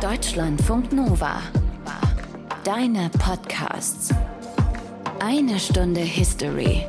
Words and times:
Deutschlandfunk 0.00 0.92
Nova. 0.92 1.42
Deine 2.62 3.10
Podcasts. 3.18 4.14
Eine 5.18 5.58
Stunde 5.58 6.02
History. 6.02 6.86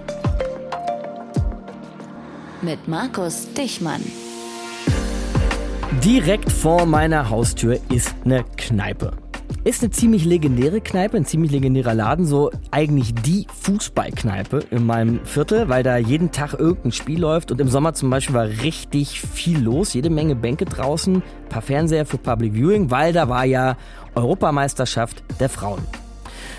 Mit 2.62 2.88
Markus 2.88 3.52
Dichmann. 3.56 4.04
Direkt 6.04 6.52
vor 6.52 6.86
meiner 6.86 7.32
Haustür 7.32 7.80
ist 7.90 8.14
eine 8.26 8.46
Kneipe. 8.58 9.14
Ist 9.70 9.84
eine 9.84 9.92
ziemlich 9.92 10.26
legendäre 10.26 10.82
Kneipe, 10.82 11.16
ein 11.16 11.26
ziemlich 11.26 11.52
legendärer 11.52 11.94
Laden, 11.94 12.26
so 12.26 12.50
eigentlich 12.72 13.14
die 13.14 13.46
Fußballkneipe 13.62 14.64
in 14.72 14.84
meinem 14.84 15.24
Viertel, 15.26 15.70
weil 15.70 15.84
da 15.84 15.98
jeden 15.98 16.32
Tag 16.32 16.56
irgendein 16.56 16.92
Spiel 16.92 17.20
läuft 17.20 17.52
und 17.52 17.62
im 17.62 17.68
Sommer 17.68 17.94
zum 17.94 18.10
Beispiel 18.10 18.34
war 18.34 18.48
richtig 18.48 19.22
viel 19.22 19.60
los, 19.60 19.94
jede 19.94 20.10
Menge 20.10 20.36
Bänke 20.36 20.66
draußen, 20.66 21.22
paar 21.50 21.62
Fernseher 21.62 22.08
für 22.08 22.18
Public 22.18 22.56
Viewing, 22.56 22.90
weil 22.90 23.14
da 23.14 23.30
war 23.30 23.46
ja 23.46 23.78
Europameisterschaft 24.16 25.24
der 25.40 25.50
Frauen. 25.50 25.84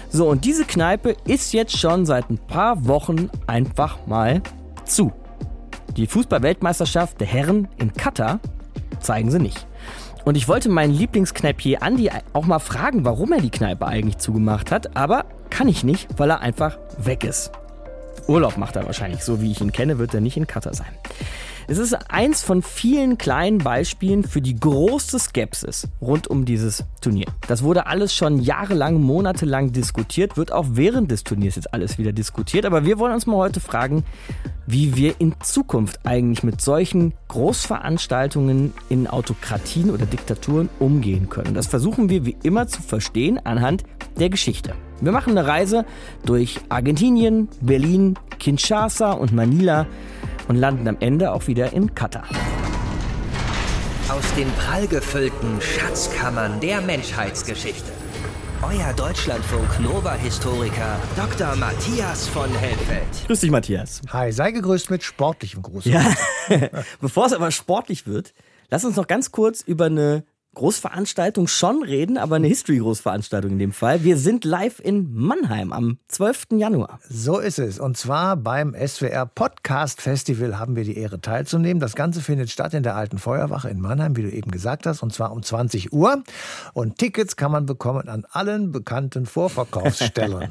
So, 0.08 0.28
und 0.28 0.44
diese 0.44 0.64
Kneipe 0.64 1.16
ist 1.26 1.52
jetzt 1.52 1.76
schon 1.76 2.06
seit 2.06 2.30
ein 2.30 2.38
paar 2.38 2.86
Wochen 2.86 3.28
einfach 3.48 4.06
mal 4.06 4.40
zu. 4.84 5.12
Die 5.96 6.06
Fußballweltmeisterschaft 6.06 7.18
der 7.18 7.26
Herren 7.26 7.66
in 7.76 7.92
Katar 7.92 8.38
zeigen 9.00 9.32
sie 9.32 9.40
nicht. 9.40 9.66
Und 10.24 10.36
ich 10.36 10.48
wollte 10.48 10.68
meinen 10.68 10.92
Lieblingskneipier 10.92 11.82
Andi 11.82 12.10
auch 12.32 12.46
mal 12.46 12.58
fragen, 12.58 13.04
warum 13.04 13.32
er 13.32 13.40
die 13.40 13.50
Kneipe 13.50 13.86
eigentlich 13.86 14.18
zugemacht 14.18 14.70
hat, 14.70 14.96
aber 14.96 15.24
kann 15.50 15.68
ich 15.68 15.84
nicht, 15.84 16.08
weil 16.16 16.30
er 16.30 16.40
einfach 16.40 16.78
weg 16.98 17.24
ist. 17.24 17.50
Urlaub 18.28 18.56
macht 18.56 18.76
er 18.76 18.86
wahrscheinlich, 18.86 19.24
so 19.24 19.40
wie 19.40 19.50
ich 19.50 19.60
ihn 19.60 19.72
kenne, 19.72 19.98
wird 19.98 20.14
er 20.14 20.20
nicht 20.20 20.36
in 20.36 20.46
Katar 20.46 20.74
sein. 20.74 20.92
Es 21.70 21.78
ist 21.78 21.94
eins 22.10 22.42
von 22.42 22.62
vielen 22.62 23.16
kleinen 23.16 23.58
Beispielen 23.58 24.24
für 24.24 24.42
die 24.42 24.58
große 24.58 25.20
Skepsis 25.20 25.86
rund 26.00 26.26
um 26.26 26.44
dieses 26.44 26.82
Turnier. 27.00 27.26
Das 27.46 27.62
wurde 27.62 27.86
alles 27.86 28.12
schon 28.12 28.40
jahrelang, 28.40 29.00
monatelang 29.00 29.70
diskutiert, 29.70 30.36
wird 30.36 30.50
auch 30.50 30.66
während 30.72 31.12
des 31.12 31.22
Turniers 31.22 31.54
jetzt 31.54 31.72
alles 31.72 31.96
wieder 31.96 32.10
diskutiert. 32.10 32.66
Aber 32.66 32.86
wir 32.86 32.98
wollen 32.98 33.14
uns 33.14 33.28
mal 33.28 33.36
heute 33.36 33.60
fragen, 33.60 34.02
wie 34.66 34.96
wir 34.96 35.20
in 35.20 35.36
Zukunft 35.44 36.00
eigentlich 36.04 36.42
mit 36.42 36.60
solchen 36.60 37.14
Großveranstaltungen 37.28 38.72
in 38.88 39.06
Autokratien 39.06 39.90
oder 39.90 40.06
Diktaturen 40.06 40.68
umgehen 40.80 41.28
können. 41.28 41.54
Das 41.54 41.68
versuchen 41.68 42.08
wir 42.08 42.26
wie 42.26 42.36
immer 42.42 42.66
zu 42.66 42.82
verstehen 42.82 43.38
anhand 43.46 43.84
der 44.18 44.28
Geschichte. 44.28 44.74
Wir 45.02 45.12
machen 45.12 45.36
eine 45.36 45.48
Reise 45.48 45.86
durch 46.26 46.60
Argentinien, 46.68 47.48
Berlin, 47.62 48.18
Kinshasa 48.38 49.12
und 49.12 49.32
Manila 49.32 49.86
und 50.46 50.56
landen 50.56 50.86
am 50.88 50.98
Ende 51.00 51.32
auch 51.32 51.46
wieder 51.46 51.72
in 51.72 51.94
Katar. 51.94 52.24
Aus 54.10 54.34
den 54.34 54.48
prallgefüllten 54.52 55.58
Schatzkammern 55.62 56.60
der 56.60 56.82
Menschheitsgeschichte. 56.82 57.90
Euer 58.62 58.92
Deutschlandfunk 58.92 59.80
Nova-Historiker 59.80 61.00
Dr. 61.16 61.56
Matthias 61.56 62.28
von 62.28 62.50
Helfeld. 62.50 63.26
Grüß 63.26 63.40
dich, 63.40 63.50
Matthias. 63.50 64.02
Hi, 64.12 64.32
sei 64.32 64.50
gegrüßt 64.50 64.90
mit 64.90 65.02
sportlichem 65.02 65.62
Gruß. 65.62 65.86
Ja, 65.86 66.04
bevor 67.00 67.24
es 67.24 67.32
aber 67.32 67.50
sportlich 67.52 68.06
wird, 68.06 68.34
lass 68.68 68.84
uns 68.84 68.96
noch 68.96 69.06
ganz 69.06 69.30
kurz 69.30 69.62
über 69.62 69.86
eine 69.86 70.24
Großveranstaltung 70.54 71.46
schon 71.46 71.84
reden, 71.84 72.18
aber 72.18 72.36
eine 72.36 72.48
History-Großveranstaltung 72.48 73.52
in 73.52 73.58
dem 73.60 73.72
Fall. 73.72 74.02
Wir 74.02 74.16
sind 74.16 74.44
live 74.44 74.80
in 74.80 75.14
Mannheim 75.14 75.72
am 75.72 75.98
12. 76.08 76.48
Januar. 76.56 76.98
So 77.08 77.38
ist 77.38 77.60
es. 77.60 77.78
Und 77.78 77.96
zwar 77.96 78.36
beim 78.36 78.74
SWR 78.74 79.26
Podcast 79.26 80.02
Festival 80.02 80.58
haben 80.58 80.74
wir 80.74 80.82
die 80.82 80.96
Ehre 80.96 81.20
teilzunehmen. 81.20 81.80
Das 81.80 81.94
Ganze 81.94 82.20
findet 82.20 82.50
statt 82.50 82.74
in 82.74 82.82
der 82.82 82.96
Alten 82.96 83.18
Feuerwache 83.18 83.70
in 83.70 83.80
Mannheim, 83.80 84.16
wie 84.16 84.22
du 84.22 84.30
eben 84.30 84.50
gesagt 84.50 84.86
hast, 84.86 85.04
und 85.04 85.12
zwar 85.12 85.30
um 85.30 85.42
20 85.42 85.92
Uhr. 85.92 86.24
Und 86.74 86.98
Tickets 86.98 87.36
kann 87.36 87.52
man 87.52 87.64
bekommen 87.64 88.08
an 88.08 88.26
allen 88.28 88.72
bekannten 88.72 89.26
Vorverkaufsstellen. 89.26 90.50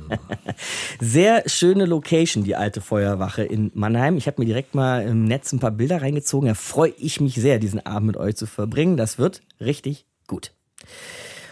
Sehr 1.01 1.43
schöne 1.45 1.85
Location, 1.85 2.45
die 2.45 2.55
Alte 2.55 2.79
Feuerwache 2.79 3.43
in 3.43 3.69
Mannheim. 3.73 4.15
Ich 4.15 4.27
habe 4.27 4.41
mir 4.41 4.45
direkt 4.45 4.75
mal 4.75 5.01
im 5.01 5.25
Netz 5.25 5.51
ein 5.51 5.59
paar 5.59 5.71
Bilder 5.71 6.01
reingezogen. 6.01 6.47
Da 6.47 6.53
freue 6.55 6.93
ich 6.97 7.19
mich 7.19 7.35
sehr, 7.35 7.59
diesen 7.59 7.85
Abend 7.85 8.07
mit 8.07 8.17
euch 8.17 8.35
zu 8.35 8.45
verbringen. 8.45 8.95
Das 8.95 9.17
wird 9.17 9.41
richtig 9.59 9.98
gut. 10.29 10.53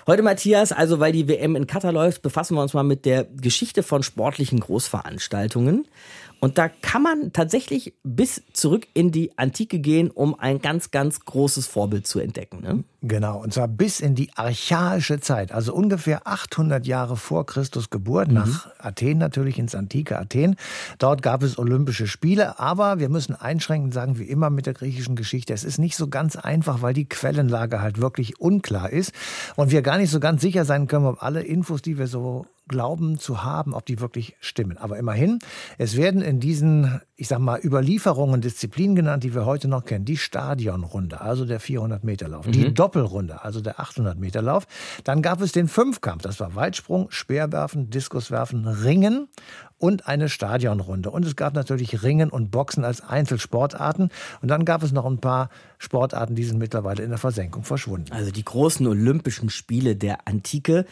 Heute, 0.08 0.24
Matthias, 0.24 0.72
also 0.72 1.02
weil 1.02 1.12
die 1.12 1.28
WM 1.28 1.58
in 1.58 1.68
Katar 1.68 1.92
läuft, 1.92 2.22
befassen 2.22 2.56
wir 2.56 2.62
uns 2.62 2.74
mal 2.74 2.84
mit 2.84 3.04
der 3.04 3.26
Geschichte 3.26 3.84
von 3.84 4.04
sportlichen 4.04 4.62
Großveranstaltungen. 4.62 5.86
Und 6.40 6.58
da 6.58 6.70
kann 6.70 7.02
man 7.02 7.34
tatsächlich 7.34 7.94
bis 8.04 8.44
zurück 8.54 8.88
in 8.94 9.12
die 9.12 9.38
Antike 9.38 9.80
gehen, 9.80 10.12
um 10.12 10.40
ein 10.40 10.60
ganz, 10.60 10.92
ganz 10.92 11.22
großes 11.22 11.66
Vorbild 11.66 12.06
zu 12.06 12.20
entdecken. 12.20 12.62
Ne? 12.62 12.84
Genau, 13.02 13.42
und 13.42 13.54
zwar 13.54 13.68
bis 13.68 14.00
in 14.00 14.16
die 14.16 14.32
archaische 14.36 15.20
Zeit, 15.20 15.52
also 15.52 15.74
ungefähr 15.74 16.28
800 16.28 16.86
Jahre 16.86 17.18
vor 17.18 17.46
Christus 17.46 17.90
Geburt, 17.90 18.28
mhm. 18.28 18.34
nach 18.36 18.70
Athen 18.80 19.18
natürlich, 19.18 19.58
ins 19.58 19.74
antike 19.76 20.20
Athen. 20.20 20.56
Dort 21.00 21.22
gab 21.22 21.42
es 21.42 21.58
Olympische 21.58 22.08
Spiele, 22.08 22.60
aber 22.60 23.00
wir 23.00 23.10
müssen 23.10 23.36
einschränkend 23.36 23.94
sagen, 23.94 24.20
wie 24.20 24.26
immer 24.26 24.50
mit 24.50 24.66
der 24.66 24.74
griechischen 24.74 25.16
Geschichte, 25.16 25.54
es 25.54 25.64
ist 25.64 25.80
nicht 25.80 25.96
so 25.96 26.08
ganz 26.08 26.36
einfach, 26.36 26.82
weil 26.82 26.94
die 26.94 27.10
Quellenlage 27.10 27.82
halt 27.82 28.00
wirklich 28.00 28.40
unklar 28.40 28.92
ist 28.92 29.12
und 29.56 29.72
wir 29.72 29.82
gar 29.82 29.98
nicht 29.98 30.12
so 30.12 30.20
ganz 30.20 30.42
sicher 30.42 30.66
sein 30.66 30.88
können, 30.88 31.06
ob 31.06 31.24
alle 31.24 31.42
Infos, 31.42 31.82
die 31.82 31.98
wir 31.98 32.08
so 32.08 32.46
glauben 32.68 33.20
zu 33.20 33.44
haben, 33.44 33.74
ob 33.74 33.86
die 33.86 34.00
wirklich 34.00 34.36
stimmen. 34.40 34.78
Aber 34.78 34.98
immerhin, 34.98 35.40
es 35.78 35.98
werden 35.98 36.22
in 36.22 36.40
diesen, 36.40 37.02
ich 37.16 37.28
sag 37.28 37.40
mal, 37.40 37.60
Überlieferungen 37.64 38.42
Disziplinen 38.42 38.96
genannt, 38.96 39.24
die 39.24 39.34
wir 39.34 39.46
heute 39.46 39.68
noch 39.68 39.86
kennen. 39.86 40.06
Die 40.06 40.18
Stadionrunde, 40.18 41.22
also 41.22 41.46
der 41.46 41.62
400-Meter-Lauf. 41.62 42.48
Mhm. 42.48 42.52
Die 42.52 42.74
Doppelrunde, 42.74 43.44
also 43.44 43.62
der 43.62 43.80
800-Meter-Lauf. 43.80 44.68
Dann 45.04 45.22
gab 45.22 45.42
es 45.42 45.52
den 45.52 45.68
Fünfkampf. 45.68 46.24
Das 46.24 46.40
war 46.40 46.56
Weitsprung, 46.56 47.08
Speerwerfen, 47.10 47.90
Diskuswerfen, 47.90 48.68
Ringen 48.68 49.28
und 49.78 50.08
eine 50.08 50.30
Stadionrunde. 50.30 51.12
Und 51.12 51.26
es 51.26 51.36
gab 51.36 51.54
natürlich 51.54 52.04
Ringen 52.04 52.30
und 52.30 52.52
Boxen 52.52 52.84
als 52.84 53.02
Einzelsportarten. 53.02 54.10
Und 54.42 54.48
dann 54.48 54.66
gab 54.66 54.84
es 54.84 54.92
noch 54.92 55.06
ein 55.06 55.20
paar 55.20 55.50
Sportarten, 55.78 56.36
die 56.36 56.44
sind 56.44 56.58
mittlerweile 56.58 57.04
in 57.04 57.10
der 57.10 57.20
Versenkung 57.20 57.64
verschwunden. 57.64 58.12
Also 58.12 58.32
die 58.32 58.44
großen 58.44 58.88
Olympischen 58.88 59.50
Spiele 59.50 59.96
der 59.96 60.28
Antike 60.28 60.86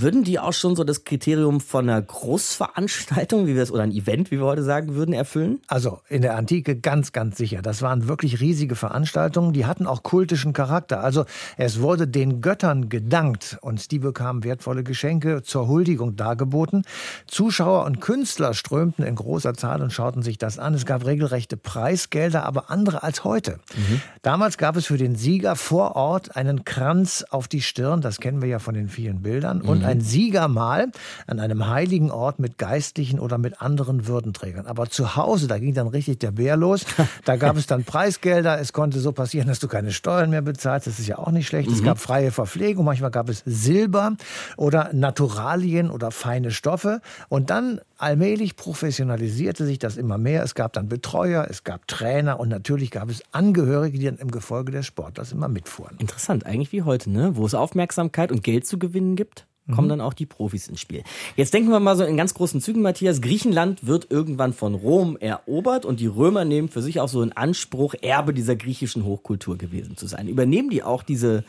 würden 0.00 0.24
die 0.24 0.38
auch 0.38 0.52
schon 0.52 0.76
so 0.76 0.84
das 0.84 1.04
Kriterium 1.04 1.60
von 1.60 1.88
einer 1.88 2.00
Großveranstaltung, 2.02 3.46
wie 3.46 3.54
wir 3.54 3.62
es, 3.62 3.70
oder 3.70 3.82
ein 3.82 3.92
Event, 3.92 4.30
wie 4.30 4.38
wir 4.38 4.46
heute 4.46 4.62
sagen 4.62 4.94
würden, 4.94 5.12
erfüllen? 5.12 5.60
Also 5.66 6.00
in 6.08 6.22
der 6.22 6.36
Antike 6.36 6.76
ganz, 6.76 7.12
ganz 7.12 7.36
sicher. 7.36 7.62
Das 7.62 7.82
waren 7.82 8.08
wirklich 8.08 8.40
riesige 8.40 8.74
Veranstaltungen, 8.74 9.52
die 9.52 9.66
hatten 9.66 9.86
auch 9.86 10.02
kultischen 10.02 10.52
Charakter. 10.52 11.02
Also 11.02 11.24
es 11.56 11.80
wurde 11.80 12.08
den 12.08 12.40
Göttern 12.40 12.88
gedankt 12.88 13.58
und 13.60 13.90
die 13.90 13.98
bekamen 13.98 14.44
wertvolle 14.44 14.82
Geschenke 14.82 15.42
zur 15.42 15.68
Huldigung 15.68 16.16
dargeboten. 16.16 16.84
Zuschauer 17.26 17.84
und 17.84 18.00
Künstler 18.00 18.54
strömten 18.54 19.04
in 19.04 19.14
großer 19.14 19.54
Zahl 19.54 19.82
und 19.82 19.92
schauten 19.92 20.22
sich 20.22 20.38
das 20.38 20.58
an. 20.58 20.74
Es 20.74 20.86
gab 20.86 21.04
regelrechte 21.04 21.56
Preisgelder, 21.56 22.44
aber 22.44 22.70
andere 22.70 23.02
als 23.02 23.24
heute. 23.24 23.60
Mhm. 23.76 24.00
Damals 24.22 24.58
gab 24.58 24.76
es 24.76 24.86
für 24.86 24.98
den 24.98 25.16
Sieger 25.16 25.56
vor 25.56 25.96
Ort 25.96 26.36
einen 26.36 26.64
Kranz 26.64 27.24
auf 27.30 27.48
die 27.48 27.62
Stirn, 27.62 28.00
das 28.00 28.18
kennen 28.18 28.42
wir 28.42 28.48
ja 28.48 28.58
von 28.58 28.74
den 28.74 28.88
vielen 28.88 29.22
Bildern, 29.22 29.60
und 29.60 29.85
ein 29.86 30.00
Siegermahl 30.00 30.90
an 31.26 31.40
einem 31.40 31.68
heiligen 31.68 32.10
Ort 32.10 32.38
mit 32.38 32.58
Geistlichen 32.58 33.18
oder 33.18 33.38
mit 33.38 33.60
anderen 33.60 34.06
Würdenträgern. 34.06 34.66
Aber 34.66 34.88
zu 34.88 35.16
Hause, 35.16 35.46
da 35.46 35.58
ging 35.58 35.74
dann 35.74 35.88
richtig 35.88 36.18
der 36.18 36.32
Bär 36.32 36.56
los. 36.56 36.84
Da 37.24 37.36
gab 37.36 37.56
es 37.56 37.66
dann 37.66 37.84
Preisgelder. 37.96 38.60
Es 38.60 38.72
konnte 38.72 39.00
so 39.00 39.12
passieren, 39.12 39.48
dass 39.48 39.58
du 39.58 39.68
keine 39.68 39.92
Steuern 39.92 40.30
mehr 40.30 40.42
bezahlst. 40.42 40.86
Das 40.86 40.98
ist 40.98 41.06
ja 41.06 41.18
auch 41.18 41.30
nicht 41.30 41.46
schlecht. 41.46 41.68
Mhm. 41.68 41.74
Es 41.76 41.82
gab 41.82 41.98
freie 41.98 42.30
Verpflegung. 42.30 42.84
Manchmal 42.84 43.10
gab 43.10 43.28
es 43.28 43.42
Silber 43.46 44.16
oder 44.56 44.90
Naturalien 44.92 45.90
oder 45.90 46.10
feine 46.10 46.50
Stoffe. 46.50 47.00
Und 47.28 47.50
dann 47.50 47.80
allmählich 47.98 48.56
professionalisierte 48.56 49.64
sich 49.64 49.78
das 49.78 49.96
immer 49.96 50.18
mehr. 50.18 50.42
Es 50.42 50.54
gab 50.54 50.72
dann 50.72 50.88
Betreuer, 50.88 51.46
es 51.48 51.64
gab 51.64 51.88
Trainer 51.88 52.38
und 52.40 52.48
natürlich 52.48 52.90
gab 52.90 53.10
es 53.10 53.22
Angehörige, 53.32 53.98
die 53.98 54.04
dann 54.04 54.18
im 54.18 54.30
Gefolge 54.30 54.72
des 54.72 54.86
Sportlers 54.86 55.32
immer 55.32 55.48
mitfuhren. 55.48 55.96
Interessant, 55.98 56.46
eigentlich 56.46 56.72
wie 56.72 56.82
heute, 56.82 57.10
ne? 57.10 57.36
wo 57.36 57.46
es 57.46 57.54
Aufmerksamkeit 57.54 58.32
und 58.32 58.42
Geld 58.42 58.66
zu 58.66 58.78
gewinnen 58.78 59.16
gibt 59.16 59.46
kommen 59.74 59.86
mhm. 59.86 59.90
dann 59.90 60.00
auch 60.00 60.14
die 60.14 60.26
Profis 60.26 60.68
ins 60.68 60.80
Spiel. 60.80 61.02
Jetzt 61.34 61.52
denken 61.52 61.70
wir 61.70 61.80
mal 61.80 61.96
so 61.96 62.04
in 62.04 62.16
ganz 62.16 62.34
großen 62.34 62.60
Zügen, 62.60 62.82
Matthias. 62.82 63.20
Griechenland 63.20 63.86
wird 63.86 64.10
irgendwann 64.10 64.52
von 64.52 64.74
Rom 64.74 65.16
erobert 65.16 65.84
und 65.84 66.00
die 66.00 66.06
Römer 66.06 66.44
nehmen 66.44 66.68
für 66.68 66.82
sich 66.82 67.00
auch 67.00 67.08
so 67.08 67.22
in 67.22 67.32
Anspruch, 67.32 67.94
Erbe 68.00 68.32
dieser 68.32 68.56
griechischen 68.56 69.04
Hochkultur 69.04 69.58
gewesen 69.58 69.96
zu 69.96 70.06
sein. 70.06 70.28
Übernehmen 70.28 70.70
die 70.70 70.82
auch 70.82 71.02
diese 71.02 71.44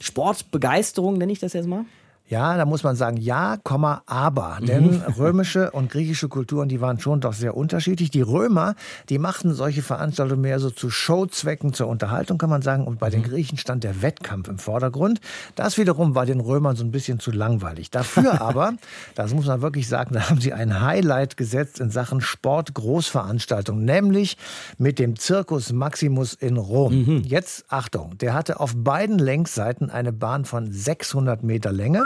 Sportbegeisterung, 0.00 1.18
nenne 1.18 1.32
ich 1.32 1.38
das 1.38 1.52
jetzt 1.52 1.68
mal? 1.68 1.84
Ja, 2.30 2.56
da 2.56 2.64
muss 2.64 2.84
man 2.84 2.94
sagen, 2.94 3.16
ja, 3.16 3.56
Komma, 3.56 4.02
aber. 4.06 4.58
Denn 4.62 5.02
römische 5.18 5.72
und 5.72 5.90
griechische 5.90 6.28
Kulturen, 6.28 6.68
die 6.68 6.80
waren 6.80 7.00
schon 7.00 7.20
doch 7.20 7.32
sehr 7.32 7.56
unterschiedlich. 7.56 8.12
Die 8.12 8.20
Römer, 8.20 8.76
die 9.08 9.18
machten 9.18 9.52
solche 9.52 9.82
Veranstaltungen 9.82 10.40
mehr 10.40 10.60
so 10.60 10.70
zu 10.70 10.90
Showzwecken, 10.90 11.72
zur 11.72 11.88
Unterhaltung, 11.88 12.38
kann 12.38 12.48
man 12.48 12.62
sagen. 12.62 12.86
Und 12.86 13.00
bei 13.00 13.10
den 13.10 13.24
Griechen 13.24 13.58
stand 13.58 13.82
der 13.82 14.00
Wettkampf 14.00 14.46
im 14.46 14.58
Vordergrund. 14.58 15.20
Das 15.56 15.76
wiederum 15.76 16.14
war 16.14 16.24
den 16.24 16.38
Römern 16.38 16.76
so 16.76 16.84
ein 16.84 16.92
bisschen 16.92 17.18
zu 17.18 17.32
langweilig. 17.32 17.90
Dafür 17.90 18.40
aber, 18.40 18.74
das 19.16 19.34
muss 19.34 19.46
man 19.46 19.60
wirklich 19.60 19.88
sagen, 19.88 20.14
da 20.14 20.30
haben 20.30 20.40
sie 20.40 20.52
ein 20.52 20.80
Highlight 20.80 21.36
gesetzt 21.36 21.80
in 21.80 21.90
Sachen 21.90 22.20
Sport-Großveranstaltung, 22.20 23.84
nämlich 23.84 24.36
mit 24.78 25.00
dem 25.00 25.16
Circus 25.16 25.72
Maximus 25.72 26.34
in 26.34 26.58
Rom. 26.58 26.92
Jetzt 27.24 27.64
Achtung, 27.68 28.16
der 28.18 28.34
hatte 28.34 28.60
auf 28.60 28.74
beiden 28.76 29.18
Längsseiten 29.18 29.90
eine 29.90 30.12
Bahn 30.12 30.44
von 30.44 30.70
600 30.70 31.42
Meter 31.42 31.72
Länge 31.72 32.04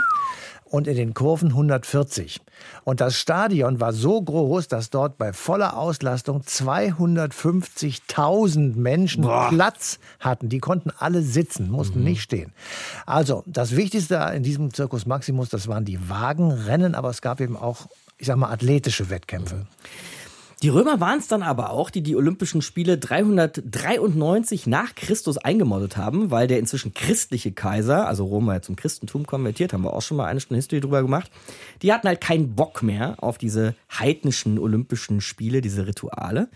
und 0.65 0.89
in 0.89 0.97
den 0.97 1.15
Kurven 1.15 1.51
140. 1.51 2.41
Und 2.83 3.01
das 3.01 3.17
Stadion 3.17 3.79
war 3.81 3.93
so 3.93 4.21
groß, 4.21 4.67
dass 4.67 4.91
dort 4.91 5.19
bei 5.19 5.33
voller 5.33 5.77
Auslastung 5.77 6.41
250.000 6.41 8.77
Menschen 8.77 9.23
Boah. 9.23 9.51
Platz 9.51 10.01
hatten. 10.19 10.49
Die 10.49 10.59
konnten 10.59 10.91
alle 10.99 11.23
sitzen, 11.23 11.71
mussten 11.71 12.03
nicht 12.03 12.23
stehen. 12.23 12.53
Also, 13.07 13.45
das 13.47 13.77
Wichtigste 13.77 14.17
in 14.35 14.43
diesem 14.43 14.75
Circus 14.75 15.07
Maximus, 15.07 15.49
das 15.49 15.69
waren 15.69 15.85
die 15.85 16.09
Wagenrennen, 16.09 16.97
aber 16.97 17.11
es 17.11 17.23
gab 17.23 17.41
eben 17.41 17.57
auch, 17.57 17.87
ich 18.19 18.27
sag 18.27 18.37
mal, 18.37 18.51
athletische 18.51 19.11
Wettkämpfe. 19.11 19.69
Die 20.65 20.71
Römer 20.71 20.99
waren 20.99 21.19
es 21.19 21.29
dann 21.29 21.43
aber 21.43 21.69
auch, 21.69 21.91
die 21.91 22.03
die 22.03 22.17
Olympischen 22.17 22.63
Spiele 22.63 22.97
393 22.97 24.67
nach 24.67 24.95
Christus 24.95 25.37
eingemoddet 25.37 25.99
haben, 25.99 26.31
weil 26.31 26.47
der 26.47 26.59
inzwischen 26.59 26.95
christliche 26.95 27.53
Kaiser, 27.53 28.09
also 28.09 28.25
Rom 28.25 28.47
war 28.47 28.55
ja 28.55 28.63
zum 28.63 28.75
Christentum 28.75 29.27
konvertiert, 29.27 29.75
haben 29.75 29.85
wir 29.85 29.93
auch 29.93 30.01
schon 30.01 30.17
mal 30.17 30.25
eine 30.25 30.41
Stunde 30.41 30.57
History 30.57 30.81
drüber 30.81 31.03
gemacht, 31.03 31.31
die 31.83 31.93
hatten 31.93 32.09
halt 32.09 32.23
keinen 32.23 32.55
Bock 32.55 32.83
mehr 32.83 33.17
auf 33.23 33.37
diese 33.37 33.75
heidnischen 33.93 34.59
Olympischen 34.59 35.21
Spiele, 35.21 35.61
diese 35.61 35.87
Rituale. 35.87 36.49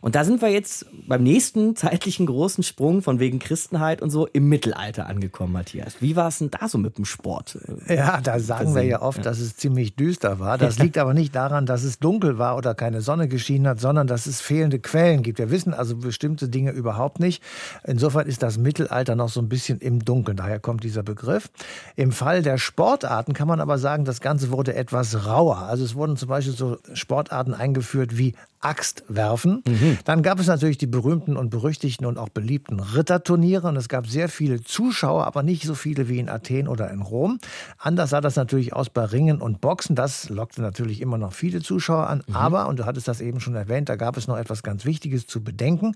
Und 0.00 0.14
da 0.14 0.24
sind 0.24 0.42
wir 0.42 0.48
jetzt 0.48 0.86
beim 1.06 1.22
nächsten 1.22 1.76
zeitlichen 1.76 2.26
großen 2.26 2.62
Sprung 2.62 3.02
von 3.02 3.18
wegen 3.18 3.38
Christenheit 3.38 4.02
und 4.02 4.10
so 4.10 4.26
im 4.26 4.48
Mittelalter 4.48 5.06
angekommen, 5.06 5.52
Matthias. 5.52 5.96
Wie 6.00 6.16
war 6.16 6.28
es 6.28 6.38
denn 6.38 6.50
da 6.50 6.68
so 6.68 6.78
mit 6.78 6.98
dem 6.98 7.04
Sport? 7.04 7.58
Ja, 7.88 8.20
da 8.20 8.38
sagen 8.38 8.74
wir 8.74 8.82
ja 8.82 9.02
oft, 9.02 9.24
dass 9.24 9.38
es 9.38 9.56
ziemlich 9.56 9.96
düster 9.96 10.38
war. 10.38 10.58
Das 10.58 10.78
liegt 10.78 10.98
aber 10.98 11.14
nicht 11.14 11.34
daran, 11.34 11.66
dass 11.66 11.82
es 11.82 11.98
dunkel 11.98 12.38
war 12.38 12.56
oder 12.56 12.74
keine 12.74 13.00
Sonne 13.00 13.28
geschienen 13.28 13.68
hat, 13.68 13.80
sondern 13.80 14.06
dass 14.06 14.26
es 14.26 14.40
fehlende 14.40 14.78
Quellen 14.78 15.22
gibt. 15.22 15.38
Wir 15.38 15.50
wissen 15.50 15.74
also 15.74 15.96
bestimmte 15.96 16.48
Dinge 16.48 16.72
überhaupt 16.72 17.20
nicht. 17.20 17.42
Insofern 17.84 18.26
ist 18.26 18.42
das 18.42 18.58
Mittelalter 18.58 19.16
noch 19.16 19.28
so 19.28 19.40
ein 19.40 19.48
bisschen 19.48 19.78
im 19.80 20.04
Dunkeln. 20.04 20.36
Daher 20.36 20.60
kommt 20.60 20.84
dieser 20.84 21.02
Begriff. 21.02 21.50
Im 21.96 22.12
Fall 22.12 22.42
der 22.42 22.58
Sportarten 22.58 23.32
kann 23.32 23.48
man 23.48 23.60
aber 23.60 23.78
sagen, 23.78 24.04
das 24.04 24.20
Ganze 24.20 24.50
wurde 24.50 24.74
etwas 24.74 25.26
rauer. 25.26 25.58
Also 25.58 25.84
es 25.84 25.94
wurden 25.94 26.16
zum 26.16 26.28
Beispiel 26.28 26.54
so 26.54 26.78
Sportarten 26.94 27.54
eingeführt 27.54 28.18
wie 28.18 28.34
Axtwerfen. 28.60 29.62
Dann 30.04 30.22
gab 30.22 30.40
es 30.40 30.46
natürlich 30.46 30.78
die 30.78 30.86
berühmten 30.86 31.36
und 31.36 31.50
berüchtigten 31.50 32.06
und 32.06 32.18
auch 32.18 32.28
beliebten 32.28 32.80
Ritterturniere. 32.80 33.68
Und 33.68 33.76
es 33.76 33.88
gab 33.88 34.06
sehr 34.06 34.28
viele 34.28 34.62
Zuschauer, 34.62 35.26
aber 35.26 35.42
nicht 35.42 35.64
so 35.64 35.74
viele 35.74 36.08
wie 36.08 36.18
in 36.18 36.28
Athen 36.28 36.68
oder 36.68 36.90
in 36.90 37.02
Rom. 37.02 37.38
Anders 37.78 38.10
sah 38.10 38.20
das 38.20 38.36
natürlich 38.36 38.72
aus 38.72 38.90
bei 38.90 39.04
Ringen 39.04 39.40
und 39.40 39.60
Boxen. 39.60 39.94
Das 39.96 40.28
lockte 40.28 40.62
natürlich 40.62 41.00
immer 41.00 41.18
noch 41.18 41.32
viele 41.32 41.60
Zuschauer 41.60 42.08
an. 42.08 42.22
Aber, 42.32 42.68
und 42.68 42.78
du 42.78 42.86
hattest 42.86 43.08
das 43.08 43.20
eben 43.20 43.40
schon 43.40 43.54
erwähnt, 43.54 43.88
da 43.88 43.96
gab 43.96 44.16
es 44.16 44.26
noch 44.26 44.36
etwas 44.36 44.62
ganz 44.62 44.84
Wichtiges 44.84 45.26
zu 45.26 45.42
bedenken. 45.42 45.94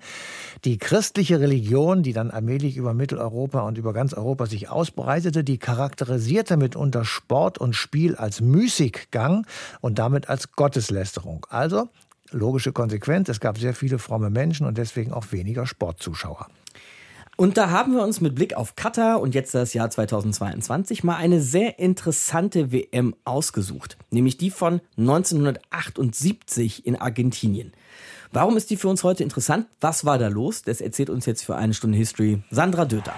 Die 0.65 0.79
christliche 0.79 1.41
Religion, 1.41 2.03
die 2.03 2.13
dann 2.13 2.31
allmählich 2.31 2.77
über 2.77 2.95
Mitteleuropa 2.95 3.61
und 3.61 3.79
über 3.79 3.93
ganz 3.93 4.15
Europa 4.15 4.47
sich 4.47 4.69
ausbreitete, 4.69 5.45
die 5.45 5.59
charakterisierte 5.59 6.57
mitunter 6.57 7.05
Sport 7.05 7.59
und 7.59 7.75
Spiel 7.75 8.17
als 8.17 8.41
Müßiggang 8.41 9.47
und 9.81 9.99
damit 9.99 10.29
als 10.29 10.53
Gotteslästerung. 10.53 11.47
Also 11.51 11.89
logische 12.33 12.73
Konsequenz, 12.73 13.29
es 13.29 13.41
gab 13.41 13.59
sehr 13.59 13.75
viele 13.75 13.99
fromme 13.99 14.31
Menschen 14.31 14.67
und 14.67 14.79
deswegen 14.79 15.13
auch 15.13 15.33
weniger 15.33 15.67
Sportzuschauer. 15.67 16.47
Und 17.37 17.57
da 17.57 17.71
haben 17.71 17.95
wir 17.95 18.03
uns 18.03 18.21
mit 18.21 18.35
Blick 18.35 18.55
auf 18.55 18.77
Katar 18.77 19.21
und 19.21 19.35
jetzt 19.35 19.55
das 19.55 19.73
Jahr 19.73 19.89
2022 19.89 21.05
mal 21.05 21.17
eine 21.17 21.41
sehr 21.41 21.79
interessante 21.79 22.71
WM 22.71 23.15
ausgesucht, 23.25 23.97
nämlich 24.11 24.37
die 24.37 24.51
von 24.51 24.83
1978 24.99 26.85
in 26.85 26.97
Argentinien. 26.97 27.73
Warum 28.31 28.59
ist 28.59 28.69
die 28.69 28.77
für 28.77 28.89
uns 28.89 29.03
heute 29.05 29.23
interessant? 29.23 29.67
Was 29.81 30.05
war 30.05 30.19
da 30.19 30.29
los? 30.29 30.63
Das 30.63 30.83
erzählt 30.83 31.09
uns 31.09 31.25
jetzt 31.25 31.43
für 31.43 31.57
eine 31.57 31.73
Stunde 31.73 31.97
History 31.97 32.43
Sandra 32.51 32.85
Döter. 32.85 33.15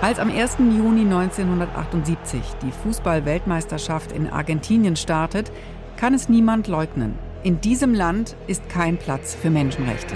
Als 0.00 0.18
am 0.20 0.30
1. 0.30 0.58
Juni 0.58 1.00
1978 1.00 2.40
die 2.62 2.70
Fußball-Weltmeisterschaft 2.70 4.12
in 4.12 4.28
Argentinien 4.28 4.94
startet, 4.94 5.50
kann 5.98 6.14
es 6.14 6.28
niemand 6.28 6.68
leugnen. 6.68 7.18
In 7.42 7.60
diesem 7.60 7.92
Land 7.92 8.36
ist 8.46 8.68
kein 8.68 8.98
Platz 8.98 9.34
für 9.34 9.50
Menschenrechte. 9.50 10.14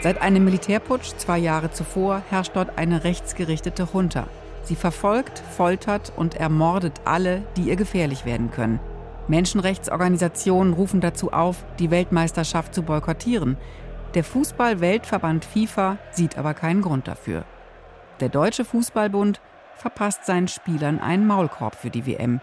Seit 0.00 0.20
einem 0.22 0.44
Militärputsch 0.44 1.12
zwei 1.18 1.38
Jahre 1.38 1.70
zuvor 1.70 2.22
herrscht 2.30 2.56
dort 2.56 2.78
eine 2.78 3.04
rechtsgerichtete 3.04 3.86
Junta. 3.92 4.26
Sie 4.62 4.74
verfolgt, 4.74 5.38
foltert 5.38 6.12
und 6.16 6.36
ermordet 6.36 7.00
alle, 7.04 7.42
die 7.56 7.64
ihr 7.64 7.76
gefährlich 7.76 8.24
werden 8.24 8.50
können. 8.50 8.80
Menschenrechtsorganisationen 9.28 10.72
rufen 10.72 11.00
dazu 11.00 11.30
auf, 11.30 11.64
die 11.78 11.90
Weltmeisterschaft 11.90 12.74
zu 12.74 12.82
boykottieren. 12.82 13.58
Der 14.14 14.24
Fußball-Weltverband 14.24 15.44
FIFA 15.44 15.98
sieht 16.10 16.38
aber 16.38 16.54
keinen 16.54 16.80
Grund 16.80 17.06
dafür. 17.06 17.44
Der 18.20 18.30
Deutsche 18.30 18.64
Fußballbund 18.64 19.40
verpasst 19.76 20.24
seinen 20.24 20.48
Spielern 20.48 21.00
einen 21.00 21.26
Maulkorb 21.26 21.74
für 21.74 21.90
die 21.90 22.06
WM 22.06 22.40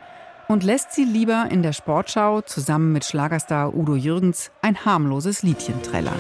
und 0.50 0.64
lässt 0.64 0.92
sie 0.94 1.06
lieber 1.06 1.48
in 1.52 1.62
der 1.62 1.74
Sportschau 1.74 2.42
zusammen 2.42 2.92
mit 2.92 3.06
Schlagerstar 3.06 3.74
Udo 3.76 3.96
Jürgens 3.96 4.52
ein 4.64 4.84
harmloses 4.84 5.44
Liedchen 5.44 5.82
trällern. 5.84 6.20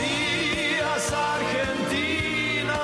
Dias 0.00 1.12
Argentina, 1.12 2.80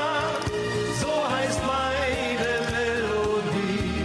so 1.01 1.09
heißt 1.35 1.61
meine 1.67 2.61
Melodie. 2.71 4.05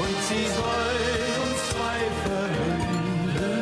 Und 0.00 0.16
sie 0.28 0.46
soll 0.46 0.98
uns 1.42 1.60
zwei 1.72 1.98
verbinden 2.24 3.60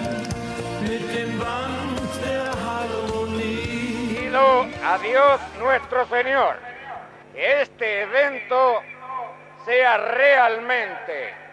mit 0.83 1.05
dem 1.17 1.39
Band 1.39 2.11
der 2.23 2.53
Harmonie. 2.65 4.15
Pido 4.15 4.49
a 4.85 4.99
Dios 4.99 5.41
nuestro 5.59 6.05
Señor 6.05 6.55
este 7.33 8.03
evento 8.03 8.83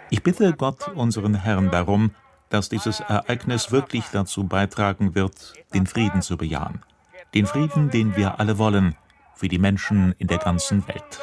Ich 0.09 0.23
bitte 0.23 0.53
Gott, 0.53 0.87
unseren 0.95 1.35
Herrn, 1.35 1.69
darum, 1.71 2.11
dass 2.49 2.69
dieses 2.69 2.99
Ereignis 3.01 3.71
wirklich 3.71 4.05
dazu 4.11 4.45
beitragen 4.45 5.15
wird, 5.15 5.53
den 5.73 5.85
Frieden 5.85 6.21
zu 6.21 6.37
bejahen. 6.37 6.83
Den 7.33 7.45
Frieden, 7.45 7.89
den 7.89 8.15
wir 8.15 8.39
alle 8.39 8.57
wollen, 8.57 8.95
für 9.35 9.47
die 9.47 9.59
Menschen 9.59 10.15
in 10.17 10.27
der 10.27 10.37
ganzen 10.37 10.87
Welt. 10.87 11.19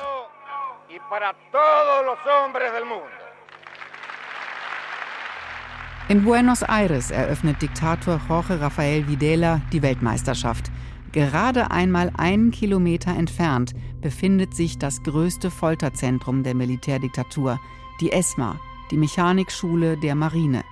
In 6.09 6.23
Buenos 6.23 6.63
Aires 6.63 7.11
eröffnet 7.11 7.63
Diktator 7.63 8.21
Jorge 8.29 8.61
Rafael 8.61 9.09
Videla 9.09 9.63
die 9.73 9.81
Weltmeisterschaft. 9.81 10.71
Gerade 11.13 11.71
einmal 11.71 12.13
einen 12.19 12.51
Kilometer 12.51 13.17
entfernt 13.17 13.73
befindet 14.05 14.55
sich 14.55 14.77
das 14.77 15.03
größte 15.03 15.51
Folterzentrum 15.51 16.43
der 16.43 16.55
Militärdiktatur, 16.55 17.59
die 18.03 18.13
ESMA, 18.13 18.61
die 18.91 18.99
Mechanikschule 18.99 19.97
der 19.97 20.15
Marine. 20.15 20.63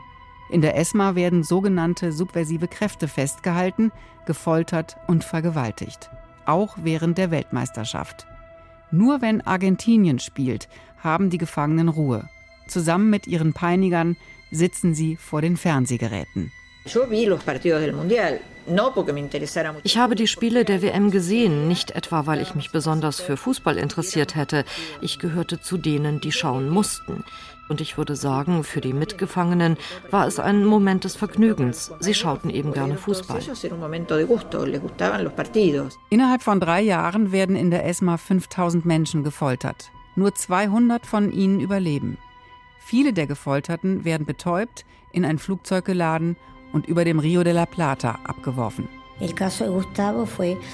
In 0.51 0.61
der 0.61 0.77
ESMA 0.77 1.15
werden 1.15 1.43
sogenannte 1.43 2.13
subversive 2.13 2.69
Kräfte 2.69 3.09
festgehalten, 3.09 3.91
gefoltert 4.27 4.99
und 5.07 5.25
vergewaltigt. 5.25 6.11
Auch 6.45 6.77
während 6.83 7.17
der 7.17 7.31
Weltmeisterschaft. 7.31 8.27
Nur 8.91 9.23
wenn 9.23 9.41
Argentinien 9.41 10.19
spielt, 10.19 10.69
haben 10.99 11.31
die 11.31 11.39
Gefangenen 11.39 11.89
Ruhe. 11.89 12.29
Zusammen 12.69 13.09
mit 13.09 13.27
ihren 13.27 13.55
Peinigern 13.55 14.19
sitzen 14.51 14.95
sie 14.95 15.17
vor 15.17 15.41
den 15.41 15.57
Fernsehgeräten. 15.57 16.53
Ich 19.85 19.99
habe 19.99 20.15
die 20.15 20.27
Spiele 20.27 20.65
der 20.65 20.83
WM 20.83 21.11
gesehen, 21.11 21.69
nicht 21.69 21.93
etwa, 21.93 22.27
weil 22.27 22.41
ich 22.41 22.55
mich 22.55 22.71
besonders 22.71 23.21
für 23.21 23.37
Fußball 23.37 23.77
interessiert 23.77 24.35
hätte. 24.35 24.65
Ich 25.01 25.19
gehörte 25.19 25.61
zu 25.61 25.79
denen, 25.79 26.21
die 26.21 26.33
schauen 26.33 26.69
mussten. 26.69 27.25
Und 27.69 27.81
ich 27.81 27.97
würde 27.97 28.17
sagen, 28.17 28.65
für 28.65 28.81
die 28.81 28.93
Mitgefangenen 28.93 29.77
war 30.11 30.27
es 30.27 30.39
ein 30.39 30.65
Moment 30.65 31.05
des 31.05 31.17
Vergnügens. 31.17 31.93
Sie 32.01 32.15
schauten 32.15 32.51
eben 32.51 32.73
gerne 32.73 32.97
Fußball. 32.97 33.41
Innerhalb 36.11 36.43
von 36.43 36.61
drei 36.61 36.83
Jahren 36.83 37.33
werden 37.33 37.57
in 37.57 37.71
der 37.71 37.87
ESMA 37.87 38.17
5000 38.17 38.85
Menschen 38.85 39.25
gefoltert. 39.25 39.91
Nur 40.17 40.35
200 40.35 41.07
von 41.07 41.33
ihnen 41.33 41.61
überleben. 41.61 42.19
Viele 42.79 43.13
der 43.13 43.27
Gefolterten 43.27 44.05
werden 44.05 44.27
betäubt, 44.27 44.85
in 45.13 45.25
ein 45.25 45.39
Flugzeug 45.39 45.85
geladen 45.85 46.37
und 46.73 46.87
über 46.87 47.05
dem 47.05 47.19
Rio 47.19 47.45
de 47.45 47.53
la 47.53 47.67
Plata 47.67 48.19
abgeworfen. 48.25 48.89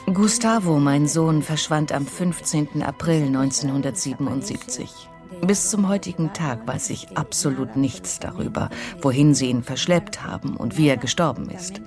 Gustavo, 0.06 0.78
mein 0.78 1.06
Sohn, 1.06 1.42
verschwand 1.42 1.92
am 1.92 2.06
15. 2.06 2.82
April 2.82 3.26
1977. 3.26 5.08
Bis 5.46 5.70
zum 5.70 5.88
heutigen 5.88 6.32
Tag 6.32 6.66
weiß 6.66 6.90
ich 6.90 7.16
absolut 7.16 7.76
nichts 7.76 8.18
darüber, 8.18 8.70
wohin 9.02 9.34
sie 9.34 9.50
ihn 9.50 9.62
verschleppt 9.62 10.24
haben 10.24 10.56
und 10.56 10.78
wie 10.78 10.88
er 10.88 10.96
gestorben 10.96 11.50
ist. 11.50 11.80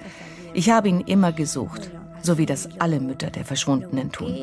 Ich 0.54 0.70
habe 0.70 0.90
ihn 0.90 1.02
immer 1.02 1.32
gesucht, 1.32 1.92
so 2.22 2.38
wie 2.38 2.46
das 2.46 2.70
alle 2.80 3.00
Mütter 3.00 3.30
der 3.30 3.46
Verschwundenen 3.46 4.12
tun. 4.12 4.34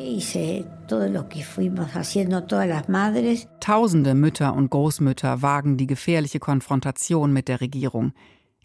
Tausende 3.59 4.13
Mütter 4.15 4.53
und 4.53 4.69
Großmütter 4.69 5.41
wagen 5.41 5.77
die 5.77 5.87
gefährliche 5.87 6.39
Konfrontation 6.39 7.31
mit 7.31 7.47
der 7.47 7.61
Regierung. 7.61 8.13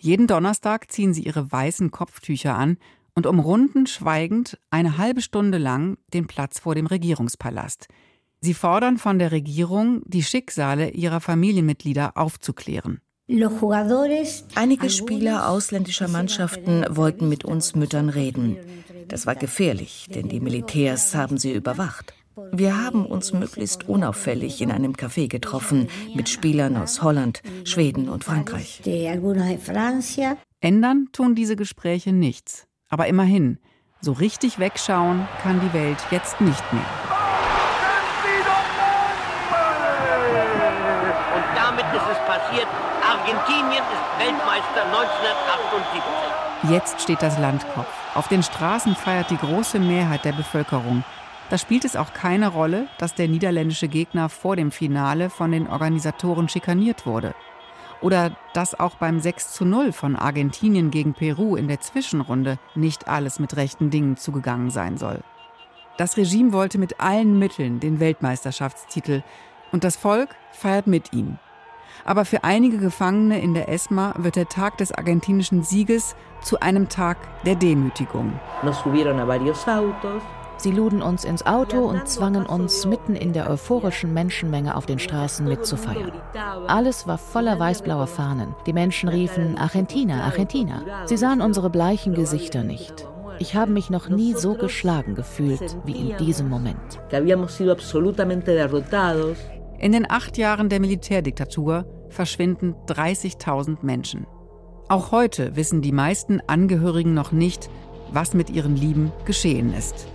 Jeden 0.05 0.27
Donnerstag 0.27 0.93
ziehen 0.93 1.15
sie 1.15 1.23
ihre 1.23 1.51
weißen 1.51 1.91
Kopftücher 1.91 2.55
an 2.55 2.77
und 3.15 3.25
umrunden 3.27 3.87
schweigend 3.87 4.59
eine 4.69 4.99
halbe 4.99 5.23
Stunde 5.23 5.57
lang 5.57 5.97
den 6.13 6.27
Platz 6.27 6.59
vor 6.59 6.75
dem 6.75 6.85
Regierungspalast. 6.85 7.89
Sie 8.43 8.53
fordern 8.53 8.99
von 8.99 9.19
der 9.19 9.33
Regierung, 9.33 10.03
die 10.05 10.23
Schicksale 10.23 10.91
ihrer 10.91 11.23
Familienmitglieder 11.23 12.19
aufzuklären. 12.19 13.01
Einige 14.57 14.91
Spieler 14.91 15.49
ausländischer 15.49 16.09
Mannschaften 16.09 16.85
wollten 16.91 17.31
mit 17.31 17.47
uns 17.47 17.75
Müttern 17.75 18.11
reden. 18.11 18.59
Das 19.09 19.25
war 19.25 19.37
gefährlich, 19.37 20.09
denn 20.15 20.29
die 20.29 20.41
Militärs 20.41 21.15
haben 21.15 21.39
sie 21.39 21.55
überwacht. 21.55 22.13
Wir 22.53 22.85
haben 22.85 23.07
uns 23.07 23.33
möglichst 23.33 23.89
unauffällig 23.89 24.61
in 24.61 24.73
einem 24.73 24.95
Café 24.95 25.29
getroffen 25.29 25.89
mit 26.15 26.29
Spielern 26.29 26.77
aus 26.77 27.01
Holland, 27.01 27.43
Schweden 27.65 28.09
und 28.09 28.25
Frankreich. 28.25 28.83
Ändern 30.61 31.09
tun 31.13 31.35
diese 31.37 31.55
Gespräche 31.55 32.13
nichts. 32.13 32.67
Aber 32.89 33.07
immerhin, 33.07 33.59
so 34.01 34.13
richtig 34.13 34.59
wegschauen 34.59 35.29
kann 35.43 35.61
die 35.61 35.73
Welt 35.73 35.99
jetzt 36.11 36.41
nicht 36.41 36.73
mehr. 36.73 36.83
Und 41.37 41.45
damit 41.55 41.87
ist 41.95 42.09
es 42.11 42.19
passiert. 42.27 42.67
Argentinien 43.07 43.85
ist 43.85 44.05
Weltmeister 44.19 44.85
1978. 44.87 46.71
Jetzt 46.71 47.01
steht 47.01 47.23
das 47.23 47.39
Land 47.39 47.65
Kopf. 47.75 47.87
Auf 48.15 48.27
den 48.27 48.43
Straßen 48.43 48.97
feiert 48.97 49.31
die 49.31 49.37
große 49.37 49.79
Mehrheit 49.79 50.25
der 50.25 50.33
Bevölkerung. 50.33 51.05
Da 51.51 51.59
spielt 51.59 51.85
es 51.85 51.97
auch 51.97 52.15
keine 52.15 52.49
Rolle, 52.49 52.89
dass 52.99 53.15
der 53.15 53.29
niederländische 53.29 53.89
Gegner 53.89 54.29
vor 54.29 54.57
dem 54.57 54.71
Finale 54.71 55.29
von 55.31 55.53
den 55.53 55.69
Organisatoren 55.69 56.49
schikaniert 56.49 57.07
wurde. 57.07 57.35
Oder 58.01 58.37
dass 58.55 58.79
auch 58.79 58.97
beim 58.97 59.21
6 59.21 59.53
zu 59.53 59.65
0 59.65 59.93
von 59.93 60.17
Argentinien 60.17 60.91
gegen 60.91 61.15
Peru 61.15 61.57
in 61.57 61.69
der 61.69 61.81
Zwischenrunde 61.81 62.59
nicht 62.75 63.09
alles 63.09 63.39
mit 63.39 63.57
rechten 63.57 63.91
Dingen 63.91 64.17
zugegangen 64.17 64.71
sein 64.71 64.97
soll. 64.97 65.21
Das 65.97 66.17
Regime 66.17 66.53
wollte 66.53 66.79
mit 66.79 67.01
allen 67.01 67.39
Mitteln 67.39 67.79
den 67.79 68.01
Weltmeisterschaftstitel 68.01 69.23
und 69.71 69.85
das 69.85 69.97
Volk 69.97 70.31
feiert 70.53 70.87
mit 70.87 71.13
ihm. 71.13 71.39
Aber 72.05 72.25
für 72.25 72.43
einige 72.43 72.79
Gefangene 72.79 73.41
in 73.41 73.55
der 73.55 73.69
ESMA 73.69 74.15
wird 74.19 74.37
der 74.37 74.49
Tag 74.49 74.79
des 74.79 74.93
argentinischen 74.93 75.63
Sieges 75.63 76.17
zu 76.43 76.61
einem 76.61 76.89
Tag 76.89 77.17
der 77.45 77.55
Demütigung. 77.55 78.39
Sie 80.57 80.71
luden 80.71 81.03
uns 81.03 81.25
ins 81.25 81.45
Auto 81.45 81.79
und 81.85 82.09
zwangen 82.09 82.47
uns, 82.47 82.87
mitten 82.87 83.17
in 83.17 83.33
der 83.33 83.51
euphorischen 83.51 84.13
Menschenmenge 84.15 84.77
auf 84.77 84.87
den 84.87 84.99
Straßen 84.99 85.47
mitzufeiern. 85.47 86.13
Alles 86.67 87.07
war 87.07 87.19
voller 87.19 87.59
weißblauer 87.59 88.07
Fahnen. 88.07 88.55
Die 88.67 88.73
Menschen 88.73 89.09
riefen 89.09 89.59
Argentina, 89.59 90.25
Argentina. 90.25 90.83
Sie 91.07 91.17
sahen 91.17 91.41
unsere 91.41 91.71
bleichen 91.71 92.15
Gesichter 92.15 92.63
nicht. 92.63 93.07
Ich 93.39 93.57
habe 93.57 93.73
mich 93.73 93.91
noch 93.91 94.09
nie 94.09 94.35
so 94.35 94.55
geschlagen 94.55 95.15
gefühlt 95.15 95.77
wie 95.85 95.97
in 95.97 96.17
diesem 96.19 96.49
Moment. 96.49 97.01
In 99.79 99.93
den 99.93 100.11
acht 100.11 100.39
Jahren 100.39 100.69
der 100.69 100.81
Militärdiktatur 100.81 101.85
verschwinden 102.09 102.75
30.000 102.87 103.79
Menschen. 103.83 104.27
Auch 104.89 105.11
heute 105.11 105.57
wissen 105.57 105.83
die 105.83 105.93
meisten 105.93 106.41
Angehörigen 106.47 107.13
noch 107.13 107.33
nicht, 107.33 107.69
was 108.13 108.35
mit 108.35 108.51
ihren 108.51 108.77
Lieben 108.77 109.13
geschehen 109.25 109.75
ist. 109.75 110.07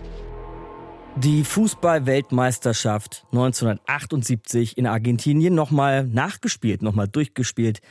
Die 1.18 1.44
Fußball-Weltmeisterschaft 1.44 3.26
1978 3.32 4.78
in 4.78 4.88
Argentinien 4.88 5.54
nochmal 5.54 6.06
nachgespielt, 6.06 6.82
nochmal 6.82 7.10
durchgespielt 7.10 7.82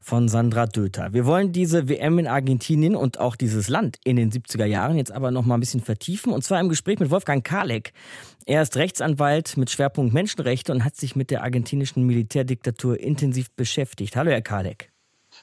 von 0.00 0.28
Sandra 0.28 0.66
Döter. 0.66 1.12
Wir 1.12 1.26
wollen 1.26 1.52
diese 1.52 1.88
WM 1.88 2.18
in 2.18 2.26
Argentinien 2.26 2.96
und 2.96 3.20
auch 3.20 3.36
dieses 3.36 3.68
Land 3.68 3.98
in 4.04 4.16
den 4.16 4.30
70er 4.30 4.64
Jahren 4.64 4.96
jetzt 4.96 5.12
aber 5.12 5.30
nochmal 5.30 5.58
ein 5.58 5.60
bisschen 5.60 5.82
vertiefen 5.82 6.32
und 6.32 6.44
zwar 6.44 6.60
im 6.60 6.70
Gespräch 6.70 6.98
mit 6.98 7.10
Wolfgang 7.10 7.44
Kalek. 7.44 7.92
Er 8.46 8.62
ist 8.62 8.76
Rechtsanwalt 8.76 9.58
mit 9.58 9.70
Schwerpunkt 9.70 10.14
Menschenrechte 10.14 10.72
und 10.72 10.84
hat 10.84 10.96
sich 10.96 11.14
mit 11.14 11.30
der 11.30 11.42
argentinischen 11.42 12.06
Militärdiktatur 12.06 12.98
intensiv 12.98 13.50
beschäftigt. 13.50 14.16
Hallo, 14.16 14.30
Herr 14.30 14.40
Kalek. 14.40 14.90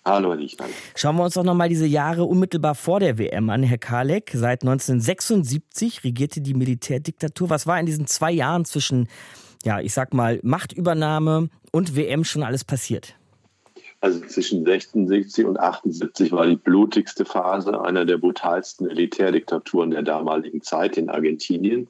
Hallo, 0.08 0.30
Herr 0.30 0.38
Lichtmann. 0.38 0.70
Schauen 0.96 1.16
wir 1.16 1.24
uns 1.24 1.34
doch 1.34 1.44
nochmal 1.44 1.68
diese 1.68 1.88
Jahre 1.88 2.26
unmittelbar 2.26 2.76
vor 2.76 3.00
der 3.00 3.18
WM 3.18 3.50
an, 3.50 3.64
Herr 3.64 3.80
Kalek. 3.80 4.30
Seit 4.36 4.62
1976 4.62 6.04
regierte 6.04 6.42
die 6.42 6.54
Militärdiktatur. 6.54 7.50
Was 7.50 7.66
war 7.66 7.80
in 7.80 7.88
diesen 7.88 8.06
zwei 8.06 8.32
Jahren 8.32 8.66
zwischen, 8.66 9.10
ja, 9.64 9.80
ich 9.80 9.94
sag 9.94 10.14
mal, 10.14 10.40
Machtübernahme 10.44 11.50
und 11.72 11.96
WM 11.96 12.24
schon 12.24 12.44
alles 12.44 12.64
passiert? 12.64 13.16
Also 14.00 14.20
zwischen 14.28 14.64
66 14.64 15.44
und 15.44 15.60
78 15.60 16.32
war 16.32 16.46
die 16.46 16.58
blutigste 16.58 17.26
Phase 17.26 17.82
einer 17.82 18.06
der 18.06 18.20
brutalsten 18.20 18.86
Militärdiktaturen 18.86 19.90
der 19.90 20.04
damaligen 20.04 20.62
Zeit 20.62 20.98
in 20.98 21.10
Argentinien. 21.10 21.88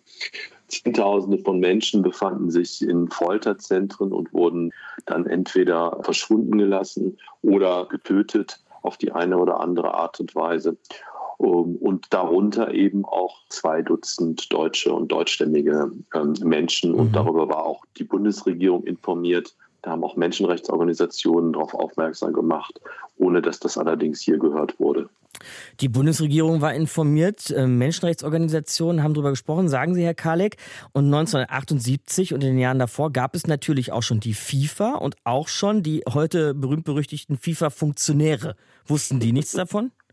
Zehntausende 0.83 1.37
von 1.39 1.59
Menschen 1.59 2.01
befanden 2.01 2.51
sich 2.51 2.81
in 2.81 3.09
Folterzentren 3.09 4.11
und 4.11 4.33
wurden 4.33 4.71
dann 5.05 5.25
entweder 5.25 5.99
verschwunden 6.03 6.57
gelassen 6.57 7.17
oder 7.41 7.85
getötet 7.85 8.59
auf 8.81 8.97
die 8.97 9.11
eine 9.11 9.37
oder 9.37 9.59
andere 9.59 9.93
Art 9.95 10.19
und 10.19 10.35
Weise. 10.35 10.77
Und 11.37 12.05
darunter 12.11 12.73
eben 12.73 13.03
auch 13.03 13.41
zwei 13.49 13.81
Dutzend 13.81 14.51
deutsche 14.53 14.93
und 14.93 15.11
deutschstämmige 15.11 15.91
ähm, 16.13 16.33
Menschen. 16.43 16.93
Und 16.93 17.09
mhm. 17.09 17.13
darüber 17.13 17.49
war 17.49 17.65
auch 17.65 17.83
die 17.97 18.05
Bundesregierung 18.05 18.83
informiert. 18.85 19.53
Da 19.85 19.91
haben 19.91 20.03
auch 20.03 20.15
Menschenrechtsorganisationen 20.15 21.53
darauf 21.53 21.75
aufmerksam 21.75 22.33
gemacht, 22.33 22.81
ohne 23.17 23.43
dass 23.43 23.59
das 23.59 23.77
allerdings 23.77 24.19
hier 24.19 24.39
gehört 24.39 24.79
wurde. 24.79 25.09
Die 25.79 25.89
Bundesregierung 25.89 26.61
war 26.61 26.73
informiert, 26.73 27.51
äh, 27.51 27.67
Menschenrechtsorganisationen 27.67 29.03
haben 29.03 29.13
darüber 29.13 29.29
gesprochen, 29.29 29.69
sagen 29.69 29.93
Sie, 29.93 30.03
Herr 30.03 30.15
Kalek. 30.15 30.57
Und 30.91 31.05
1978 31.05 32.33
und 32.33 32.43
in 32.43 32.53
den 32.53 32.59
Jahren 32.59 32.79
davor 32.79 33.11
gab 33.11 33.35
es 33.35 33.45
natürlich 33.45 33.91
auch 33.91 34.01
schon 34.01 34.19
die 34.19 34.33
FIFA 34.33 34.95
und 34.95 35.17
auch 35.23 35.49
schon 35.49 35.83
die 35.83 36.03
heute 36.11 36.55
berühmt-berüchtigten 36.55 37.37
FIFA-Funktionäre. 37.37 38.55
Wussten 38.87 39.19
die 39.19 39.33
nichts 39.33 39.51
davon? 39.51 39.91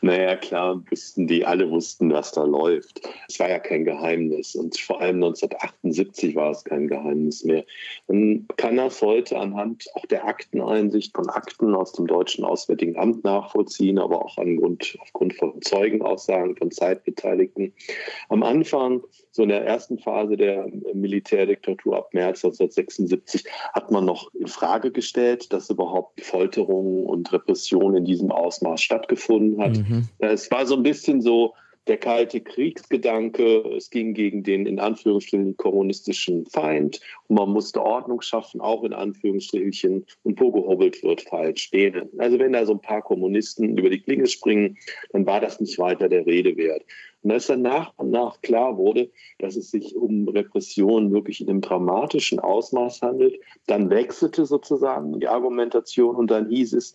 Naja, 0.00 0.36
klar 0.36 0.82
wussten 0.90 1.26
die, 1.26 1.44
alle 1.44 1.70
wussten, 1.70 2.12
was 2.12 2.32
da 2.32 2.44
läuft. 2.44 3.00
Es 3.28 3.38
war 3.38 3.48
ja 3.48 3.58
kein 3.58 3.84
Geheimnis 3.84 4.54
und 4.54 4.78
vor 4.78 5.00
allem 5.00 5.16
1978 5.22 6.34
war 6.34 6.50
es 6.50 6.64
kein 6.64 6.88
Geheimnis 6.88 7.44
mehr. 7.44 7.64
Man 8.08 8.46
kann 8.56 8.76
das 8.76 9.00
heute 9.00 9.38
anhand 9.38 9.86
auch 9.94 10.06
der 10.06 10.26
Akteneinsicht 10.26 11.14
von 11.14 11.28
Akten 11.28 11.74
aus 11.74 11.92
dem 11.92 12.06
Deutschen 12.06 12.44
Auswärtigen 12.44 12.98
Amt 12.98 13.24
nachvollziehen, 13.24 13.98
aber 13.98 14.24
auch 14.24 14.36
angrund, 14.38 14.96
aufgrund 15.00 15.34
von 15.34 15.60
Zeugenaussagen 15.62 16.56
von 16.56 16.70
Zeitbeteiligten. 16.70 17.72
Am 18.28 18.42
Anfang, 18.42 19.02
so 19.34 19.42
in 19.42 19.48
der 19.48 19.66
ersten 19.66 19.98
Phase 19.98 20.36
der 20.36 20.68
Militärdiktatur 20.94 21.96
ab 21.96 22.14
März 22.14 22.44
1976, 22.44 23.44
hat 23.72 23.90
man 23.90 24.04
noch 24.04 24.32
in 24.32 24.46
Frage 24.46 24.92
gestellt, 24.92 25.52
dass 25.52 25.68
überhaupt 25.70 26.20
Folterungen 26.20 27.04
und 27.04 27.32
Repressionen 27.32 27.96
in 27.96 28.04
diesem 28.04 28.30
Ausmaß 28.30 28.80
stattgefunden 28.80 29.60
hat. 29.60 29.76
Mhm. 29.76 30.08
Es 30.20 30.52
war 30.52 30.66
so 30.66 30.76
ein 30.76 30.84
bisschen 30.84 31.20
so 31.20 31.54
der 31.86 31.98
kalte 31.98 32.40
Kriegsgedanke. 32.40 33.60
Es 33.76 33.90
ging 33.90 34.14
gegen 34.14 34.42
den 34.42 34.66
in 34.66 34.80
Anführungsstrichen 34.80 35.56
kommunistischen 35.56 36.46
Feind 36.46 37.00
und 37.28 37.36
man 37.36 37.50
musste 37.50 37.82
Ordnung 37.82 38.22
schaffen, 38.22 38.60
auch 38.60 38.84
in 38.84 38.92
Anführungsstrichen. 38.92 40.06
Und 40.22 40.40
wo 40.40 40.50
gehobelt 40.50 41.02
wird, 41.02 41.22
falsch 41.22 41.62
stehen. 41.62 42.08
Also 42.18 42.38
wenn 42.38 42.52
da 42.52 42.64
so 42.64 42.72
ein 42.72 42.80
paar 42.80 43.02
Kommunisten 43.02 43.76
über 43.76 43.90
die 43.90 44.00
Klinge 44.00 44.26
springen, 44.26 44.76
dann 45.12 45.26
war 45.26 45.40
das 45.40 45.60
nicht 45.60 45.78
weiter 45.78 46.08
der 46.08 46.26
Rede 46.26 46.56
wert. 46.56 46.82
Und 47.22 47.32
als 47.32 47.46
dann 47.46 47.62
nach 47.62 47.92
und 47.96 48.10
nach 48.10 48.42
klar 48.42 48.76
wurde, 48.76 49.10
dass 49.38 49.56
es 49.56 49.70
sich 49.70 49.96
um 49.96 50.28
Repressionen 50.28 51.10
wirklich 51.10 51.40
in 51.40 51.48
einem 51.48 51.62
dramatischen 51.62 52.38
Ausmaß 52.38 53.00
handelt, 53.00 53.40
dann 53.66 53.88
wechselte 53.88 54.44
sozusagen 54.44 55.18
die 55.18 55.28
Argumentation 55.28 56.16
und 56.16 56.30
dann 56.30 56.50
hieß 56.50 56.74
es, 56.74 56.92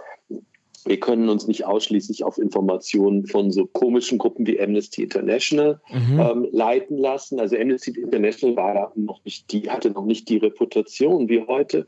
wir 0.85 0.99
können 0.99 1.29
uns 1.29 1.47
nicht 1.47 1.65
ausschließlich 1.65 2.23
auf 2.23 2.37
Informationen 2.37 3.25
von 3.25 3.51
so 3.51 3.65
komischen 3.65 4.17
Gruppen 4.17 4.45
wie 4.45 4.59
Amnesty 4.59 5.03
International 5.03 5.81
mhm. 5.89 6.19
ähm, 6.19 6.47
leiten 6.51 6.97
lassen. 6.97 7.39
Also 7.39 7.57
Amnesty 7.57 7.91
International 7.91 8.55
war 8.55 8.91
noch 8.95 9.23
nicht 9.25 9.51
die, 9.51 9.69
hatte 9.69 9.89
noch 9.91 10.05
nicht 10.05 10.29
die 10.29 10.37
Reputation 10.37 11.29
wie 11.29 11.45
heute, 11.47 11.87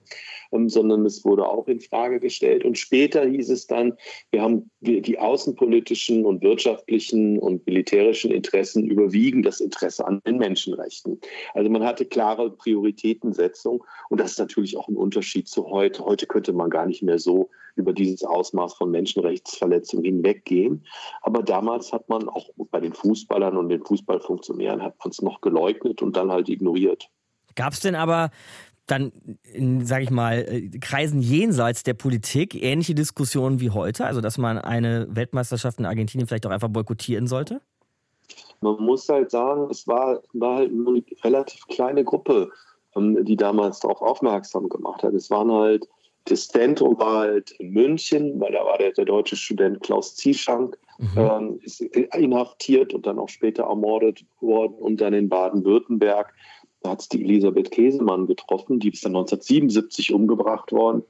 ähm, 0.51 0.69
sondern 0.69 1.05
es 1.05 1.24
wurde 1.24 1.48
auch 1.48 1.67
in 1.67 1.79
Frage 1.79 2.19
gestellt. 2.19 2.65
Und 2.65 2.77
später 2.77 3.25
hieß 3.25 3.50
es 3.51 3.67
dann, 3.67 3.93
wir 4.31 4.41
haben 4.41 4.70
die 4.81 5.19
außenpolitischen 5.19 6.25
und 6.25 6.41
wirtschaftlichen 6.41 7.38
und 7.38 7.65
militärischen 7.67 8.31
Interessen 8.31 8.85
überwiegen 8.85 9.43
das 9.43 9.59
Interesse 9.59 10.05
an 10.05 10.21
den 10.25 10.38
Menschenrechten. 10.38 11.19
Also 11.53 11.69
man 11.69 11.83
hatte 11.83 12.05
klare 12.05 12.50
Prioritätensetzung 12.50 13.83
und 14.09 14.19
das 14.19 14.31
ist 14.31 14.39
natürlich 14.39 14.77
auch 14.77 14.88
ein 14.88 14.95
Unterschied 14.95 15.47
zu 15.47 15.67
heute. 15.67 16.03
Heute 16.03 16.25
könnte 16.25 16.51
man 16.51 16.71
gar 16.71 16.88
nicht 16.88 17.03
mehr 17.03 17.19
so 17.19 17.50
über 17.75 17.93
dieses 17.93 18.23
Ausmaß 18.23 18.73
von 18.73 18.91
Menschenrechtsverletzungen 18.91 20.03
hinweggehen. 20.03 20.85
Aber 21.21 21.43
damals 21.43 21.93
hat 21.93 22.09
man 22.09 22.27
auch 22.27 22.50
bei 22.71 22.79
den 22.79 22.93
Fußballern 22.93 23.57
und 23.57 23.69
den 23.69 23.83
Fußballfunktionären 23.85 24.81
hat 24.81 24.97
man 25.00 25.11
es 25.11 25.21
noch 25.21 25.41
geleugnet 25.41 26.01
und 26.01 26.17
dann 26.17 26.31
halt 26.31 26.50
ignoriert. 26.50 27.09
Gab 27.55 27.73
es 27.73 27.81
denn 27.81 27.95
aber 27.95 28.31
dann 28.88 29.11
sage 29.83 30.03
ich 30.03 30.11
mal, 30.11 30.39
äh, 30.39 30.69
Kreisen 30.79 31.21
jenseits 31.21 31.83
der 31.83 31.93
Politik 31.93 32.61
ähnliche 32.61 32.95
Diskussionen 32.95 33.59
wie 33.59 33.69
heute? 33.69 34.05
Also, 34.05 34.21
dass 34.21 34.38
man 34.38 34.57
eine 34.57 35.07
Weltmeisterschaft 35.09 35.79
in 35.79 35.85
Argentinien 35.85 36.27
vielleicht 36.27 36.45
auch 36.45 36.51
einfach 36.51 36.69
boykottieren 36.69 37.27
sollte? 37.27 37.61
Man 38.61 38.75
muss 38.79 39.07
halt 39.09 39.31
sagen, 39.31 39.67
es 39.71 39.88
war, 39.88 40.21
war 40.33 40.57
halt 40.57 40.73
nur 40.73 40.93
eine 40.93 41.03
relativ 41.23 41.65
kleine 41.67 42.03
Gruppe, 42.03 42.51
ähm, 42.95 43.23
die 43.25 43.35
damals 43.35 43.79
darauf 43.79 44.01
aufmerksam 44.01 44.69
gemacht 44.69 45.03
hat. 45.03 45.13
Es 45.13 45.29
waren 45.29 45.51
halt, 45.51 45.88
das 46.25 46.47
Zentrum 46.47 47.00
war 47.00 47.19
halt 47.21 47.51
in 47.51 47.71
München, 47.71 48.39
weil 48.39 48.51
da 48.51 48.63
war 48.65 48.77
der, 48.77 48.91
der 48.91 49.05
deutsche 49.05 49.35
Student 49.35 49.81
Klaus 49.81 50.15
Zieschank, 50.15 50.77
mhm. 51.00 51.17
ähm, 51.17 51.59
ist 51.63 51.81
inhaftiert 51.81 52.93
und 52.93 53.05
dann 53.05 53.19
auch 53.19 53.29
später 53.29 53.63
ermordet 53.63 54.23
worden 54.39 54.75
und 54.75 55.01
dann 55.01 55.13
in 55.13 55.29
Baden-Württemberg 55.29 56.33
da 56.81 56.91
hat 56.91 57.01
es 57.01 57.09
die 57.09 57.23
Elisabeth 57.23 57.71
Käsemann 57.71 58.27
getroffen, 58.27 58.79
die 58.79 58.89
ist 58.89 59.05
dann 59.05 59.15
1977 59.15 60.13
umgebracht 60.13 60.71
worden. 60.71 61.03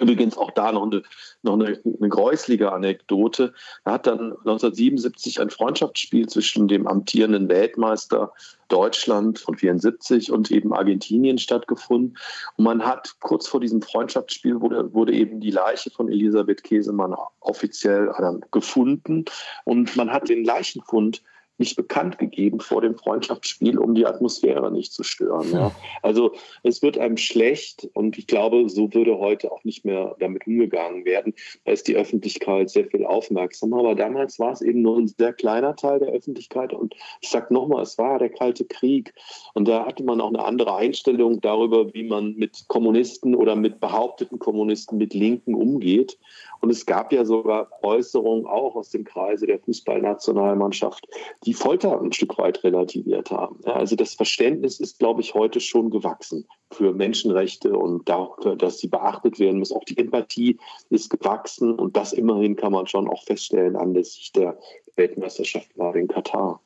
Übrigens 0.00 0.36
auch 0.36 0.50
da 0.50 0.72
noch 0.72 0.84
eine, 0.84 1.02
noch 1.42 1.54
eine, 1.54 1.80
eine 1.84 2.08
gräuslige 2.08 2.72
Anekdote. 2.72 3.54
Da 3.84 3.92
hat 3.92 4.06
dann 4.06 4.32
1977 4.32 5.40
ein 5.40 5.50
Freundschaftsspiel 5.50 6.28
zwischen 6.28 6.68
dem 6.68 6.86
amtierenden 6.86 7.48
Weltmeister 7.48 8.32
Deutschland 8.68 9.38
von 9.38 9.56
74 9.56 10.32
und 10.32 10.50
eben 10.50 10.74
Argentinien 10.74 11.38
stattgefunden. 11.38 12.18
Und 12.56 12.64
man 12.64 12.84
hat 12.84 13.16
kurz 13.20 13.46
vor 13.46 13.60
diesem 13.60 13.80
Freundschaftsspiel 13.80 14.60
wurde, 14.60 14.92
wurde 14.92 15.14
eben 15.14 15.40
die 15.40 15.52
Leiche 15.52 15.90
von 15.90 16.08
Elisabeth 16.10 16.64
Käsemann 16.64 17.14
offiziell 17.40 18.10
gefunden. 18.50 19.24
Und 19.64 19.96
man 19.96 20.12
hat 20.12 20.28
den 20.28 20.44
Leichenfund 20.44 21.22
nicht 21.58 21.76
bekannt 21.76 22.18
gegeben 22.18 22.60
vor 22.60 22.80
dem 22.82 22.96
Freundschaftsspiel, 22.96 23.78
um 23.78 23.94
die 23.94 24.06
Atmosphäre 24.06 24.70
nicht 24.70 24.92
zu 24.92 25.02
stören. 25.02 25.50
Ja. 25.52 25.72
Also 26.02 26.32
es 26.62 26.82
wird 26.82 26.98
einem 26.98 27.16
schlecht 27.16 27.88
und 27.94 28.18
ich 28.18 28.26
glaube, 28.26 28.68
so 28.68 28.92
würde 28.92 29.18
heute 29.18 29.50
auch 29.50 29.64
nicht 29.64 29.84
mehr 29.84 30.16
damit 30.18 30.46
umgegangen 30.46 31.04
werden. 31.04 31.34
Da 31.64 31.72
ist 31.72 31.88
die 31.88 31.96
Öffentlichkeit 31.96 32.70
sehr 32.70 32.86
viel 32.86 33.04
aufmerksamer. 33.04 33.78
Aber 33.78 33.94
damals 33.94 34.38
war 34.38 34.52
es 34.52 34.62
eben 34.62 34.82
nur 34.82 34.98
ein 34.98 35.08
sehr 35.08 35.32
kleiner 35.32 35.76
Teil 35.76 35.98
der 35.98 36.08
Öffentlichkeit. 36.08 36.72
Und 36.72 36.94
ich 37.20 37.28
sage 37.28 37.52
nochmal, 37.52 37.82
es 37.82 37.98
war 37.98 38.18
der 38.18 38.30
Kalte 38.30 38.64
Krieg. 38.64 39.14
Und 39.54 39.68
da 39.68 39.86
hatte 39.86 40.04
man 40.04 40.20
auch 40.20 40.28
eine 40.28 40.44
andere 40.44 40.76
Einstellung 40.76 41.40
darüber, 41.40 41.92
wie 41.94 42.04
man 42.04 42.34
mit 42.34 42.66
Kommunisten 42.68 43.34
oder 43.34 43.56
mit 43.56 43.80
behaupteten 43.80 44.38
Kommunisten, 44.38 44.98
mit 44.98 45.14
Linken 45.14 45.54
umgeht. 45.54 46.18
Und 46.60 46.70
es 46.70 46.86
gab 46.86 47.12
ja 47.12 47.24
sogar 47.24 47.68
Äußerungen 47.82 48.46
auch 48.46 48.76
aus 48.76 48.90
dem 48.90 49.04
Kreise 49.04 49.46
der 49.46 49.58
Fußballnationalmannschaft, 49.60 51.06
die 51.46 51.54
Folter 51.54 52.00
ein 52.00 52.12
Stück 52.12 52.36
weit 52.38 52.64
relativiert 52.64 53.30
haben. 53.30 53.60
Ja, 53.64 53.74
also 53.74 53.94
das 53.94 54.14
Verständnis 54.14 54.80
ist, 54.80 54.98
glaube 54.98 55.20
ich, 55.20 55.34
heute 55.34 55.60
schon 55.60 55.90
gewachsen 55.90 56.46
für 56.72 56.92
Menschenrechte 56.92 57.76
und 57.76 58.08
dafür, 58.08 58.56
dass 58.56 58.78
sie 58.78 58.88
beachtet 58.88 59.38
werden 59.38 59.60
müssen. 59.60 59.76
Auch 59.76 59.84
die 59.84 59.96
Empathie 59.96 60.58
ist 60.90 61.08
gewachsen 61.08 61.74
und 61.78 61.96
das 61.96 62.12
immerhin 62.12 62.56
kann 62.56 62.72
man 62.72 62.88
schon 62.88 63.08
auch 63.08 63.22
feststellen 63.22 63.76
anlässlich 63.76 64.32
der 64.32 64.58
Weltmeisterschaft 64.96 65.72
gerade 65.74 66.00
in 66.00 66.08
Katar. 66.08 66.60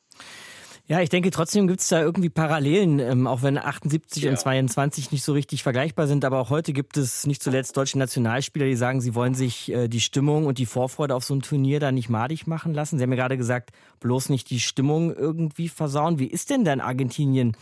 Ja, 0.91 0.99
ich 0.99 1.07
denke, 1.07 1.31
trotzdem 1.31 1.67
gibt 1.67 1.79
es 1.79 1.87
da 1.87 2.01
irgendwie 2.01 2.27
Parallelen, 2.27 2.99
ähm, 2.99 3.25
auch 3.25 3.43
wenn 3.43 3.57
78 3.57 4.23
ja. 4.23 4.31
und 4.31 4.37
22 4.37 5.13
nicht 5.13 5.23
so 5.23 5.31
richtig 5.31 5.63
vergleichbar 5.63 6.05
sind. 6.05 6.25
Aber 6.25 6.41
auch 6.41 6.49
heute 6.49 6.73
gibt 6.73 6.97
es 6.97 7.25
nicht 7.25 7.41
zuletzt 7.41 7.77
deutsche 7.77 7.97
Nationalspieler, 7.97 8.65
die 8.65 8.75
sagen, 8.75 8.99
sie 8.99 9.15
wollen 9.15 9.33
sich 9.33 9.71
äh, 9.71 9.87
die 9.87 10.01
Stimmung 10.01 10.45
und 10.47 10.57
die 10.57 10.65
Vorfreude 10.65 11.15
auf 11.15 11.23
so 11.23 11.33
ein 11.33 11.43
Turnier 11.43 11.79
da 11.79 11.93
nicht 11.93 12.09
madig 12.09 12.45
machen 12.45 12.73
lassen. 12.73 12.97
Sie 12.97 13.03
haben 13.03 13.11
ja 13.11 13.15
gerade 13.15 13.37
gesagt, 13.37 13.69
bloß 14.01 14.27
nicht 14.27 14.49
die 14.49 14.59
Stimmung 14.59 15.15
irgendwie 15.15 15.69
versauen. 15.69 16.19
Wie 16.19 16.27
ist 16.27 16.49
denn 16.49 16.65
dann 16.65 16.81
Argentinien 16.81 17.55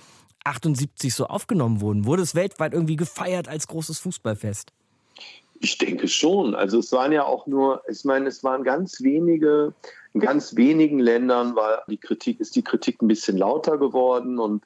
78 0.43 1.13
so 1.13 1.27
aufgenommen 1.27 1.81
worden? 1.81 2.05
Wurde 2.05 2.24
es 2.24 2.33
weltweit 2.33 2.74
irgendwie 2.74 2.95
gefeiert 2.95 3.48
als 3.48 3.67
großes 3.67 4.00
Fußballfest? 4.00 4.74
Ich 5.59 5.77
denke 5.77 6.07
schon. 6.07 6.55
Also 6.55 6.79
es 6.79 6.91
waren 6.93 7.12
ja 7.12 7.25
auch 7.25 7.45
nur, 7.45 7.83
ich 7.91 8.03
meine, 8.05 8.27
es 8.27 8.43
waren 8.43 8.63
ganz 8.63 9.03
wenige 9.03 9.75
in 10.13 10.22
ganz 10.22 10.56
wenigen 10.56 11.00
Ländern 11.00 11.56
war 11.56 11.84
die 11.88 11.98
Kritik, 11.98 12.39
ist 12.39 12.56
die 12.56 12.63
Kritik 12.63 13.01
ein 13.01 13.08
bisschen 13.08 13.38
lauter 13.38 13.78
geworden 13.78 14.39
und 14.39 14.66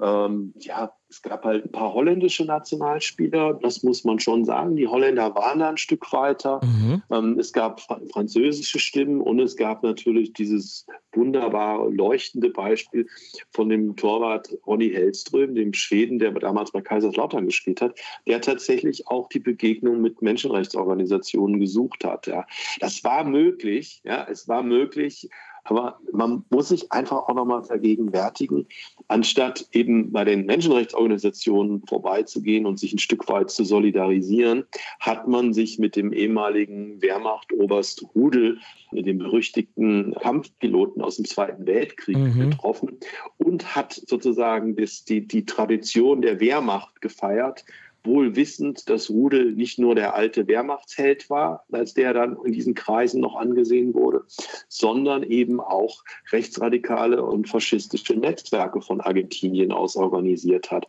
ähm, 0.00 0.52
ja, 0.58 0.92
es 1.08 1.22
gab 1.22 1.44
halt 1.44 1.66
ein 1.66 1.70
paar 1.70 1.94
holländische 1.94 2.44
Nationalspieler, 2.44 3.54
das 3.62 3.84
muss 3.84 4.02
man 4.02 4.18
schon 4.18 4.44
sagen. 4.44 4.74
Die 4.74 4.88
Holländer 4.88 5.34
waren 5.36 5.60
da 5.60 5.68
ein 5.68 5.76
Stück 5.76 6.12
weiter. 6.12 6.60
Mhm. 6.64 7.02
Ähm, 7.10 7.38
es 7.38 7.52
gab 7.52 7.80
französische 8.12 8.80
Stimmen 8.80 9.20
und 9.20 9.38
es 9.38 9.56
gab 9.56 9.84
natürlich 9.84 10.32
dieses 10.32 10.86
wunderbare, 11.12 11.88
leuchtende 11.90 12.50
Beispiel 12.50 13.06
von 13.52 13.68
dem 13.68 13.94
Torwart 13.94 14.56
Ronny 14.66 14.90
Hellström, 14.90 15.54
dem 15.54 15.72
Schweden, 15.72 16.18
der 16.18 16.32
damals 16.32 16.72
bei 16.72 16.80
Kaiserslautern 16.80 17.46
gespielt 17.46 17.80
hat, 17.80 17.96
der 18.26 18.40
tatsächlich 18.40 19.06
auch 19.06 19.28
die 19.28 19.38
Begegnung 19.38 20.00
mit 20.00 20.20
Menschenrechtsorganisationen 20.20 21.60
gesucht 21.60 22.04
hat. 22.04 22.26
Ja. 22.26 22.44
Das 22.80 23.04
war 23.04 23.22
möglich, 23.22 24.00
ja, 24.04 24.26
es 24.28 24.48
war 24.48 24.64
möglich, 24.64 25.28
aber 25.64 25.98
man 26.12 26.44
muss 26.50 26.68
sich 26.68 26.92
einfach 26.92 27.28
auch 27.28 27.34
nochmal 27.34 27.64
vergegenwärtigen, 27.64 28.66
anstatt 29.08 29.66
eben 29.72 30.12
bei 30.12 30.24
den 30.24 30.44
Menschenrechtsorganisationen 30.46 31.82
vorbeizugehen 31.86 32.66
und 32.66 32.78
sich 32.78 32.92
ein 32.92 32.98
Stück 32.98 33.28
weit 33.28 33.50
zu 33.50 33.64
solidarisieren, 33.64 34.64
hat 35.00 35.26
man 35.26 35.54
sich 35.54 35.78
mit 35.78 35.96
dem 35.96 36.12
ehemaligen 36.12 37.00
Wehrmachtoberst 37.00 38.04
Rudel, 38.14 38.58
mit 38.92 39.06
dem 39.06 39.18
berüchtigten 39.18 40.14
Kampfpiloten 40.20 41.02
aus 41.02 41.16
dem 41.16 41.24
Zweiten 41.24 41.66
Weltkrieg 41.66 42.16
mhm. 42.16 42.50
getroffen 42.50 42.98
und 43.38 43.74
hat 43.74 44.00
sozusagen 44.06 44.76
das, 44.76 45.04
die, 45.04 45.26
die 45.26 45.46
Tradition 45.46 46.22
der 46.22 46.40
Wehrmacht 46.40 47.00
gefeiert 47.00 47.64
wohl 48.04 48.36
wissend, 48.36 48.88
dass 48.88 49.10
Rudel 49.10 49.52
nicht 49.52 49.78
nur 49.78 49.94
der 49.94 50.14
alte 50.14 50.46
Wehrmachtsheld 50.46 51.30
war, 51.30 51.64
als 51.72 51.94
der 51.94 52.12
dann 52.12 52.36
in 52.44 52.52
diesen 52.52 52.74
Kreisen 52.74 53.20
noch 53.20 53.36
angesehen 53.36 53.94
wurde, 53.94 54.24
sondern 54.68 55.22
eben 55.22 55.60
auch 55.60 56.04
rechtsradikale 56.30 57.22
und 57.22 57.48
faschistische 57.48 58.14
Netzwerke 58.14 58.80
von 58.82 59.00
Argentinien 59.00 59.72
aus 59.72 59.96
organisiert 59.96 60.70
hat. 60.70 60.86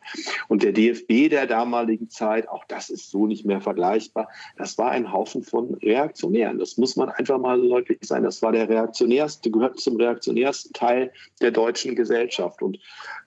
Und 0.47 0.63
der 0.63 0.73
DFB 0.73 1.29
der 1.29 1.47
damaligen 1.47 2.09
Zeit, 2.09 2.49
auch 2.49 2.65
das 2.65 2.89
ist 2.89 3.09
so 3.09 3.27
nicht 3.27 3.45
mehr 3.45 3.61
vergleichbar, 3.61 4.27
das 4.57 4.77
war 4.77 4.91
ein 4.91 5.11
Haufen 5.11 5.43
von 5.43 5.75
Reaktionären. 5.75 6.59
Das 6.59 6.77
muss 6.77 6.95
man 6.95 7.09
einfach 7.09 7.39
mal 7.39 7.59
so 7.59 7.69
deutlich 7.69 7.99
sein. 8.01 8.23
Das 8.23 8.41
war 8.41 8.51
der 8.51 8.67
reaktionärste, 8.67 9.49
gehört 9.51 9.79
zum 9.79 9.95
reaktionärsten 9.95 10.73
Teil 10.73 11.13
der 11.41 11.51
deutschen 11.51 11.95
Gesellschaft. 11.95 12.61
Und 12.61 12.79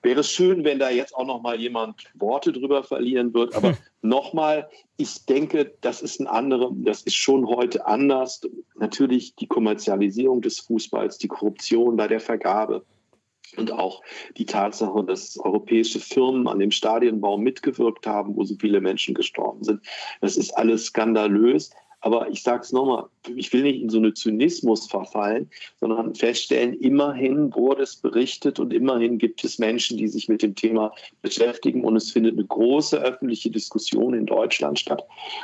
wäre 0.03 0.21
es 0.21 0.31
schön, 0.31 0.65
wenn 0.65 0.79
da 0.79 0.91
jetzt 0.91 1.15
auch 1.15 1.27
noch 1.27 1.41
mal 1.41 1.59
jemand 1.59 2.05
Worte 2.15 2.53
drüber 2.53 2.83
verlieren 2.83 3.33
wird, 3.33 3.55
aber 3.55 3.78
Nochmal, 4.01 4.69
ich 4.97 5.27
denke, 5.27 5.75
das 5.81 6.03
ist 6.03 6.21
ein 6.21 6.29
anderer, 6.29 6.71
das 6.73 7.03
ist 7.03 7.17
schon 7.17 7.47
heute 7.47 7.87
anders. 7.87 8.41
Natürlich 8.77 9.35
die 9.35 9.49
Kommerzialisierung 9.49 10.41
des 10.41 10.61
Fußballs, 10.61 11.19
die 11.19 11.29
Korruption 11.29 11.97
bei 11.97 12.07
der 12.07 12.21
Vergabe 12.21 12.85
und 13.57 13.73
auch 13.73 14.03
die 14.37 14.47
Tatsache, 14.47 15.05
dass 15.05 15.39
europäische 15.39 16.01
Firmen 16.01 16.47
an 16.49 16.59
dem 16.59 16.71
Stadionbau 16.71 17.39
mitgewirkt 17.39 18.07
haben, 18.07 18.37
wo 18.37 18.45
so 18.45 18.55
viele 18.61 18.81
Menschen 18.81 19.15
gestorben 19.15 19.65
sind. 19.65 19.81
Das 20.21 20.37
ist 20.37 20.57
alles 20.57 20.87
skandalös. 20.87 21.71
Aber 22.01 22.29
ich 22.31 22.43
sage 22.43 22.63
es 22.63 22.73
nochmal, 22.73 23.05
ich 23.35 23.53
will 23.53 23.63
nicht 23.63 23.83
in 23.83 23.89
so 23.89 23.99
einen 23.99 24.15
Zynismus 24.15 24.87
verfallen, 24.87 25.51
sondern 25.81 26.15
feststellen, 26.15 26.75
immerhin 26.75 27.55
wurde 27.55 27.83
es 27.83 27.97
berichtet 27.97 28.61
und 28.61 28.73
immerhin 28.73 29.19
gibt 29.19 29.43
es 29.45 29.59
Menschen, 29.59 29.99
die 29.99 30.07
sich 30.07 30.29
mit 30.29 30.43
dem 30.43 30.55
Thema 30.55 30.93
beschäftigen 31.23 31.85
und 31.85 31.97
es 31.97 32.13
findet 32.13 32.35
eine 32.35 32.45
große 32.45 32.99
öffentliche 32.99 33.51
Diskussion 33.51 34.15
in 34.15 34.27
Deutschland 34.27 34.79
statt. 34.79 35.03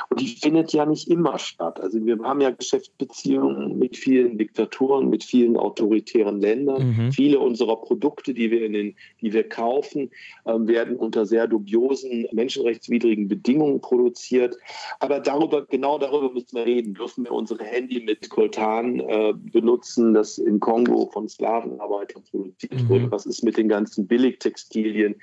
Und 0.09 0.21
die 0.21 0.27
findet 0.27 0.71
ja 0.71 0.85
nicht 0.85 1.09
immer 1.09 1.37
statt. 1.39 1.79
Also 1.79 2.03
wir 2.05 2.17
haben 2.19 2.41
ja 2.41 2.51
Geschäftsbeziehungen 2.51 3.77
mit 3.77 3.97
vielen 3.97 4.37
Diktaturen, 4.37 5.09
mit 5.09 5.23
vielen 5.23 5.57
autoritären 5.57 6.39
Ländern. 6.39 6.95
Mhm. 6.95 7.11
Viele 7.11 7.39
unserer 7.39 7.75
Produkte, 7.75 8.33
die 8.33 8.49
wir, 8.49 8.65
in 8.65 8.73
den, 8.73 8.95
die 9.21 9.33
wir 9.33 9.47
kaufen, 9.47 10.09
ähm, 10.45 10.67
werden 10.67 10.95
unter 10.95 11.25
sehr 11.25 11.47
dubiosen, 11.47 12.27
menschenrechtswidrigen 12.31 13.27
Bedingungen 13.27 13.81
produziert. 13.81 14.55
Aber 14.99 15.19
darüber, 15.19 15.65
genau 15.65 15.99
darüber 15.99 16.31
müssen 16.31 16.44
wir 16.53 16.65
reden. 16.65 16.93
Dürfen 16.93 17.23
wir 17.25 17.31
unsere 17.31 17.63
Handy 17.63 18.01
mit 18.01 18.29
Koltan 18.29 18.99
äh, 18.99 19.33
benutzen, 19.33 20.13
das 20.13 20.37
im 20.37 20.59
Kongo 20.59 21.09
von 21.11 21.27
Sklavenarbeitern 21.27 22.23
produziert 22.29 22.73
mhm. 22.73 22.89
wurde? 22.89 23.11
Was 23.11 23.25
ist 23.25 23.43
mit 23.43 23.57
den 23.57 23.69
ganzen 23.69 24.07
Billigtextilien, 24.07 25.15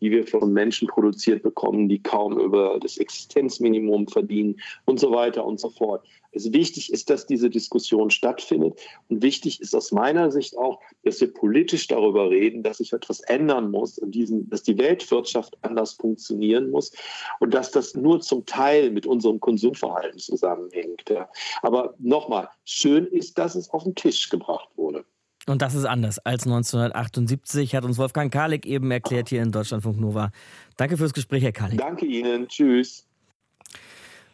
die 0.00 0.10
wir 0.10 0.26
von 0.26 0.52
Menschen 0.52 0.88
produziert 0.88 1.42
bekommen, 1.42 1.88
die 1.88 2.02
kaum 2.02 2.38
über 2.38 2.78
das 2.80 2.96
Existenzminimum 2.96 4.08
verdienen 4.08 4.60
und 4.86 4.98
so 4.98 5.10
weiter 5.12 5.44
und 5.44 5.60
so 5.60 5.70
fort. 5.70 6.06
Also 6.34 6.52
wichtig 6.52 6.92
ist, 6.92 7.10
dass 7.10 7.26
diese 7.26 7.50
Diskussion 7.50 8.10
stattfindet. 8.10 8.78
Und 9.08 9.22
wichtig 9.22 9.60
ist 9.60 9.74
aus 9.74 9.92
meiner 9.92 10.30
Sicht 10.30 10.56
auch, 10.56 10.80
dass 11.02 11.20
wir 11.20 11.32
politisch 11.32 11.86
darüber 11.88 12.30
reden, 12.30 12.62
dass 12.62 12.78
sich 12.78 12.92
etwas 12.92 13.20
ändern 13.20 13.70
muss 13.70 13.98
und 13.98 14.12
diesen, 14.12 14.48
dass 14.48 14.62
die 14.62 14.78
Weltwirtschaft 14.78 15.56
anders 15.62 15.94
funktionieren 15.94 16.70
muss 16.70 16.92
und 17.40 17.54
dass 17.54 17.70
das 17.70 17.94
nur 17.94 18.20
zum 18.20 18.46
Teil 18.46 18.90
mit 18.90 19.06
unserem 19.06 19.40
Konsumverhalten 19.40 20.18
zusammenhängt. 20.18 21.04
Aber 21.62 21.94
nochmal, 21.98 22.48
schön 22.64 23.06
ist, 23.06 23.38
dass 23.38 23.54
es 23.54 23.70
auf 23.70 23.84
den 23.84 23.94
Tisch 23.94 24.28
gebracht 24.28 24.68
wurde. 24.76 25.04
Und 25.46 25.62
das 25.62 25.74
ist 25.74 25.84
anders 25.84 26.18
als 26.20 26.44
1978, 26.44 27.74
hat 27.74 27.84
uns 27.84 27.98
Wolfgang 27.98 28.32
Kalik 28.32 28.66
eben 28.66 28.90
erklärt 28.90 29.30
hier 29.30 29.42
in 29.42 29.50
Deutschlandfunk 29.50 29.98
Nova. 29.98 30.30
Danke 30.76 30.96
fürs 30.96 31.14
Gespräch, 31.14 31.42
Herr 31.42 31.52
Kalik. 31.52 31.78
Danke 31.78 32.06
Ihnen. 32.06 32.46
Tschüss. 32.46 33.09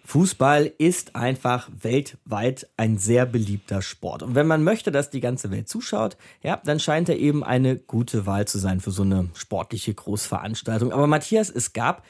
Fußball 0.07 0.73
ist 0.79 1.17
einfach 1.17 1.69
weltweit 1.83 2.69
ein 2.77 2.97
sehr 2.97 3.27
beliebter 3.27 3.83
Sport. 3.83 4.23
Und 4.23 4.37
wenn 4.37 4.47
man 4.47 4.63
möchte, 4.63 4.93
dass 4.93 5.11
die 5.11 5.21
ganze 5.21 5.51
Welt 5.51 5.69
zuschaut, 5.69 6.17
ja, 6.45 6.61
dann 6.65 6.79
scheint 6.79 7.09
er 7.09 7.19
eben 7.19 7.43
eine 7.43 7.77
gute 7.77 8.25
Wahl 8.25 8.47
zu 8.47 8.59
sein 8.59 8.81
für 8.81 8.93
so 8.93 9.03
eine 9.03 9.29
sportliche 9.35 9.93
Großveranstaltung. 9.93 10.93
Aber 10.93 11.09
Matthias, 11.09 11.51
es 11.51 11.73
gab 11.73 12.05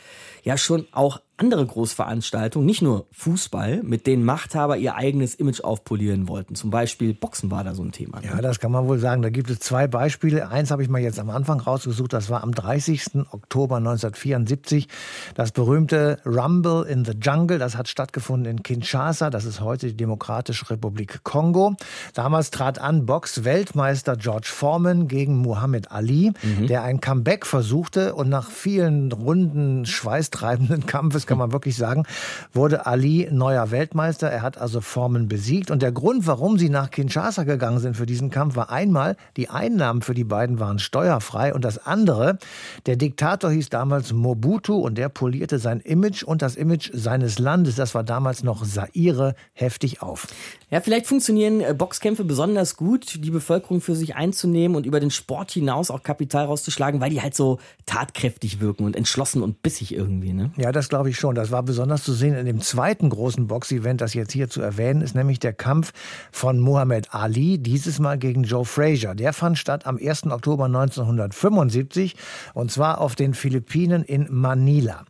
ja 0.44 0.58
schon 0.58 0.86
auch 0.92 1.22
andere 1.38 1.66
Großveranstaltungen, 1.66 2.64
nicht 2.64 2.80
nur 2.80 3.06
Fußball, 3.12 3.82
mit 3.82 4.06
denen 4.06 4.24
Machthaber 4.24 4.78
ihr 4.78 4.94
eigenes 4.94 5.34
Image 5.34 5.60
aufpolieren 5.60 6.28
wollten. 6.28 6.54
Zum 6.54 6.70
Beispiel 6.70 7.12
Boxen 7.12 7.50
war 7.50 7.62
da 7.62 7.74
so 7.74 7.82
ein 7.82 7.92
Thema. 7.92 8.20
Ne? 8.20 8.28
Ja, 8.28 8.40
das 8.40 8.58
kann 8.58 8.72
man 8.72 8.88
wohl 8.88 8.98
sagen. 8.98 9.20
Da 9.20 9.28
gibt 9.28 9.50
es 9.50 9.58
zwei 9.58 9.86
Beispiele. 9.86 10.48
Eins 10.48 10.70
habe 10.70 10.82
ich 10.82 10.88
mal 10.88 11.00
jetzt 11.00 11.18
am 11.18 11.28
Anfang 11.28 11.60
rausgesucht. 11.60 12.12
Das 12.12 12.30
war 12.30 12.42
am 12.42 12.52
30. 12.52 13.26
Oktober 13.30 13.76
1974. 13.76 14.88
Das 15.34 15.52
berühmte 15.52 16.20
Rumble 16.24 16.86
in 16.86 17.04
the 17.04 17.12
Jungle. 17.20 17.58
Das 17.58 17.76
hat 17.76 17.88
stattgefunden 17.88 18.50
in 18.50 18.62
Kinshasa. 18.62 19.28
Das 19.28 19.44
ist 19.44 19.60
heute 19.60 19.88
die 19.88 19.96
Demokratische 19.96 20.70
Republik 20.70 21.22
Kongo. 21.22 21.74
Damals 22.14 22.50
trat 22.50 22.78
an 22.78 23.04
Box-Weltmeister 23.04 24.16
George 24.16 24.48
Foreman 24.50 25.06
gegen 25.06 25.36
Muhammad 25.36 25.90
Ali, 25.90 26.32
mhm. 26.42 26.66
der 26.66 26.82
ein 26.82 27.00
Comeback 27.00 27.44
versuchte 27.44 28.14
und 28.14 28.30
nach 28.30 28.50
vielen 28.50 29.12
Runden 29.12 29.84
schweißtreibenden 29.84 30.86
Kampfes 30.86 31.25
kann 31.26 31.38
man 31.38 31.52
wirklich 31.52 31.76
sagen, 31.76 32.04
wurde 32.52 32.86
Ali 32.86 33.28
neuer 33.30 33.70
Weltmeister. 33.70 34.30
Er 34.30 34.42
hat 34.42 34.58
also 34.58 34.80
Formen 34.80 35.28
besiegt. 35.28 35.70
Und 35.70 35.82
der 35.82 35.92
Grund, 35.92 36.26
warum 36.26 36.58
sie 36.58 36.68
nach 36.68 36.90
Kinshasa 36.90 37.44
gegangen 37.44 37.78
sind 37.78 37.96
für 37.96 38.06
diesen 38.06 38.30
Kampf, 38.30 38.56
war 38.56 38.70
einmal, 38.70 39.16
die 39.36 39.48
Einnahmen 39.48 40.02
für 40.02 40.14
die 40.14 40.24
beiden 40.24 40.60
waren 40.60 40.78
steuerfrei. 40.78 41.54
Und 41.54 41.64
das 41.64 41.84
andere, 41.86 42.38
der 42.86 42.96
Diktator 42.96 43.50
hieß 43.50 43.68
damals 43.68 44.12
Mobutu 44.12 44.76
und 44.76 44.96
der 44.96 45.08
polierte 45.08 45.58
sein 45.58 45.80
Image 45.80 46.22
und 46.22 46.42
das 46.42 46.56
Image 46.56 46.90
seines 46.92 47.38
Landes, 47.38 47.76
das 47.76 47.94
war 47.94 48.04
damals 48.04 48.42
noch 48.42 48.64
Saire, 48.64 49.34
heftig 49.52 50.02
auf. 50.02 50.26
Ja, 50.68 50.80
vielleicht 50.80 51.06
funktionieren 51.06 51.60
äh, 51.60 51.74
Boxkämpfe 51.74 52.24
besonders 52.24 52.76
gut, 52.76 53.24
die 53.24 53.30
Bevölkerung 53.30 53.80
für 53.80 53.94
sich 53.94 54.16
einzunehmen 54.16 54.76
und 54.76 54.84
über 54.84 54.98
den 54.98 55.12
Sport 55.12 55.52
hinaus 55.52 55.92
auch 55.92 56.02
Kapital 56.02 56.46
rauszuschlagen, 56.46 57.00
weil 57.00 57.10
die 57.10 57.22
halt 57.22 57.36
so 57.36 57.58
tatkräftig 57.86 58.60
wirken 58.60 58.84
und 58.84 58.96
entschlossen 58.96 59.42
und 59.42 59.62
bissig 59.62 59.94
irgendwie. 59.94 60.32
Ne? 60.32 60.50
Ja, 60.56 60.72
das 60.72 60.88
glaube 60.88 61.08
ich 61.08 61.15
schon. 61.18 61.34
Das 61.34 61.50
war 61.50 61.62
besonders 61.62 62.04
zu 62.04 62.12
sehen 62.12 62.34
in 62.34 62.46
dem 62.46 62.60
zweiten 62.60 63.10
großen 63.10 63.46
Boxevent, 63.46 64.00
das 64.00 64.14
jetzt 64.14 64.32
hier 64.32 64.48
zu 64.48 64.60
erwähnen 64.60 65.00
ist, 65.00 65.14
nämlich 65.14 65.38
der 65.38 65.52
Kampf 65.52 65.92
von 66.30 66.58
Muhammad 66.60 67.14
Ali, 67.14 67.58
dieses 67.58 67.98
Mal 67.98 68.18
gegen 68.18 68.44
Joe 68.44 68.64
Frazier. 68.64 69.14
Der 69.14 69.32
fand 69.32 69.58
statt 69.58 69.86
am 69.86 69.98
1. 69.98 70.26
Oktober 70.26 70.66
1975 70.66 72.16
und 72.54 72.70
zwar 72.70 73.00
auf 73.00 73.14
den 73.14 73.34
Philippinen 73.34 74.04
in 74.04 74.26
Manila. 74.30 75.04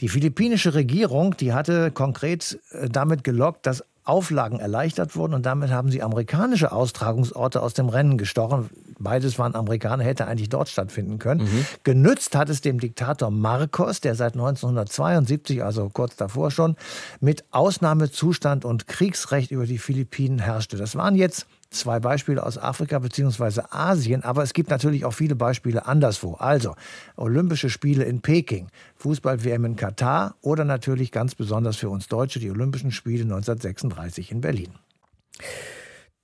Die 0.00 0.08
philippinische 0.08 0.74
Regierung, 0.74 1.36
die 1.36 1.52
hatte 1.52 1.90
konkret 1.90 2.58
äh, 2.72 2.88
damit 2.88 3.24
gelockt, 3.24 3.66
dass 3.66 3.84
Auflagen 4.04 4.58
erleichtert 4.58 5.14
wurden 5.14 5.34
und 5.34 5.46
damit 5.46 5.70
haben 5.70 5.90
sie 5.90 6.02
amerikanische 6.02 6.72
Austragungsorte 6.72 7.62
aus 7.62 7.74
dem 7.74 7.88
Rennen 7.88 8.18
gestochen. 8.18 8.70
Beides 9.00 9.38
waren 9.38 9.54
Amerikaner, 9.54 10.04
hätte 10.04 10.26
eigentlich 10.26 10.50
dort 10.50 10.68
stattfinden 10.68 11.18
können. 11.18 11.44
Mhm. 11.44 11.66
Genützt 11.84 12.36
hat 12.36 12.50
es 12.50 12.60
dem 12.60 12.78
Diktator 12.78 13.30
Marcos, 13.30 14.00
der 14.00 14.14
seit 14.14 14.34
1972, 14.34 15.64
also 15.64 15.88
kurz 15.88 16.16
davor 16.16 16.50
schon, 16.50 16.76
mit 17.20 17.44
Ausnahmezustand 17.50 18.64
und 18.64 18.86
Kriegsrecht 18.86 19.50
über 19.50 19.66
die 19.66 19.78
Philippinen 19.78 20.38
herrschte. 20.38 20.76
Das 20.76 20.94
waren 20.96 21.14
jetzt 21.14 21.46
zwei 21.70 21.98
Beispiele 21.98 22.44
aus 22.44 22.58
Afrika 22.58 22.98
bzw. 22.98 23.62
Asien, 23.70 24.22
aber 24.22 24.42
es 24.42 24.52
gibt 24.52 24.70
natürlich 24.70 25.04
auch 25.04 25.14
viele 25.14 25.36
Beispiele 25.36 25.86
anderswo. 25.86 26.34
Also 26.34 26.74
Olympische 27.16 27.70
Spiele 27.70 28.04
in 28.04 28.20
Peking, 28.20 28.68
Fußball-WM 28.96 29.64
in 29.64 29.76
Katar 29.76 30.34
oder 30.42 30.64
natürlich 30.64 31.10
ganz 31.10 31.34
besonders 31.34 31.76
für 31.76 31.88
uns 31.88 32.08
Deutsche 32.08 32.38
die 32.38 32.50
Olympischen 32.50 32.92
Spiele 32.92 33.22
1936 33.22 34.30
in 34.30 34.40
Berlin. 34.40 34.70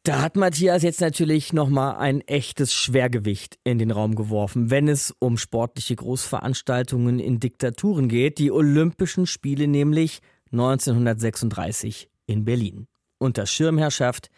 Da 0.06 0.22
hat 0.22 0.36
Matthias 0.36 0.84
jetzt 0.84 1.00
natürlich 1.00 1.52
nochmal 1.52 1.96
ein 1.96 2.20
echtes 2.20 2.72
Schwergewicht 2.72 3.58
in 3.64 3.80
den 3.80 3.90
Raum 3.90 4.14
geworfen, 4.14 4.70
wenn 4.70 4.86
es 4.86 5.12
um 5.18 5.36
sportliche 5.36 5.96
Großveranstaltungen 5.96 7.18
in 7.18 7.40
Diktaturen 7.40 8.08
geht. 8.08 8.38
Die 8.38 8.52
Olympischen 8.52 9.26
Spiele 9.26 9.66
nämlich 9.66 10.20
1936 10.52 12.08
in 12.26 12.44
Berlin. 12.44 12.86
Unter 13.18 13.46
Schirmherrschaft 13.46 14.30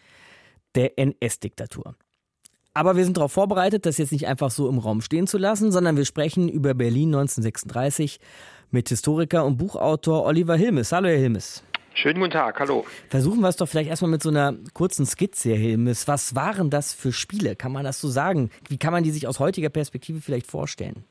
der 0.73 0.97
NS-Diktatur. 0.97 1.93
Aber 2.73 2.97
wir 2.97 3.03
sind 3.03 3.17
darauf 3.17 3.33
vorbereitet, 3.33 3.85
das 3.85 3.99
jetzt 3.99 4.11
nicht 4.11 4.25
einfach 4.25 4.49
so 4.49 4.67
im 4.69 4.79
Raum 4.79 5.01
stehen 5.01 5.27
zu 5.27 5.37
lassen, 5.37 5.71
sondern 5.71 5.97
wir 5.97 6.05
sprechen 6.05 6.49
über 6.49 6.73
Berlin 6.73 7.09
1936 7.09 8.19
mit 8.71 8.89
Historiker 8.89 9.45
und 9.45 9.57
Buchautor 9.57 10.25
Oliver 10.25 10.55
Hilmes. 10.55 10.91
Hallo, 10.91 11.09
Herr 11.09 11.19
Hilmes. 11.19 11.63
Schönen 11.93 12.19
guten 12.19 12.31
Tag, 12.31 12.59
hallo. 12.59 12.85
Versuchen 13.09 13.41
wir 13.41 13.49
es 13.49 13.57
doch 13.57 13.67
vielleicht 13.67 13.89
erstmal 13.89 14.11
mit 14.11 14.23
so 14.23 14.29
einer 14.29 14.53
kurzen 14.73 15.05
Skizze, 15.05 15.49
Herr 15.49 15.57
Hilmes. 15.57 16.07
Was 16.07 16.35
waren 16.35 16.69
das 16.69 16.93
für 16.93 17.11
Spiele? 17.11 17.55
Kann 17.55 17.71
man 17.71 17.83
das 17.83 17.99
so 17.99 18.07
sagen? 18.07 18.51
Wie 18.69 18.77
kann 18.77 18.93
man 18.93 19.03
die 19.03 19.11
sich 19.11 19.27
aus 19.27 19.39
heutiger 19.39 19.69
Perspektive 19.69 20.21
vielleicht 20.21 20.47
vorstellen? 20.47 21.03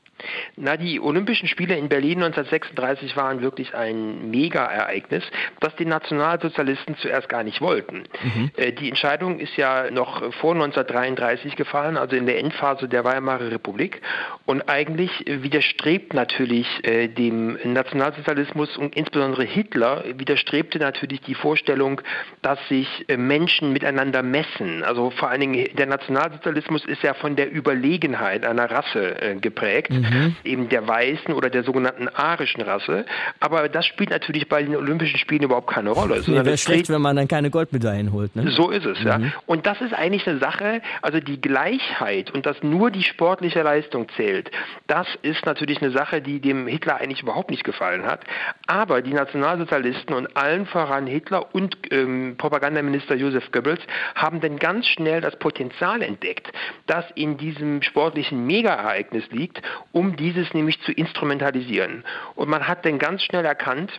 Na, 0.55 0.77
die 0.77 0.99
Olympischen 0.99 1.47
Spiele 1.47 1.75
in 1.77 1.89
Berlin 1.89 2.23
1936 2.23 3.15
waren 3.15 3.41
wirklich 3.41 3.73
ein 3.73 4.29
Mega-Ereignis, 4.29 5.23
das 5.59 5.75
die 5.75 5.85
Nationalsozialisten 5.85 6.97
zuerst 6.97 7.29
gar 7.29 7.43
nicht 7.43 7.61
wollten. 7.61 8.03
Mhm. 8.23 8.51
Äh, 8.57 8.73
die 8.73 8.89
Entscheidung 8.89 9.39
ist 9.39 9.55
ja 9.55 9.89
noch 9.91 10.33
vor 10.33 10.53
1933 10.53 11.55
gefallen, 11.55 11.97
also 11.97 12.15
in 12.15 12.25
der 12.25 12.39
Endphase 12.39 12.87
der 12.87 13.03
Weimarer 13.03 13.51
Republik. 13.51 14.01
Und 14.45 14.67
eigentlich 14.67 15.11
widerstrebt 15.27 16.13
natürlich 16.13 16.67
äh, 16.83 17.07
dem 17.07 17.57
Nationalsozialismus 17.63 18.77
und 18.77 18.95
insbesondere 18.95 19.43
Hitler 19.43 20.03
widerstrebte 20.15 20.79
natürlich 20.79 21.21
die 21.21 21.35
Vorstellung, 21.35 22.01
dass 22.41 22.59
sich 22.67 23.05
äh, 23.07 23.17
Menschen 23.17 23.71
miteinander 23.71 24.23
messen. 24.23 24.83
Also 24.83 25.09
vor 25.11 25.29
allen 25.29 25.41
Dingen 25.41 25.67
der 25.75 25.85
Nationalsozialismus 25.85 26.85
ist 26.85 27.03
ja 27.03 27.13
von 27.13 27.35
der 27.35 27.51
Überlegenheit 27.51 28.45
einer 28.45 28.69
Rasse 28.69 29.37
geprägt. 29.41 29.91
Mhm 29.91 30.08
mhm. 30.11 30.35
eben 30.43 30.69
der 30.69 30.87
weißen 30.87 31.33
oder 31.33 31.49
der 31.49 31.63
sogenannten 31.63 32.07
arischen 32.07 32.61
Rasse. 32.61 33.05
Aber 33.39 33.69
das 33.69 33.85
spielt 33.85 34.09
natürlich 34.09 34.47
bei 34.47 34.63
den 34.63 34.75
Olympischen 34.75 35.17
Spielen 35.17 35.43
überhaupt 35.43 35.71
keine 35.71 35.91
Rolle. 35.91 36.21
Nee, 36.25 36.45
wäre 36.45 36.57
schlecht, 36.57 36.89
wenn 36.89 37.01
man 37.01 37.15
dann 37.15 37.27
keine 37.27 37.49
Goldmedaillen 37.49 38.11
holt. 38.11 38.35
Ne? 38.35 38.51
So 38.51 38.69
ist 38.69 38.85
es, 38.85 38.99
mhm. 38.99 39.07
ja. 39.07 39.19
Und 39.45 39.65
das 39.65 39.81
ist 39.81 39.93
eigentlich 39.93 40.27
eine 40.27 40.39
Sache, 40.39 40.81
also 41.01 41.19
die 41.19 41.41
Gleichheit 41.41 42.31
und 42.31 42.45
dass 42.45 42.61
nur 42.63 42.91
die 42.91 43.03
sportliche 43.03 43.61
Leistung 43.61 44.07
zählt, 44.15 44.51
das 44.87 45.07
ist 45.21 45.45
natürlich 45.45 45.81
eine 45.81 45.91
Sache, 45.91 46.21
die 46.21 46.39
dem 46.39 46.67
Hitler 46.67 46.97
eigentlich 46.97 47.21
überhaupt 47.21 47.49
nicht 47.49 47.63
gefallen 47.63 48.05
hat. 48.05 48.21
Aber 48.67 49.01
die 49.01 49.13
Nationalsozialisten 49.13 50.15
und 50.15 50.35
allen 50.35 50.65
voran 50.65 51.07
Hitler 51.07 51.53
und 51.53 51.77
ähm, 51.91 52.35
Propagandaminister 52.37 53.15
Josef 53.15 53.51
Goebbels 53.51 53.81
haben 54.15 54.39
dann 54.41 54.57
ganz 54.57 54.87
schnell 54.87 55.21
das 55.21 55.37
Potenzial 55.37 56.01
entdeckt, 56.01 56.51
das 56.87 57.05
in 57.15 57.37
diesem 57.37 57.81
sportlichen 57.81 58.45
Mega-Ereignis 58.45 59.25
liegt, 59.31 59.61
um 59.91 59.98
dieses 60.03 60.53
nämlich 60.53 60.81
zu 60.81 60.91
instrumentalisieren. 60.91 62.03
Und 62.35 62.49
man 62.49 62.67
hat 62.67 62.85
dann 62.85 62.99
ganz 62.99 63.23
schnell 63.23 63.45
erkannt, 63.45 63.91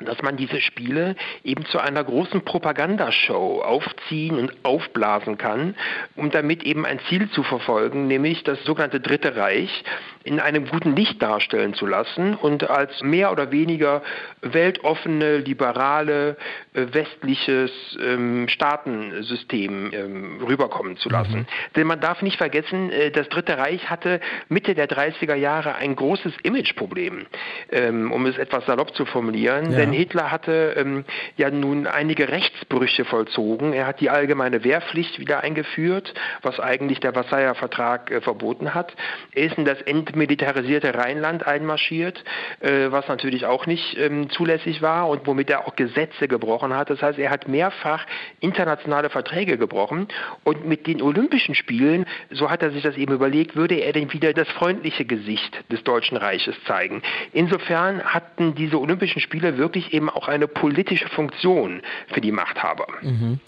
dass 0.00 0.20
man 0.22 0.36
diese 0.36 0.60
Spiele 0.60 1.14
eben 1.44 1.64
zu 1.66 1.78
einer 1.78 2.02
großen 2.02 2.44
Propagandashow 2.44 3.62
aufziehen 3.62 4.38
und 4.38 4.52
aufblasen 4.64 5.38
kann, 5.38 5.76
um 6.16 6.30
damit 6.30 6.64
eben 6.64 6.84
ein 6.84 6.98
Ziel 7.08 7.30
zu 7.30 7.44
verfolgen, 7.44 8.08
nämlich 8.08 8.42
das 8.42 8.62
sogenannte 8.64 9.00
Dritte 9.00 9.36
Reich 9.36 9.84
in 10.24 10.40
einem 10.40 10.66
guten 10.66 10.96
Licht 10.96 11.22
darstellen 11.22 11.74
zu 11.74 11.86
lassen 11.86 12.34
und 12.34 12.68
als 12.68 13.02
mehr 13.02 13.30
oder 13.30 13.52
weniger 13.52 14.02
weltoffene, 14.40 15.38
liberale, 15.38 16.36
äh, 16.72 16.86
westliches 16.92 17.70
ähm, 18.02 18.48
Staatensystem 18.48 19.90
ähm, 19.92 20.40
rüberkommen 20.42 20.96
zu 20.96 21.10
lassen. 21.10 21.40
Mhm. 21.40 21.46
Denn 21.76 21.86
man 21.86 22.00
darf 22.00 22.22
nicht 22.22 22.38
vergessen, 22.38 22.90
äh, 22.90 23.10
das 23.10 23.28
Dritte 23.28 23.58
Reich 23.58 23.90
hatte 23.90 24.20
Mitte 24.48 24.74
der 24.74 24.88
30er 24.88 25.34
Jahre 25.34 25.74
ein 25.74 25.94
großes 25.94 26.32
Imageproblem, 26.42 27.26
ähm, 27.70 28.10
um 28.10 28.24
es 28.24 28.38
etwas 28.38 28.64
salopp 28.64 28.94
zu 28.94 29.04
formulieren. 29.04 29.72
Ja. 29.72 29.78
Denn 29.78 29.92
Hitler 29.92 30.30
hatte 30.30 30.74
ähm, 30.76 31.04
ja 31.36 31.50
nun 31.50 31.86
einige 31.86 32.28
Rechtsbrüche 32.28 33.04
vollzogen. 33.04 33.74
Er 33.74 33.86
hat 33.86 34.00
die 34.00 34.08
allgemeine 34.08 34.64
Wehrpflicht 34.64 35.18
wieder 35.18 35.42
eingeführt, 35.42 36.14
was 36.40 36.60
eigentlich 36.60 37.00
der 37.00 37.12
Versailler 37.12 37.54
Vertrag 37.54 38.10
äh, 38.10 38.22
verboten 38.22 38.74
hat. 38.74 38.94
Er 39.32 39.44
ist 39.44 39.58
in 39.58 39.66
das 39.66 39.82
End 39.82 40.13
militarisierte 40.14 40.94
Rheinland 40.94 41.46
einmarschiert, 41.46 42.24
äh, 42.60 42.90
was 42.90 43.08
natürlich 43.08 43.46
auch 43.46 43.66
nicht 43.66 43.96
ähm, 43.98 44.30
zulässig 44.30 44.82
war 44.82 45.08
und 45.08 45.26
womit 45.26 45.50
er 45.50 45.66
auch 45.66 45.76
Gesetze 45.76 46.28
gebrochen 46.28 46.74
hat. 46.74 46.90
Das 46.90 47.02
heißt, 47.02 47.18
er 47.18 47.30
hat 47.30 47.48
mehrfach 47.48 48.06
internationale 48.40 49.10
Verträge 49.10 49.58
gebrochen 49.58 50.08
und 50.44 50.66
mit 50.66 50.86
den 50.86 51.02
Olympischen 51.02 51.54
Spielen, 51.54 52.06
so 52.30 52.50
hat 52.50 52.62
er 52.62 52.70
sich 52.70 52.82
das 52.82 52.96
eben 52.96 53.12
überlegt, 53.12 53.56
würde 53.56 53.76
er 53.76 53.92
denn 53.92 54.12
wieder 54.12 54.32
das 54.32 54.48
freundliche 54.48 55.04
Gesicht 55.04 55.64
des 55.70 55.82
Deutschen 55.84 56.16
Reiches 56.16 56.56
zeigen. 56.66 57.02
Insofern 57.32 58.02
hatten 58.02 58.54
diese 58.54 58.80
Olympischen 58.80 59.20
Spiele 59.20 59.58
wirklich 59.58 59.92
eben 59.92 60.10
auch 60.10 60.28
eine 60.28 60.48
politische 60.48 61.08
Funktion 61.08 61.82
für 62.12 62.20
die 62.20 62.32
Machthaber. 62.32 62.86
Mhm. 63.02 63.40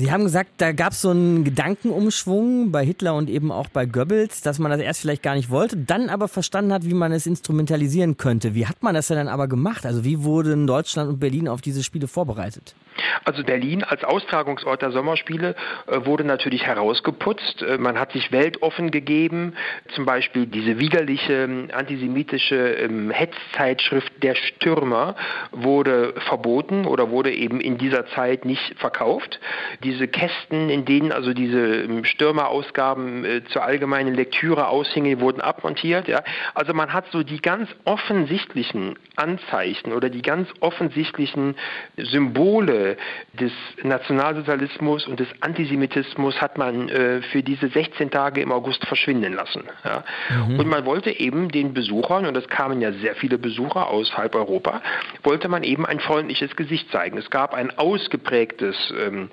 Sie 0.00 0.12
haben 0.12 0.22
gesagt, 0.22 0.50
da 0.58 0.70
gab 0.70 0.92
es 0.92 1.02
so 1.02 1.10
einen 1.10 1.42
Gedankenumschwung 1.42 2.70
bei 2.70 2.84
Hitler 2.84 3.16
und 3.16 3.28
eben 3.28 3.50
auch 3.50 3.66
bei 3.66 3.84
Goebbels, 3.84 4.42
dass 4.42 4.60
man 4.60 4.70
das 4.70 4.80
erst 4.80 5.00
vielleicht 5.00 5.24
gar 5.24 5.34
nicht 5.34 5.50
wollte, 5.50 5.76
dann 5.76 6.08
aber 6.08 6.28
verstanden 6.28 6.72
hat, 6.72 6.84
wie 6.84 6.94
man 6.94 7.10
es 7.10 7.26
instrumentalisieren 7.26 8.16
könnte. 8.16 8.54
Wie 8.54 8.68
hat 8.68 8.80
man 8.80 8.94
das 8.94 9.08
denn 9.08 9.16
dann 9.16 9.26
aber 9.26 9.48
gemacht? 9.48 9.84
Also 9.84 10.04
wie 10.04 10.22
wurden 10.22 10.68
Deutschland 10.68 11.10
und 11.10 11.18
Berlin 11.18 11.48
auf 11.48 11.62
diese 11.62 11.82
Spiele 11.82 12.06
vorbereitet? 12.06 12.76
Also 13.24 13.42
Berlin 13.44 13.84
als 13.84 14.04
Austragungsort 14.04 14.82
der 14.82 14.92
Sommerspiele 14.92 15.54
äh, 15.86 16.04
wurde 16.04 16.24
natürlich 16.24 16.64
herausgeputzt. 16.64 17.62
Äh, 17.62 17.78
man 17.78 17.98
hat 17.98 18.12
sich 18.12 18.32
weltoffen 18.32 18.90
gegeben. 18.90 19.54
Zum 19.94 20.04
Beispiel 20.04 20.46
diese 20.46 20.78
widerliche 20.78 21.68
antisemitische 21.72 22.56
ähm, 22.56 23.10
Hetzzeitschrift 23.10 24.12
Der 24.22 24.34
Stürmer 24.34 25.16
wurde 25.52 26.14
verboten 26.28 26.86
oder 26.86 27.10
wurde 27.10 27.32
eben 27.32 27.60
in 27.60 27.78
dieser 27.78 28.06
Zeit 28.08 28.44
nicht 28.44 28.78
verkauft. 28.78 29.40
Diese 29.88 30.06
Kästen, 30.06 30.68
in 30.68 30.84
denen 30.84 31.12
also 31.12 31.32
diese 31.32 31.84
ähm, 31.84 32.04
Stürmerausgaben 32.04 33.24
äh, 33.24 33.44
zur 33.44 33.64
allgemeinen 33.64 34.14
Lektüre 34.14 34.68
aushingen, 34.68 35.18
wurden 35.20 35.40
abmontiert. 35.40 36.08
Ja. 36.08 36.22
Also 36.54 36.74
man 36.74 36.92
hat 36.92 37.06
so 37.10 37.22
die 37.22 37.40
ganz 37.40 37.70
offensichtlichen 37.86 38.98
Anzeichen 39.16 39.94
oder 39.94 40.10
die 40.10 40.20
ganz 40.20 40.46
offensichtlichen 40.60 41.56
Symbole 41.96 42.98
des 43.32 43.52
Nationalsozialismus 43.82 45.06
und 45.06 45.20
des 45.20 45.28
Antisemitismus 45.40 46.38
hat 46.42 46.58
man 46.58 46.90
äh, 46.90 47.22
für 47.22 47.42
diese 47.42 47.68
16 47.68 48.10
Tage 48.10 48.42
im 48.42 48.52
August 48.52 48.86
verschwinden 48.86 49.32
lassen. 49.32 49.64
Ja. 49.84 50.04
Mhm. 50.28 50.58
Und 50.60 50.68
man 50.68 50.84
wollte 50.84 51.10
eben 51.18 51.48
den 51.48 51.72
Besuchern, 51.72 52.26
und 52.26 52.36
es 52.36 52.46
kamen 52.48 52.82
ja 52.82 52.92
sehr 52.92 53.14
viele 53.14 53.38
Besucher 53.38 53.88
aus 53.88 54.18
halb 54.18 54.34
Europa, 54.34 54.82
wollte 55.22 55.48
man 55.48 55.62
eben 55.62 55.86
ein 55.86 55.98
freundliches 55.98 56.54
Gesicht 56.56 56.90
zeigen. 56.92 57.16
Es 57.16 57.30
gab 57.30 57.54
ein 57.54 57.78
ausgeprägtes 57.78 58.92
ähm, 58.98 59.30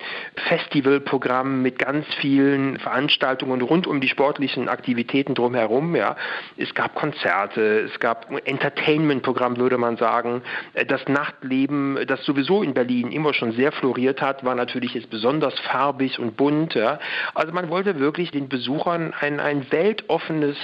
Festivalprogramm 0.48 1.62
mit 1.62 1.78
ganz 1.78 2.06
vielen 2.20 2.78
Veranstaltungen 2.78 3.60
rund 3.62 3.86
um 3.86 4.00
die 4.00 4.08
sportlichen 4.08 4.68
Aktivitäten 4.68 5.34
drumherum. 5.34 5.96
Ja. 5.96 6.16
Es 6.56 6.74
gab 6.74 6.94
Konzerte, 6.94 7.80
es 7.80 7.98
gab 8.00 8.30
Entertainment-Programm, 8.46 9.56
würde 9.56 9.78
man 9.78 9.96
sagen. 9.96 10.42
Das 10.88 11.06
Nachtleben, 11.08 11.98
das 12.06 12.24
sowieso 12.24 12.62
in 12.62 12.74
Berlin 12.74 13.12
immer 13.12 13.34
schon 13.34 13.52
sehr 13.52 13.72
floriert 13.72 14.20
hat, 14.22 14.44
war 14.44 14.54
natürlich 14.54 14.94
jetzt 14.94 15.10
besonders 15.10 15.58
farbig 15.60 16.18
und 16.18 16.36
bunt. 16.36 16.74
Ja. 16.74 16.98
Also 17.34 17.52
man 17.52 17.68
wollte 17.68 17.98
wirklich 17.98 18.30
den 18.30 18.48
Besuchern 18.48 19.14
ein, 19.18 19.40
ein 19.40 19.70
weltoffenes 19.70 20.56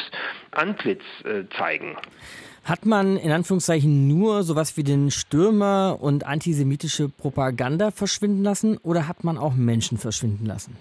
Antlitz 0.53 1.03
äh, 1.25 1.45
zeigen. 1.57 1.97
Hat 2.65 2.87
man 2.87 3.17
in 3.17 3.33
Anführungszeichen 3.33 4.07
nur 4.07 4.45
sowas 4.45 4.77
wie 4.77 4.85
den 4.85 5.11
Stürmer 5.11 5.99
und 6.01 6.25
antisemitische 6.27 7.09
Propaganda 7.09 7.91
verschwinden 7.91 8.45
lassen 8.45 8.79
oder 8.79 9.09
hat 9.09 9.25
man 9.25 9.37
auch 9.37 9.55
Menschen 9.55 9.99
verschwinden 9.99 10.47
lassen? 10.47 10.77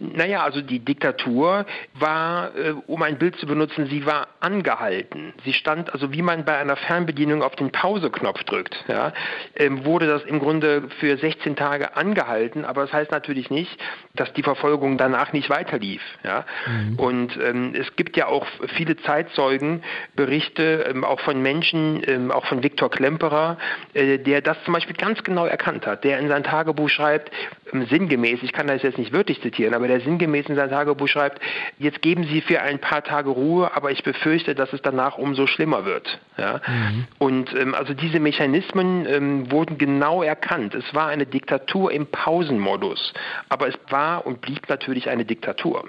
Naja, 0.00 0.44
also 0.44 0.60
die 0.60 0.78
Diktatur 0.78 1.66
war, 1.94 2.56
äh, 2.56 2.74
um 2.86 3.02
ein 3.02 3.18
Bild 3.18 3.36
zu 3.36 3.46
benutzen, 3.46 3.86
sie 3.86 4.06
war 4.06 4.28
angehalten. 4.40 5.32
Sie 5.44 5.52
stand, 5.52 5.92
also 5.92 6.12
wie 6.12 6.22
man 6.22 6.44
bei 6.44 6.56
einer 6.56 6.76
Fernbedienung 6.76 7.42
auf 7.42 7.56
den 7.56 7.72
Pauseknopf 7.72 8.44
drückt, 8.44 8.84
ja, 8.86 9.12
ähm, 9.56 9.84
wurde 9.84 10.06
das 10.06 10.22
im 10.22 10.38
Grunde 10.38 10.88
für 11.00 11.16
16 11.16 11.56
Tage 11.56 11.96
angehalten, 11.96 12.64
aber 12.64 12.82
das 12.82 12.92
heißt 12.92 13.10
natürlich 13.10 13.50
nicht, 13.50 13.76
dass 14.14 14.32
die 14.34 14.44
Verfolgung 14.44 14.98
danach 14.98 15.32
nicht 15.32 15.50
weiterlief. 15.50 16.02
Ja. 16.22 16.46
Mhm. 16.66 16.98
Und 16.98 17.38
ähm, 17.42 17.74
es 17.74 17.96
gibt 17.96 18.16
ja 18.16 18.26
auch 18.26 18.46
viele 18.76 18.96
Zeitzeugenberichte, 18.98 20.86
ähm, 20.90 21.04
auch 21.04 21.20
von 21.20 21.42
Menschen, 21.42 22.02
ähm, 22.06 22.30
auch 22.30 22.46
von 22.46 22.62
Viktor 22.62 22.90
Klemperer, 22.90 23.58
äh, 23.94 24.18
der 24.18 24.42
das 24.42 24.62
zum 24.64 24.74
Beispiel 24.74 24.94
ganz 24.94 25.24
genau 25.24 25.46
erkannt 25.46 25.86
hat, 25.86 26.04
der 26.04 26.20
in 26.20 26.28
sein 26.28 26.44
Tagebuch 26.44 26.88
schreibt, 26.88 27.32
ähm, 27.72 27.86
sinngemäß, 27.86 28.42
ich 28.42 28.52
kann 28.52 28.68
das 28.68 28.82
jetzt 28.82 28.98
nicht 28.98 29.12
wörtlich 29.12 29.40
zitieren, 29.42 29.74
aber 29.74 29.87
der 29.88 30.00
sinngemäß 30.00 30.46
in 30.46 30.54
sein 30.54 30.70
Tagebuch 30.70 31.08
schreibt, 31.08 31.40
jetzt 31.78 32.02
geben 32.02 32.24
Sie 32.24 32.40
für 32.40 32.60
ein 32.60 32.78
paar 32.78 33.02
Tage 33.02 33.30
Ruhe, 33.30 33.74
aber 33.74 33.90
ich 33.90 34.04
befürchte, 34.04 34.54
dass 34.54 34.72
es 34.72 34.82
danach 34.82 35.18
umso 35.18 35.46
schlimmer 35.46 35.84
wird. 35.84 36.20
Ja? 36.36 36.60
Mhm. 36.66 37.06
Und 37.18 37.54
ähm, 37.54 37.74
also 37.74 37.94
diese 37.94 38.20
Mechanismen 38.20 39.06
ähm, 39.06 39.50
wurden 39.50 39.78
genau 39.78 40.22
erkannt. 40.22 40.74
Es 40.74 40.94
war 40.94 41.08
eine 41.08 41.26
Diktatur 41.26 41.90
im 41.90 42.06
Pausenmodus, 42.06 43.12
aber 43.48 43.68
es 43.68 43.78
war 43.88 44.26
und 44.26 44.40
blieb 44.40 44.68
natürlich 44.68 45.08
eine 45.08 45.24
Diktatur. 45.24 45.84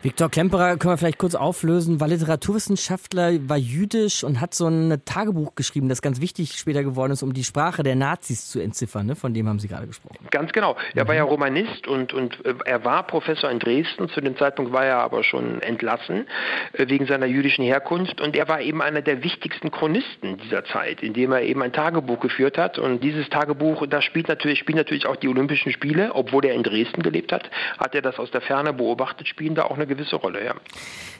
Viktor 0.00 0.30
Klemperer 0.30 0.76
können 0.76 0.92
wir 0.92 0.96
vielleicht 0.96 1.18
kurz 1.18 1.34
auflösen, 1.34 1.98
war 1.98 2.06
Literaturwissenschaftler, 2.06 3.48
war 3.48 3.56
jüdisch 3.56 4.22
und 4.22 4.40
hat 4.40 4.54
so 4.54 4.68
ein 4.68 5.02
Tagebuch 5.04 5.56
geschrieben, 5.56 5.88
das 5.88 6.02
ganz 6.02 6.20
wichtig 6.20 6.52
später 6.52 6.84
geworden 6.84 7.10
ist, 7.10 7.24
um 7.24 7.32
die 7.32 7.42
Sprache 7.42 7.82
der 7.82 7.96
Nazis 7.96 8.48
zu 8.48 8.60
entziffern. 8.60 9.06
Ne? 9.06 9.16
Von 9.16 9.34
dem 9.34 9.48
haben 9.48 9.58
Sie 9.58 9.66
gerade 9.66 9.88
gesprochen. 9.88 10.16
Ganz 10.30 10.52
genau. 10.52 10.76
Er 10.94 11.02
mhm. 11.02 11.08
war 11.08 11.14
ja 11.16 11.24
Romanist 11.24 11.88
und, 11.88 12.12
und 12.12 12.46
äh, 12.46 12.54
er 12.64 12.84
war 12.84 13.08
Professor 13.08 13.50
in 13.50 13.58
Dresden. 13.58 14.08
Zu 14.10 14.20
dem 14.20 14.36
Zeitpunkt 14.36 14.72
war 14.72 14.84
er 14.84 14.98
aber 14.98 15.24
schon 15.24 15.60
entlassen 15.62 16.28
äh, 16.74 16.88
wegen 16.88 17.06
seiner 17.06 17.26
jüdischen 17.26 17.64
Herkunft. 17.64 18.20
Und 18.20 18.36
er 18.36 18.46
war 18.46 18.60
eben 18.60 18.80
einer 18.80 19.02
der 19.02 19.24
wichtigsten 19.24 19.72
Chronisten 19.72 20.38
dieser 20.38 20.64
Zeit, 20.64 21.02
indem 21.02 21.32
er 21.32 21.42
eben 21.42 21.60
ein 21.60 21.72
Tagebuch 21.72 22.20
geführt 22.20 22.56
hat. 22.56 22.78
Und 22.78 23.02
dieses 23.02 23.28
Tagebuch, 23.30 23.84
da 23.88 24.00
spielt 24.00 24.28
natürlich, 24.28 24.60
spielen 24.60 24.78
natürlich 24.78 25.06
auch 25.06 25.16
die 25.16 25.26
Olympischen 25.26 25.72
Spiele, 25.72 26.14
obwohl 26.14 26.44
er 26.44 26.54
in 26.54 26.62
Dresden 26.62 27.02
gelebt 27.02 27.32
hat, 27.32 27.50
hat 27.78 27.96
er 27.96 28.02
das 28.02 28.20
aus 28.20 28.30
der 28.30 28.42
Ferne 28.42 28.72
beobachtet, 28.72 29.26
spielen 29.26 29.56
da 29.56 29.64
auch 29.64 29.74
eine 29.74 29.87
gewisse 29.88 30.16
Rolle, 30.16 30.44
ja. 30.44 30.54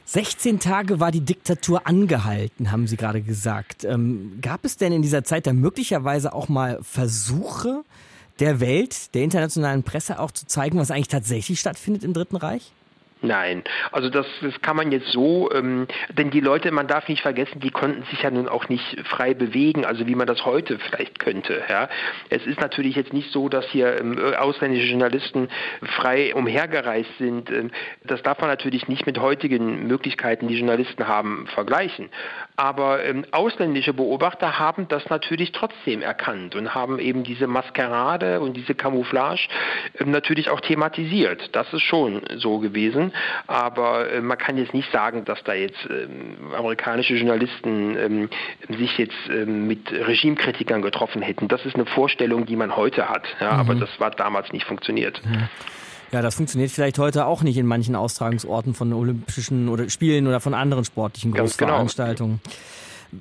16 0.04 0.58
Tage 0.58 1.00
war 1.00 1.10
die 1.10 1.20
Diktatur 1.20 1.86
angehalten, 1.86 2.70
haben 2.70 2.86
Sie 2.86 2.96
gerade 2.96 3.20
gesagt. 3.20 3.84
Ähm, 3.84 4.38
gab 4.40 4.64
es 4.64 4.76
denn 4.76 4.92
in 4.92 5.02
dieser 5.02 5.24
Zeit 5.24 5.46
da 5.46 5.52
möglicherweise 5.52 6.32
auch 6.32 6.48
mal 6.48 6.78
Versuche 6.82 7.84
der 8.38 8.60
Welt, 8.60 9.14
der 9.14 9.22
internationalen 9.22 9.82
Presse 9.82 10.18
auch 10.18 10.30
zu 10.30 10.46
zeigen, 10.46 10.78
was 10.78 10.90
eigentlich 10.90 11.08
tatsächlich 11.08 11.60
stattfindet 11.60 12.04
im 12.04 12.14
Dritten 12.14 12.36
Reich? 12.36 12.72
Nein, 13.20 13.64
also 13.90 14.10
das, 14.10 14.26
das 14.42 14.60
kann 14.62 14.76
man 14.76 14.92
jetzt 14.92 15.08
so, 15.08 15.50
ähm, 15.52 15.88
denn 16.16 16.30
die 16.30 16.38
Leute, 16.38 16.70
man 16.70 16.86
darf 16.86 17.08
nicht 17.08 17.22
vergessen, 17.22 17.58
die 17.58 17.70
konnten 17.70 18.04
sich 18.04 18.22
ja 18.22 18.30
nun 18.30 18.48
auch 18.48 18.68
nicht 18.68 19.00
frei 19.08 19.34
bewegen, 19.34 19.84
also 19.84 20.06
wie 20.06 20.14
man 20.14 20.28
das 20.28 20.44
heute 20.44 20.78
vielleicht 20.78 21.18
könnte. 21.18 21.62
Ja. 21.68 21.88
Es 22.30 22.46
ist 22.46 22.60
natürlich 22.60 22.94
jetzt 22.94 23.12
nicht 23.12 23.32
so, 23.32 23.48
dass 23.48 23.66
hier 23.70 23.98
ähm, 23.98 24.18
ausländische 24.38 24.86
Journalisten 24.86 25.48
frei 25.96 26.32
umhergereist 26.32 27.10
sind. 27.18 27.50
Ähm, 27.50 27.72
das 28.04 28.22
darf 28.22 28.40
man 28.40 28.50
natürlich 28.50 28.86
nicht 28.86 29.04
mit 29.04 29.18
heutigen 29.18 29.88
Möglichkeiten, 29.88 30.46
die 30.46 30.56
Journalisten 30.56 31.08
haben, 31.08 31.48
vergleichen. 31.48 32.10
Aber 32.54 33.04
ähm, 33.04 33.24
ausländische 33.32 33.94
Beobachter 33.94 34.60
haben 34.60 34.86
das 34.86 35.08
natürlich 35.10 35.50
trotzdem 35.50 36.02
erkannt 36.02 36.54
und 36.54 36.72
haben 36.72 37.00
eben 37.00 37.24
diese 37.24 37.48
Maskerade 37.48 38.40
und 38.40 38.56
diese 38.56 38.76
Camouflage 38.76 39.48
ähm, 39.98 40.12
natürlich 40.12 40.50
auch 40.50 40.60
thematisiert. 40.60 41.56
Das 41.56 41.72
ist 41.72 41.82
schon 41.82 42.22
so 42.36 42.60
gewesen 42.60 43.07
aber 43.46 44.10
äh, 44.10 44.20
man 44.20 44.38
kann 44.38 44.56
jetzt 44.56 44.74
nicht 44.74 44.90
sagen, 44.92 45.24
dass 45.24 45.42
da 45.44 45.54
jetzt 45.54 45.78
ähm, 45.90 46.52
amerikanische 46.54 47.14
Journalisten 47.14 47.96
ähm, 47.96 48.28
sich 48.68 48.96
jetzt 48.98 49.16
ähm, 49.30 49.66
mit 49.66 49.90
Regimekritikern 49.90 50.82
getroffen 50.82 51.22
hätten. 51.22 51.48
Das 51.48 51.64
ist 51.64 51.74
eine 51.74 51.86
Vorstellung, 51.86 52.46
die 52.46 52.56
man 52.56 52.76
heute 52.76 53.08
hat, 53.08 53.24
ja, 53.40 53.54
mhm. 53.54 53.60
aber 53.60 53.74
das 53.74 53.90
war 53.98 54.10
damals 54.10 54.52
nicht 54.52 54.66
funktioniert. 54.66 55.20
Mhm. 55.24 55.48
Ja, 56.10 56.22
das 56.22 56.36
funktioniert 56.36 56.70
vielleicht 56.70 56.98
heute 56.98 57.26
auch 57.26 57.42
nicht 57.42 57.58
in 57.58 57.66
manchen 57.66 57.94
Austragungsorten 57.94 58.74
von 58.74 58.92
Olympischen 58.92 59.68
oder 59.68 59.90
Spielen 59.90 60.26
oder 60.26 60.40
von 60.40 60.54
anderen 60.54 60.84
sportlichen 60.84 61.32
genau. 61.32 61.44
Großveranstaltungen. 61.44 62.40
Genau. 62.42 62.56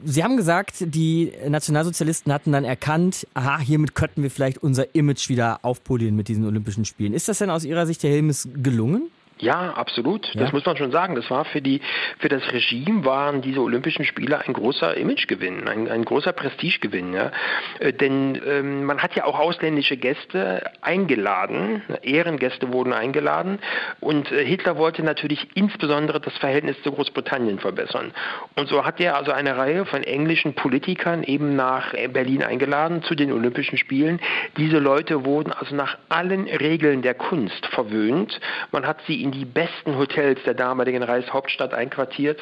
Sie 0.03 0.23
haben 0.23 0.35
gesagt, 0.35 0.75
die 0.79 1.31
Nationalsozialisten 1.47 2.31
hatten 2.33 2.51
dann 2.51 2.65
erkannt, 2.65 3.25
aha, 3.33 3.59
hiermit 3.59 3.95
könnten 3.95 4.21
wir 4.21 4.29
vielleicht 4.29 4.57
unser 4.57 4.93
Image 4.95 5.29
wieder 5.29 5.59
aufpolieren 5.63 6.15
mit 6.15 6.27
diesen 6.27 6.45
Olympischen 6.45 6.83
Spielen. 6.83 7.13
Ist 7.13 7.29
das 7.29 7.37
denn 7.37 7.49
aus 7.49 7.63
Ihrer 7.63 7.85
Sicht, 7.85 8.03
Herr 8.03 8.11
Helmes, 8.11 8.49
gelungen? 8.53 9.09
Ja, 9.39 9.73
absolut. 9.73 10.33
Ja. 10.33 10.41
Das 10.41 10.51
muss 10.51 10.65
man 10.65 10.77
schon 10.77 10.91
sagen. 10.91 11.15
Das 11.15 11.29
war 11.29 11.45
für 11.45 11.61
die, 11.61 11.81
für 12.19 12.29
das 12.29 12.41
Regime 12.51 13.05
waren 13.05 13.41
diese 13.41 13.61
Olympischen 13.61 14.05
Spiele 14.05 14.39
ein 14.39 14.53
großer 14.53 14.97
Imagegewinn, 14.97 15.67
ein, 15.67 15.87
ein 15.89 16.05
großer 16.05 16.33
Prestigegewinn. 16.33 17.13
Ja. 17.13 17.31
Äh, 17.79 17.93
denn 17.93 18.41
ähm, 18.45 18.85
man 18.85 19.01
hat 19.01 19.15
ja 19.15 19.25
auch 19.25 19.39
ausländische 19.39 19.97
Gäste 19.97 20.71
eingeladen, 20.81 21.83
Ehrengäste 22.01 22.73
wurden 22.73 22.93
eingeladen 22.93 23.59
und 23.99 24.31
äh, 24.31 24.43
Hitler 24.45 24.77
wollte 24.77 25.03
natürlich 25.03 25.47
insbesondere 25.55 26.19
das 26.19 26.35
Verhältnis 26.37 26.81
zu 26.83 26.91
Großbritannien 26.91 27.59
verbessern. 27.59 28.13
Und 28.55 28.69
so 28.69 28.85
hat 28.85 28.99
er 28.99 29.17
also 29.17 29.31
eine 29.31 29.57
Reihe 29.57 29.85
von 29.85 30.03
englischen 30.03 30.53
Politikern 30.53 31.23
eben 31.23 31.55
nach 31.55 31.93
Berlin 32.13 32.43
eingeladen 32.43 33.03
zu 33.03 33.15
den 33.15 33.31
Olympischen 33.31 33.77
Spielen. 33.77 34.19
Diese 34.57 34.79
Leute 34.79 35.25
wurden 35.25 35.51
also 35.51 35.75
nach 35.75 35.97
allen 36.09 36.47
Regeln 36.47 37.01
der 37.01 37.13
Kunst 37.13 37.65
verwöhnt. 37.67 38.39
Man 38.71 38.87
hat 38.87 38.99
sie 39.07 39.21
in 39.27 39.31
die 39.31 39.45
besten 39.45 39.97
Hotels 39.97 40.41
der 40.43 40.53
damaligen 40.53 41.03
Reichshauptstadt 41.03 41.73
einquartiert. 41.73 42.39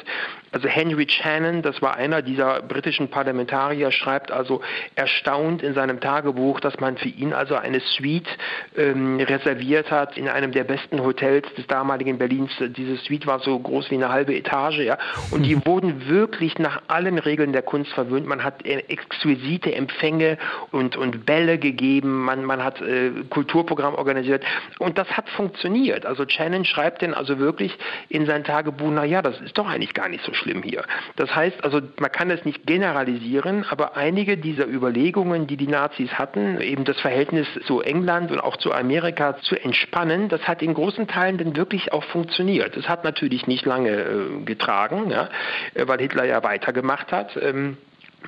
Also 0.52 0.68
Henry 0.68 1.06
Shannon, 1.08 1.62
das 1.62 1.82
war 1.82 1.96
einer 1.96 2.22
dieser 2.22 2.62
britischen 2.62 3.08
Parlamentarier, 3.08 3.90
schreibt 3.90 4.30
also 4.30 4.60
erstaunt 4.94 5.62
in 5.62 5.74
seinem 5.74 6.00
Tagebuch, 6.00 6.60
dass 6.60 6.78
man 6.78 6.96
für 6.96 7.08
ihn 7.08 7.32
also 7.32 7.56
eine 7.56 7.80
Suite 7.80 8.28
ähm, 8.76 9.18
reserviert 9.18 9.90
hat 9.90 10.16
in 10.16 10.28
einem 10.28 10.52
der 10.52 10.64
besten 10.64 11.02
Hotels 11.02 11.52
des 11.54 11.66
damaligen 11.66 12.18
Berlins. 12.18 12.52
Diese 12.60 12.96
Suite 12.98 13.26
war 13.26 13.40
so 13.40 13.58
groß 13.58 13.90
wie 13.90 13.96
eine 13.96 14.10
halbe 14.10 14.34
Etage, 14.34 14.78
ja. 14.78 14.96
Und 15.32 15.42
die 15.42 15.66
wurden 15.66 16.08
wirklich 16.08 16.58
nach 16.58 16.82
allen 16.86 17.18
Regeln 17.18 17.52
der 17.52 17.62
Kunst 17.62 17.92
verwöhnt. 17.92 18.26
Man 18.26 18.44
hat 18.44 18.64
äh, 18.64 18.84
exquisite 18.88 19.74
Empfänge 19.74 20.38
und, 20.70 20.96
und 20.96 21.26
Bälle 21.26 21.58
gegeben, 21.58 22.24
man, 22.24 22.44
man 22.44 22.62
hat 22.62 22.80
äh, 22.80 23.10
Kulturprogramm 23.28 23.94
organisiert 23.96 24.44
und 24.78 24.98
das 24.98 25.08
hat 25.16 25.28
funktioniert. 25.30 26.06
Also 26.06 26.24
Shannon 26.28 26.64
schreibt 26.76 27.00
denn 27.00 27.14
also 27.14 27.38
wirklich 27.38 27.76
in 28.08 28.26
sein 28.26 28.44
Tagebuch, 28.44 28.90
na 28.90 29.04
ja, 29.04 29.22
das 29.22 29.40
ist 29.40 29.56
doch 29.56 29.66
eigentlich 29.66 29.94
gar 29.94 30.08
nicht 30.08 30.22
so 30.24 30.34
schlimm 30.34 30.62
hier. 30.62 30.84
Das 31.16 31.34
heißt 31.34 31.64
also, 31.64 31.80
man 31.98 32.12
kann 32.12 32.30
es 32.30 32.44
nicht 32.44 32.66
generalisieren, 32.66 33.64
aber 33.70 33.96
einige 33.96 34.36
dieser 34.36 34.66
Überlegungen, 34.66 35.46
die 35.46 35.56
die 35.56 35.68
Nazis 35.68 36.12
hatten, 36.12 36.60
eben 36.60 36.84
das 36.84 37.00
Verhältnis 37.00 37.46
zu 37.66 37.80
England 37.80 38.30
und 38.30 38.40
auch 38.40 38.58
zu 38.58 38.72
Amerika 38.72 39.38
zu 39.38 39.56
entspannen, 39.56 40.28
das 40.28 40.46
hat 40.46 40.62
in 40.62 40.74
großen 40.74 41.08
Teilen 41.08 41.38
dann 41.38 41.56
wirklich 41.56 41.92
auch 41.92 42.04
funktioniert. 42.04 42.76
Es 42.76 42.88
hat 42.88 43.04
natürlich 43.04 43.46
nicht 43.46 43.64
lange 43.64 43.90
äh, 43.90 44.44
getragen, 44.44 45.10
ja, 45.10 45.30
weil 45.74 45.98
Hitler 45.98 46.24
ja 46.24 46.42
weitergemacht 46.42 47.10
hat. 47.10 47.36
Ähm, 47.40 47.78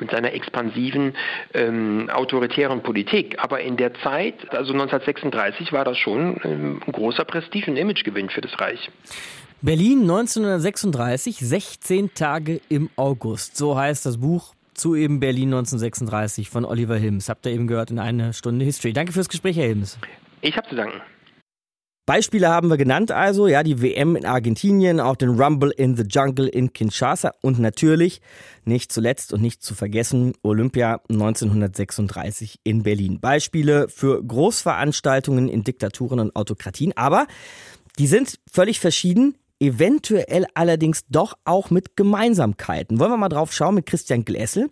mit 0.01 0.11
seiner 0.11 0.33
expansiven 0.33 1.15
ähm, 1.55 2.09
autoritären 2.11 2.83
Politik. 2.83 3.37
Aber 3.39 3.61
in 3.61 3.77
der 3.77 3.95
Zeit, 3.95 4.35
also 4.51 4.73
1936, 4.73 5.73
war 5.73 5.85
das 5.85 5.99
schon 5.99 6.41
ähm, 6.45 6.81
ein 6.87 6.93
großer 6.93 7.25
Prestige- 7.25 7.71
und 7.71 7.77
Imagegewinn 7.77 8.31
für 8.31 8.41
das 8.41 8.59
Reich. 8.61 8.91
Berlin 9.61 10.03
1936, 10.03 11.37
16 11.39 12.15
Tage 12.15 12.61
im 12.69 12.91
August. 12.97 13.57
So 13.57 13.77
heißt 13.77 14.07
das 14.07 14.19
Buch 14.19 14.55
zu 14.75 14.95
eben 14.95 15.19
Berlin 15.19 15.49
1936 15.49 16.49
von 16.49 16.65
Oliver 16.65 16.97
Hilms. 16.97 17.29
Habt 17.29 17.45
ihr 17.47 17.53
eben 17.53 17.67
gehört 17.67 17.91
in 17.91 17.99
einer 17.99 18.33
Stunde 18.33 18.65
History. 18.65 18.93
Danke 18.93 19.13
fürs 19.13 19.29
Gespräch, 19.29 19.57
Herr 19.57 19.67
Hilms. 19.67 19.99
Ich 20.41 20.57
habe 20.57 20.69
zu 20.69 20.77
danken. 20.77 21.01
Beispiele 22.09 22.49
haben 22.49 22.71
wir 22.71 22.79
genannt 22.79 23.13
also, 23.13 23.49
ja, 23.49 23.63
die 23.63 23.83
WM 23.83 24.17
in 24.17 24.25
Argentinien, 24.25 24.99
auch 24.99 25.15
den 25.15 25.39
Rumble 25.39 25.71
in 25.71 25.95
the 25.95 26.05
Jungle 26.09 26.49
in 26.49 26.73
Kinshasa 26.73 27.35
und 27.43 27.59
natürlich, 27.59 28.23
nicht 28.65 28.91
zuletzt 28.91 29.35
und 29.35 29.43
nicht 29.43 29.63
zu 29.63 29.75
vergessen, 29.75 30.33
Olympia 30.43 31.03
1936 31.11 32.61
in 32.65 32.83
Berlin. 32.83 33.21
Beispiele 33.21 33.91
für 33.91 34.25
Großveranstaltungen 34.25 35.51
in 35.51 35.65
Diktaturen 35.65 36.19
und 36.19 36.35
Autokratien, 36.35 36.95
aber 36.97 37.27
die 37.99 38.07
sind 38.07 38.39
völlig 38.51 38.81
verschieden, 38.81 39.35
eventuell 39.61 40.47
allerdings 40.55 41.07
doch 41.09 41.35
auch 41.45 41.71
mit 41.71 41.97
Gemeinsamkeiten. 41.97 42.99
Wollen 42.99 43.13
wir 43.13 43.17
mal 43.17 43.29
drauf 43.29 43.53
schauen 43.53 43.75
mit 43.75 43.87
Christian 43.87 44.25
Glässel. 44.25 44.71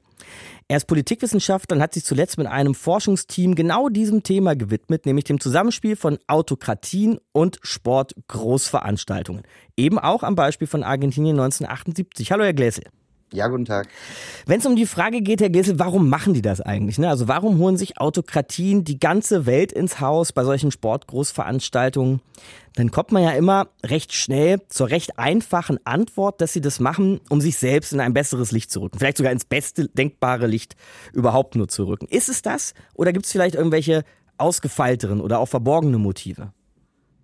Er 0.68 0.78
ist 0.78 0.86
Politikwissenschaftler 0.86 1.76
und 1.76 1.82
hat 1.82 1.94
sich 1.94 2.04
zuletzt 2.04 2.38
mit 2.38 2.48
einem 2.48 2.74
Forschungsteam 2.74 3.54
genau 3.54 3.88
diesem 3.88 4.22
Thema 4.22 4.56
gewidmet, 4.56 5.06
nämlich 5.06 5.24
dem 5.24 5.38
Zusammenspiel 5.38 5.94
von 5.94 6.18
Autokratien 6.26 7.18
und 7.32 7.58
Sportgroßveranstaltungen. 7.62 9.42
Eben 9.76 9.98
auch 9.98 10.22
am 10.24 10.34
Beispiel 10.34 10.66
von 10.66 10.82
Argentinien 10.82 11.38
1978. 11.38 12.32
Hallo, 12.32 12.44
Herr 12.44 12.54
Gläsel. 12.54 12.84
Ja, 13.32 13.48
guten 13.48 13.64
Tag. 13.64 13.88
Wenn 14.46 14.60
es 14.60 14.66
um 14.66 14.76
die 14.76 14.86
Frage 14.86 15.20
geht, 15.20 15.40
Herr 15.40 15.50
Gessel, 15.50 15.80
warum 15.80 16.08
machen 16.08 16.32
die 16.32 16.42
das 16.42 16.60
eigentlich? 16.60 16.98
Ne? 16.98 17.08
Also 17.08 17.26
warum 17.26 17.58
holen 17.58 17.76
sich 17.76 18.00
Autokratien 18.00 18.84
die 18.84 19.00
ganze 19.00 19.46
Welt 19.46 19.72
ins 19.72 20.00
Haus 20.00 20.32
bei 20.32 20.44
solchen 20.44 20.70
Sportgroßveranstaltungen? 20.70 22.20
Dann 22.76 22.92
kommt 22.92 23.10
man 23.10 23.24
ja 23.24 23.30
immer 23.30 23.68
recht 23.84 24.12
schnell 24.12 24.60
zur 24.68 24.90
recht 24.90 25.18
einfachen 25.18 25.78
Antwort, 25.84 26.40
dass 26.40 26.52
sie 26.52 26.60
das 26.60 26.78
machen, 26.78 27.20
um 27.28 27.40
sich 27.40 27.56
selbst 27.56 27.92
in 27.92 27.98
ein 28.00 28.14
besseres 28.14 28.52
Licht 28.52 28.70
zu 28.70 28.80
rücken. 28.80 28.98
Vielleicht 28.98 29.16
sogar 29.16 29.32
ins 29.32 29.44
beste 29.44 29.88
denkbare 29.88 30.46
Licht 30.46 30.76
überhaupt 31.12 31.56
nur 31.56 31.66
zu 31.66 31.84
rücken. 31.84 32.06
Ist 32.06 32.28
es 32.28 32.42
das? 32.42 32.74
Oder 32.94 33.12
gibt 33.12 33.26
es 33.26 33.32
vielleicht 33.32 33.56
irgendwelche 33.56 34.04
ausgefeilteren 34.38 35.20
oder 35.20 35.40
auch 35.40 35.46
verborgene 35.46 35.98
Motive? 35.98 36.52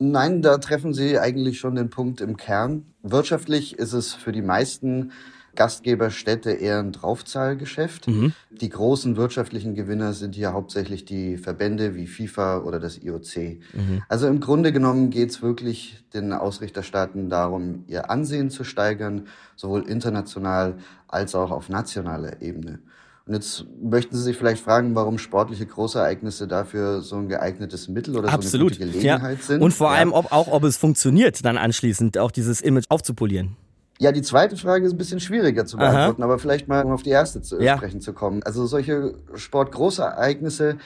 Nein, 0.00 0.42
da 0.42 0.58
treffen 0.58 0.94
Sie 0.94 1.16
eigentlich 1.16 1.60
schon 1.60 1.76
den 1.76 1.90
Punkt 1.90 2.20
im 2.20 2.36
Kern. 2.36 2.86
Wirtschaftlich 3.04 3.78
ist 3.78 3.92
es 3.92 4.14
für 4.14 4.32
die 4.32 4.42
meisten 4.42 5.12
Gastgeberstädte 5.54 6.50
eher 6.50 6.78
ein 6.78 6.92
Draufzahlgeschäft. 6.92 8.08
Mhm. 8.08 8.32
Die 8.50 8.68
großen 8.68 9.16
wirtschaftlichen 9.16 9.74
Gewinner 9.74 10.12
sind 10.12 10.34
hier 10.34 10.52
hauptsächlich 10.52 11.04
die 11.04 11.36
Verbände 11.36 11.94
wie 11.94 12.06
FIFA 12.06 12.58
oder 12.58 12.80
das 12.80 12.98
IOC. 13.02 13.60
Mhm. 13.72 14.02
Also 14.08 14.26
im 14.28 14.40
Grunde 14.40 14.72
genommen 14.72 15.10
geht 15.10 15.30
es 15.30 15.42
wirklich 15.42 16.04
den 16.14 16.32
Ausrichterstaaten 16.32 17.28
darum, 17.28 17.84
ihr 17.86 18.10
Ansehen 18.10 18.50
zu 18.50 18.64
steigern, 18.64 19.26
sowohl 19.56 19.88
international 19.88 20.78
als 21.08 21.34
auch 21.34 21.50
auf 21.50 21.68
nationaler 21.68 22.40
Ebene. 22.40 22.80
Und 23.24 23.34
jetzt 23.34 23.64
möchten 23.80 24.16
Sie 24.16 24.22
sich 24.22 24.36
vielleicht 24.36 24.64
fragen, 24.64 24.96
warum 24.96 25.16
sportliche 25.16 25.64
Großereignisse 25.64 26.48
dafür 26.48 27.02
so 27.02 27.16
ein 27.16 27.28
geeignetes 27.28 27.86
Mittel 27.86 28.16
oder 28.16 28.32
Absolut. 28.32 28.74
so 28.74 28.80
eine 28.80 28.86
gute 28.86 28.98
Gelegenheit 29.00 29.38
ja. 29.38 29.44
sind. 29.44 29.62
Und 29.62 29.72
vor 29.72 29.92
ja. 29.92 29.98
allem 29.98 30.12
ob, 30.12 30.32
auch, 30.32 30.48
ob 30.48 30.64
es 30.64 30.76
funktioniert, 30.76 31.44
dann 31.44 31.56
anschließend 31.56 32.18
auch 32.18 32.32
dieses 32.32 32.60
Image 32.60 32.86
aufzupolieren. 32.88 33.56
Ja, 33.98 34.10
die 34.10 34.22
zweite 34.22 34.56
Frage 34.56 34.86
ist 34.86 34.92
ein 34.92 34.98
bisschen 34.98 35.20
schwieriger 35.20 35.64
zu 35.64 35.76
beantworten, 35.76 36.22
Aha. 36.22 36.28
aber 36.28 36.38
vielleicht 36.38 36.66
mal 36.66 36.84
um 36.84 36.92
auf 36.92 37.02
die 37.02 37.10
erste 37.10 37.40
zu 37.42 37.60
ja. 37.60 37.76
sprechen 37.76 38.00
zu 38.00 38.12
kommen. 38.12 38.42
Also 38.42 38.66
solche 38.66 39.14
Sportgroßereignisse 39.34 40.78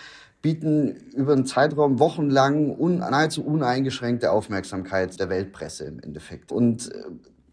bieten 0.42 0.96
über 1.14 1.32
einen 1.32 1.46
Zeitraum 1.46 1.98
wochenlang 1.98 2.76
un, 2.78 2.98
nahezu 2.98 3.44
uneingeschränkte 3.44 4.30
Aufmerksamkeit 4.30 5.18
der 5.18 5.28
Weltpresse 5.28 5.84
im 5.84 5.98
Endeffekt. 6.00 6.52
Und 6.52 6.90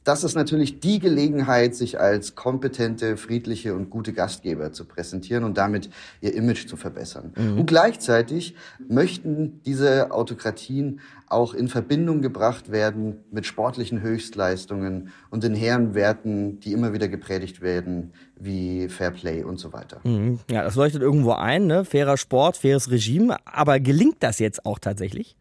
das 0.03 0.23
ist 0.23 0.35
natürlich 0.35 0.79
die 0.79 0.99
Gelegenheit, 0.99 1.75
sich 1.75 1.99
als 1.99 2.35
kompetente, 2.35 3.17
friedliche 3.17 3.73
und 3.73 3.89
gute 3.89 4.13
Gastgeber 4.13 4.71
zu 4.71 4.85
präsentieren 4.85 5.43
und 5.43 5.57
damit 5.57 5.89
ihr 6.21 6.33
Image 6.33 6.67
zu 6.67 6.75
verbessern. 6.75 7.33
Mhm. 7.35 7.59
Und 7.59 7.65
gleichzeitig 7.65 8.55
möchten 8.87 9.61
diese 9.65 10.11
Autokratien 10.11 10.99
auch 11.27 11.53
in 11.53 11.67
Verbindung 11.67 12.21
gebracht 12.21 12.71
werden 12.71 13.23
mit 13.31 13.45
sportlichen 13.45 14.01
Höchstleistungen 14.01 15.09
und 15.31 15.43
den 15.43 15.55
hehren 15.55 15.95
Werten, 15.95 16.59
die 16.59 16.73
immer 16.73 16.93
wieder 16.93 17.07
gepredigt 17.07 17.61
werden, 17.61 18.13
wie 18.39 18.89
Fair 18.89 19.11
Play 19.11 19.43
und 19.43 19.57
so 19.57 19.73
weiter. 19.73 19.99
Mhm. 20.03 20.39
Ja, 20.49 20.63
das 20.63 20.75
leuchtet 20.75 21.01
irgendwo 21.01 21.31
ein, 21.31 21.65
ne? 21.65 21.85
fairer 21.85 22.17
Sport, 22.17 22.57
faires 22.57 22.91
Regime. 22.91 23.37
Aber 23.45 23.79
gelingt 23.79 24.17
das 24.19 24.39
jetzt 24.39 24.65
auch 24.65 24.79
tatsächlich? 24.79 25.35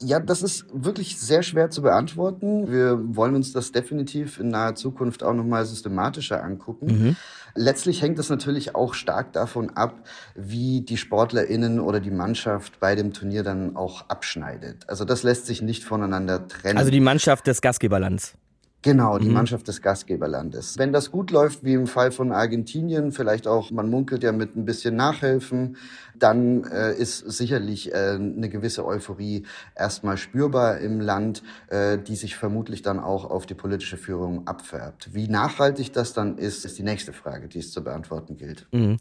Ja, 0.00 0.20
das 0.20 0.42
ist 0.42 0.66
wirklich 0.72 1.18
sehr 1.18 1.42
schwer 1.42 1.70
zu 1.70 1.82
beantworten. 1.82 2.70
Wir 2.70 2.98
wollen 3.16 3.34
uns 3.34 3.52
das 3.52 3.72
definitiv 3.72 4.38
in 4.38 4.48
naher 4.48 4.76
Zukunft 4.76 5.24
auch 5.24 5.34
nochmal 5.34 5.66
systematischer 5.66 6.42
angucken. 6.42 6.86
Mhm. 6.86 7.16
Letztlich 7.56 8.00
hängt 8.00 8.18
es 8.20 8.30
natürlich 8.30 8.76
auch 8.76 8.94
stark 8.94 9.32
davon 9.32 9.70
ab, 9.70 10.06
wie 10.36 10.82
die 10.82 10.96
SportlerInnen 10.96 11.80
oder 11.80 11.98
die 11.98 12.12
Mannschaft 12.12 12.78
bei 12.78 12.94
dem 12.94 13.12
Turnier 13.12 13.42
dann 13.42 13.74
auch 13.74 14.08
abschneidet. 14.08 14.88
Also 14.88 15.04
das 15.04 15.24
lässt 15.24 15.46
sich 15.46 15.62
nicht 15.62 15.82
voneinander 15.82 16.46
trennen. 16.46 16.78
Also 16.78 16.92
die 16.92 17.00
Mannschaft 17.00 17.48
des 17.48 17.60
Gastgeberlands. 17.60 18.34
Genau, 18.82 19.18
die 19.18 19.26
mhm. 19.26 19.34
Mannschaft 19.34 19.66
des 19.66 19.82
Gastgeberlandes. 19.82 20.78
Wenn 20.78 20.92
das 20.92 21.10
gut 21.10 21.32
läuft, 21.32 21.64
wie 21.64 21.74
im 21.74 21.88
Fall 21.88 22.12
von 22.12 22.30
Argentinien, 22.30 23.10
vielleicht 23.10 23.48
auch, 23.48 23.72
man 23.72 23.90
munkelt 23.90 24.22
ja 24.22 24.30
mit 24.30 24.54
ein 24.56 24.64
bisschen 24.64 24.94
Nachhelfen, 24.94 25.76
dann 26.16 26.62
äh, 26.64 26.94
ist 26.94 27.18
sicherlich 27.18 27.92
äh, 27.92 28.14
eine 28.14 28.48
gewisse 28.48 28.86
Euphorie 28.86 29.44
erstmal 29.76 30.16
spürbar 30.16 30.78
im 30.78 31.00
Land, 31.00 31.42
äh, 31.68 31.98
die 31.98 32.14
sich 32.14 32.36
vermutlich 32.36 32.82
dann 32.82 33.00
auch 33.00 33.28
auf 33.28 33.46
die 33.46 33.54
politische 33.54 33.96
Führung 33.96 34.46
abfärbt. 34.46 35.12
Wie 35.12 35.26
nachhaltig 35.26 35.92
das 35.92 36.12
dann 36.12 36.38
ist, 36.38 36.64
ist 36.64 36.78
die 36.78 36.84
nächste 36.84 37.12
Frage, 37.12 37.48
die 37.48 37.58
es 37.58 37.72
zu 37.72 37.82
beantworten 37.82 38.36
gilt. 38.36 38.66
Mhm. 38.70 38.98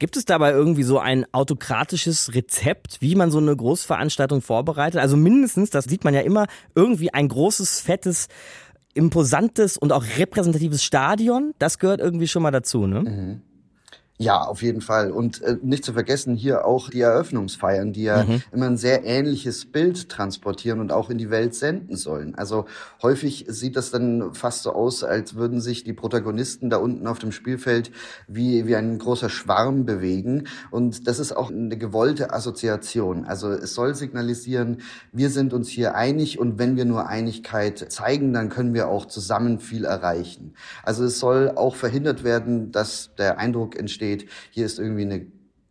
Gibt 0.00 0.16
es 0.16 0.24
dabei 0.24 0.50
irgendwie 0.50 0.82
so 0.82 0.98
ein 0.98 1.24
autokratisches 1.32 2.34
Rezept, 2.34 3.00
wie 3.00 3.14
man 3.14 3.30
so 3.30 3.38
eine 3.38 3.54
Großveranstaltung 3.54 4.42
vorbereitet? 4.42 5.00
Also 5.00 5.16
mindestens, 5.16 5.70
das 5.70 5.84
sieht 5.84 6.02
man 6.02 6.14
ja 6.14 6.20
immer, 6.20 6.46
irgendwie 6.74 7.14
ein 7.14 7.28
großes, 7.28 7.80
fettes 7.80 8.28
imposantes 8.94 9.76
und 9.76 9.92
auch 9.92 10.04
repräsentatives 10.18 10.82
Stadion, 10.82 11.52
das 11.58 11.78
gehört 11.78 12.00
irgendwie 12.00 12.28
schon 12.28 12.42
mal 12.42 12.50
dazu, 12.50 12.86
ne? 12.86 13.00
Mhm. 13.00 13.40
Ja, 14.20 14.42
auf 14.42 14.60
jeden 14.60 14.82
Fall. 14.82 15.12
Und 15.12 15.40
äh, 15.40 15.56
nicht 15.62 15.82
zu 15.82 15.94
vergessen 15.94 16.36
hier 16.36 16.66
auch 16.66 16.90
die 16.90 17.00
Eröffnungsfeiern, 17.00 17.94
die 17.94 18.02
ja 18.02 18.24
mhm. 18.24 18.42
immer 18.52 18.66
ein 18.66 18.76
sehr 18.76 19.02
ähnliches 19.02 19.64
Bild 19.64 20.10
transportieren 20.10 20.80
und 20.80 20.92
auch 20.92 21.08
in 21.08 21.16
die 21.16 21.30
Welt 21.30 21.54
senden 21.54 21.96
sollen. 21.96 22.34
Also 22.34 22.66
häufig 23.02 23.46
sieht 23.48 23.76
das 23.76 23.90
dann 23.90 24.34
fast 24.34 24.64
so 24.64 24.74
aus, 24.74 25.04
als 25.04 25.36
würden 25.36 25.62
sich 25.62 25.84
die 25.84 25.94
Protagonisten 25.94 26.68
da 26.68 26.76
unten 26.76 27.06
auf 27.06 27.18
dem 27.18 27.32
Spielfeld 27.32 27.92
wie, 28.28 28.66
wie 28.66 28.76
ein 28.76 28.98
großer 28.98 29.30
Schwarm 29.30 29.86
bewegen. 29.86 30.48
Und 30.70 31.08
das 31.08 31.18
ist 31.18 31.34
auch 31.34 31.50
eine 31.50 31.78
gewollte 31.78 32.34
Assoziation. 32.34 33.24
Also 33.24 33.48
es 33.48 33.72
soll 33.72 33.94
signalisieren, 33.94 34.82
wir 35.12 35.30
sind 35.30 35.54
uns 35.54 35.70
hier 35.70 35.94
einig 35.94 36.38
und 36.38 36.58
wenn 36.58 36.76
wir 36.76 36.84
nur 36.84 37.08
Einigkeit 37.08 37.90
zeigen, 37.90 38.34
dann 38.34 38.50
können 38.50 38.74
wir 38.74 38.88
auch 38.88 39.06
zusammen 39.06 39.60
viel 39.60 39.86
erreichen. 39.86 40.52
Also 40.82 41.04
es 41.04 41.18
soll 41.18 41.52
auch 41.56 41.74
verhindert 41.74 42.22
werden, 42.22 42.70
dass 42.70 43.14
der 43.16 43.38
Eindruck 43.38 43.78
entsteht, 43.78 44.09
steht, 44.10 44.28
hier 44.50 44.66
ist 44.66 44.78
irgendwie 44.78 45.02
eine 45.02 45.26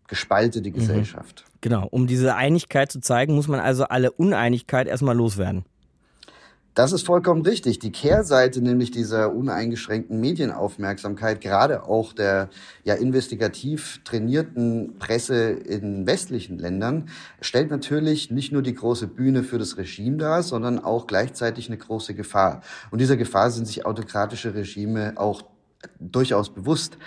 gespaltete 0.08 0.70
mhm. 0.70 0.74
Gesellschaft. 0.74 1.46
Genau, 1.62 1.88
um 1.92 2.08
diese 2.08 2.36
Einigkeit 2.36 2.92
zu 2.92 3.00
zeigen, 3.00 3.36
muss 3.36 3.48
man 3.48 3.60
also 3.60 3.86
alle 3.86 4.12
Uneinigkeit 4.12 4.88
erstmal 4.88 5.16
loswerden. 5.16 5.66
Das 6.76 6.94
ist 6.94 7.06
vollkommen 7.06 7.42
richtig. 7.42 7.80
Die 7.80 7.92
Kehrseite 7.92 8.62
nämlich 8.62 8.92
dieser 8.92 9.36
uneingeschränkten 9.36 10.22
Medienaufmerksamkeit, 10.22 11.42
gerade 11.42 11.84
auch 11.84 12.14
der 12.14 12.50
ja 12.86 12.94
investigativ 12.94 14.00
trainierten 14.06 14.98
Presse 14.98 15.50
in 15.50 16.08
westlichen 16.08 16.58
Ländern, 16.58 17.10
stellt 17.42 17.70
natürlich 17.70 18.32
nicht 18.32 18.54
nur 18.54 18.62
die 18.62 18.76
große 18.76 19.08
Bühne 19.08 19.44
für 19.44 19.58
das 19.58 19.78
Regime 19.78 20.18
dar, 20.18 20.42
sondern 20.42 20.80
auch 20.80 21.06
gleichzeitig 21.06 21.68
eine 21.68 21.78
große 21.78 22.14
Gefahr. 22.14 22.62
Und 22.92 23.02
dieser 23.02 23.18
Gefahr 23.18 23.52
sind 23.52 23.66
sich 23.66 23.86
autokratische 23.86 24.54
Regime 24.54 25.14
auch 25.18 25.44
durchaus 26.00 26.54
bewusst. 26.54 26.98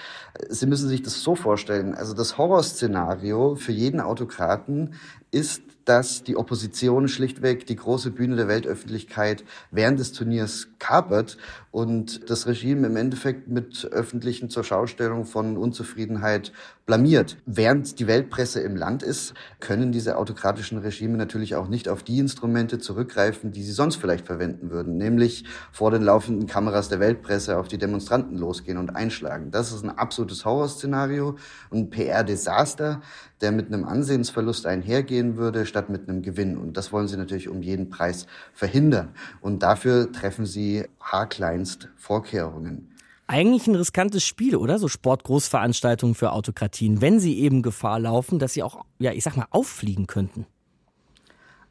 Sie 0.48 0.66
müssen 0.66 0.88
sich 0.88 1.02
das 1.02 1.22
so 1.22 1.34
vorstellen. 1.34 1.94
Also 1.94 2.14
das 2.14 2.38
Horrorszenario 2.38 3.56
für 3.56 3.72
jeden 3.72 4.00
Autokraten 4.00 4.94
ist 5.30 5.62
dass 5.84 6.22
die 6.22 6.36
Opposition 6.36 7.08
schlichtweg 7.08 7.66
die 7.66 7.76
große 7.76 8.10
Bühne 8.10 8.36
der 8.36 8.48
Weltöffentlichkeit 8.48 9.44
während 9.70 9.98
des 9.98 10.12
Turniers 10.12 10.68
kapert 10.78 11.38
und 11.70 12.28
das 12.30 12.46
Regime 12.46 12.86
im 12.86 12.96
Endeffekt 12.96 13.48
mit 13.48 13.88
öffentlichen 13.90 14.50
Zurschaustellung 14.50 15.24
von 15.24 15.56
Unzufriedenheit 15.56 16.52
blamiert. 16.84 17.36
Während 17.46 17.98
die 17.98 18.06
Weltpresse 18.06 18.60
im 18.60 18.76
Land 18.76 19.02
ist, 19.02 19.34
können 19.60 19.92
diese 19.92 20.16
autokratischen 20.16 20.78
Regime 20.78 21.16
natürlich 21.16 21.54
auch 21.54 21.68
nicht 21.68 21.88
auf 21.88 22.02
die 22.02 22.18
Instrumente 22.18 22.78
zurückgreifen, 22.78 23.52
die 23.52 23.62
sie 23.62 23.72
sonst 23.72 23.96
vielleicht 23.96 24.26
verwenden 24.26 24.70
würden, 24.70 24.96
nämlich 24.96 25.44
vor 25.70 25.90
den 25.90 26.02
laufenden 26.02 26.46
Kameras 26.46 26.88
der 26.88 27.00
Weltpresse 27.00 27.58
auf 27.58 27.68
die 27.68 27.78
Demonstranten 27.78 28.36
losgehen 28.36 28.78
und 28.78 28.96
einschlagen. 28.96 29.50
Das 29.50 29.72
ist 29.72 29.84
ein 29.84 29.96
absolutes 29.96 30.44
Horrorszenario 30.44 31.36
ein 31.70 31.90
PR-Desaster, 31.90 33.00
der 33.40 33.52
mit 33.52 33.66
einem 33.66 33.84
Ansehensverlust 33.84 34.66
einhergehen 34.66 35.36
würde, 35.36 35.66
statt 35.66 35.90
mit 35.90 36.08
einem 36.08 36.22
Gewinn. 36.22 36.56
Und 36.56 36.76
das 36.76 36.92
wollen 36.92 37.08
sie 37.08 37.16
natürlich 37.16 37.48
um 37.48 37.62
jeden 37.62 37.90
Preis 37.90 38.26
verhindern. 38.52 39.10
Und 39.40 39.62
dafür 39.62 40.10
treffen 40.12 40.46
sie 40.46 40.84
haarkleinst 41.00 41.88
Vorkehrungen. 41.96 42.91
Eigentlich 43.26 43.66
ein 43.66 43.74
riskantes 43.74 44.24
Spiel, 44.24 44.56
oder? 44.56 44.78
So 44.78 44.88
Sportgroßveranstaltungen 44.88 46.14
für 46.14 46.32
Autokratien, 46.32 47.00
wenn 47.00 47.20
sie 47.20 47.38
eben 47.38 47.62
Gefahr 47.62 47.98
laufen, 47.98 48.38
dass 48.38 48.52
sie 48.52 48.62
auch, 48.62 48.84
ja, 48.98 49.12
ich 49.12 49.24
sag 49.24 49.36
mal, 49.36 49.46
auffliegen 49.50 50.06
könnten. 50.06 50.46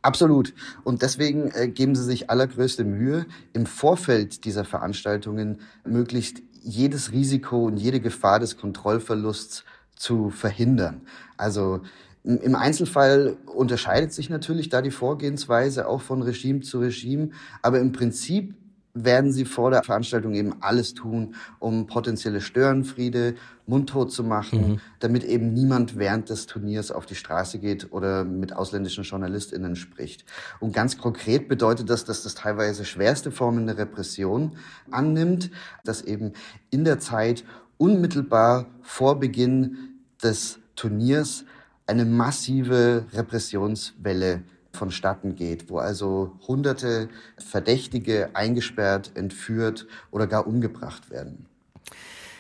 Absolut. 0.02 0.54
Und 0.84 1.04
deswegen 1.04 1.52
äh, 1.52 1.68
geben 1.68 1.96
sie 1.96 2.04
sich 2.04 2.30
allergrößte 2.30 2.84
Mühe, 2.84 3.28
im 3.54 3.66
Vorfeld 3.66 4.46
dieser 4.46 4.66
Veranstaltungen 4.66 5.60
möglichst 5.86 6.42
jedes 6.64 7.12
Risiko 7.12 7.66
und 7.66 7.78
jede 7.78 8.00
Gefahr 8.00 8.40
des 8.40 8.58
Kontrollverlusts 8.58 9.64
zu 9.96 10.30
verhindern. 10.32 11.02
Also 11.38 11.82
im 12.24 12.56
Einzelfall 12.56 13.38
unterscheidet 13.46 14.14
sich 14.14 14.30
natürlich 14.30 14.70
da 14.70 14.82
die 14.82 14.92
Vorgehensweise 14.92 15.88
auch 15.88 16.02
von 16.02 16.22
Regime 16.22 16.62
zu 16.62 16.80
Regime, 16.80 17.30
aber 17.64 17.80
im 17.80 17.92
Prinzip 17.92 18.54
werden 18.94 19.32
sie 19.32 19.46
vor 19.46 19.72
der 19.72 19.84
Veranstaltung 19.84 20.34
eben 20.34 20.56
alles 20.62 20.94
tun, 20.94 21.36
um 21.60 21.88
potenzielle 21.88 22.42
Störenfriede 22.42 23.36
mundtot 23.66 24.12
zu 24.12 24.24
machen, 24.24 24.72
mhm. 24.72 24.80
damit 25.00 25.24
eben 25.24 25.54
niemand 25.54 25.98
während 25.98 26.30
des 26.30 26.46
Turniers 26.46 26.92
auf 26.92 27.06
die 27.06 27.16
Straße 27.16 27.60
geht 27.60 27.92
oder 27.94 28.26
mit 28.26 28.54
ausländischen 28.54 29.04
JournalistInnen 29.04 29.76
spricht. 29.76 30.26
Und 30.60 30.74
ganz 30.74 30.98
konkret 30.98 31.48
bedeutet 31.48 31.90
das, 31.90 32.04
dass 32.04 32.24
das 32.24 32.36
teilweise 32.36 32.84
schwerste 32.84 33.32
Formen 33.32 33.68
der 33.68 33.78
Repression 33.78 34.58
annimmt, 34.90 35.52
dass 35.86 36.02
eben 36.02 36.34
in 36.70 36.84
der 36.84 37.00
Zeit 37.00 37.46
unmittelbar 37.78 38.68
vor 38.82 39.20
Beginn 39.20 40.02
des 40.22 40.60
Turniers 40.76 41.46
eine 41.88 42.06
massive 42.06 43.06
Repressionswelle 43.14 44.44
vonstatten 44.74 45.36
geht, 45.36 45.70
wo 45.70 45.78
also 45.78 46.34
hunderte 46.48 47.10
Verdächtige 47.38 48.30
eingesperrt, 48.34 49.12
entführt 49.16 49.88
oder 50.12 50.28
gar 50.28 50.48
umgebracht 50.48 51.10
werden. 51.10 51.46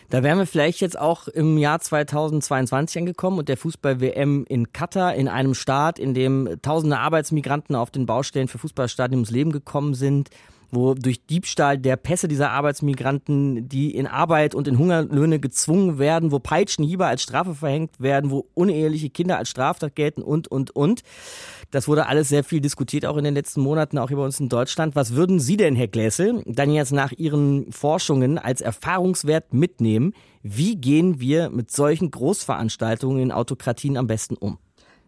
Da 0.09 0.23
wären 0.23 0.39
wir 0.39 0.45
vielleicht 0.45 0.81
jetzt 0.81 0.99
auch 0.99 1.29
im 1.29 1.57
Jahr 1.57 1.79
2022 1.79 2.99
angekommen 2.99 3.39
und 3.39 3.47
der 3.47 3.55
Fußball-WM 3.55 4.45
in 4.49 4.73
Katar, 4.73 5.15
in 5.15 5.29
einem 5.29 5.53
Staat, 5.53 5.99
in 5.99 6.13
dem 6.13 6.57
tausende 6.61 6.99
Arbeitsmigranten 6.99 7.77
auf 7.77 7.91
den 7.91 8.05
Baustellen 8.05 8.49
für 8.49 8.57
Fußballstadien 8.57 9.19
ums 9.19 9.31
Leben 9.31 9.53
gekommen 9.53 9.93
sind 9.93 10.29
wo 10.71 10.93
durch 10.93 11.25
Diebstahl 11.25 11.77
der 11.77 11.97
Pässe 11.97 12.27
dieser 12.27 12.51
Arbeitsmigranten, 12.51 13.67
die 13.67 13.93
in 13.93 14.07
Arbeit 14.07 14.55
und 14.55 14.67
in 14.67 14.77
Hungerlöhne 14.77 15.39
gezwungen 15.39 15.99
werden, 15.99 16.31
wo 16.31 16.39
Peitschenhiebe 16.39 17.05
als 17.05 17.21
Strafe 17.21 17.53
verhängt 17.53 17.99
werden, 17.99 18.31
wo 18.31 18.47
uneheliche 18.53 19.09
Kinder 19.09 19.37
als 19.37 19.49
Straftat 19.49 19.95
gelten 19.95 20.21
und, 20.21 20.47
und, 20.47 20.71
und. 20.71 21.01
Das 21.71 21.87
wurde 21.87 22.07
alles 22.07 22.29
sehr 22.29 22.43
viel 22.43 22.61
diskutiert, 22.61 23.05
auch 23.05 23.17
in 23.17 23.23
den 23.23 23.33
letzten 23.33 23.61
Monaten, 23.61 23.97
auch 23.97 24.09
bei 24.09 24.15
uns 24.15 24.39
in 24.39 24.49
Deutschland. 24.49 24.95
Was 24.95 25.13
würden 25.15 25.39
Sie 25.39 25.57
denn, 25.57 25.75
Herr 25.75 25.87
Glässel, 25.87 26.43
dann 26.45 26.71
jetzt 26.71 26.91
nach 26.91 27.11
Ihren 27.11 27.71
Forschungen 27.71 28.37
als 28.37 28.61
Erfahrungswert 28.61 29.53
mitnehmen? 29.53 30.13
Wie 30.43 30.75
gehen 30.75 31.19
wir 31.19 31.49
mit 31.49 31.71
solchen 31.71 32.11
Großveranstaltungen 32.11 33.21
in 33.21 33.31
Autokratien 33.31 33.97
am 33.97 34.07
besten 34.07 34.35
um? 34.35 34.57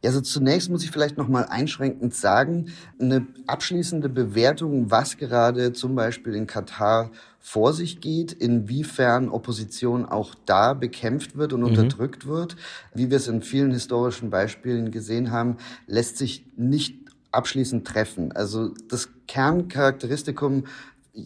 Also 0.03 0.21
zunächst 0.21 0.69
muss 0.69 0.83
ich 0.83 0.91
vielleicht 0.91 1.17
noch 1.17 1.27
mal 1.27 1.45
einschränkend 1.45 2.13
sagen, 2.13 2.71
eine 2.99 3.25
abschließende 3.47 4.09
Bewertung, 4.09 4.91
was 4.91 5.17
gerade 5.17 5.73
zum 5.73 5.95
Beispiel 5.95 6.35
in 6.35 6.45
Katar 6.45 7.11
vor 7.39 7.73
sich 7.73 8.01
geht, 8.01 8.31
inwiefern 8.31 9.29
Opposition 9.29 10.05
auch 10.05 10.35
da 10.45 10.73
bekämpft 10.73 11.37
wird 11.37 11.53
und 11.53 11.61
mhm. 11.61 11.67
unterdrückt 11.67 12.25
wird, 12.25 12.55
wie 12.93 13.09
wir 13.09 13.17
es 13.17 13.27
in 13.27 13.41
vielen 13.41 13.71
historischen 13.71 14.29
Beispielen 14.29 14.91
gesehen 14.91 15.31
haben, 15.31 15.57
lässt 15.87 16.17
sich 16.17 16.45
nicht 16.55 16.95
abschließend 17.31 17.85
treffen. 17.85 18.31
Also 18.31 18.73
das 18.87 19.09
Kerncharakteristikum 19.27 20.65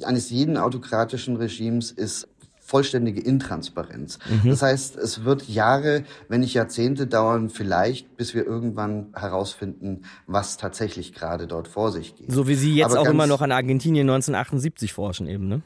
eines 0.04 0.30
jeden 0.30 0.58
autokratischen 0.58 1.38
Regimes 1.38 1.92
ist 1.92 2.28
vollständige 2.68 3.22
Intransparenz. 3.22 4.20
Mhm. 4.30 4.50
Das 4.50 4.62
heißt, 4.62 4.98
es 4.98 5.24
wird 5.24 5.48
Jahre, 5.48 6.04
wenn 6.28 6.42
nicht 6.42 6.54
Jahrzehnte 6.54 7.08
dauern, 7.08 7.50
vielleicht, 7.50 8.18
bis 8.18 8.36
wir 8.36 8.46
irgendwann 8.46 9.08
herausfinden, 9.16 10.02
was 10.28 10.58
tatsächlich 10.58 11.14
gerade 11.14 11.48
dort 11.48 11.70
vor 11.70 11.94
sich 11.94 12.18
geht. 12.18 12.30
So 12.30 12.46
wie 12.50 12.56
Sie 12.56 12.76
jetzt 12.76 12.92
Aber 12.92 13.00
auch 13.00 13.06
immer 13.06 13.26
noch 13.26 13.42
an 13.42 13.54
Argentinien 13.54 14.10
1978 14.10 14.92
forschen 14.92 15.28
eben, 15.28 15.48
ne? 15.48 15.62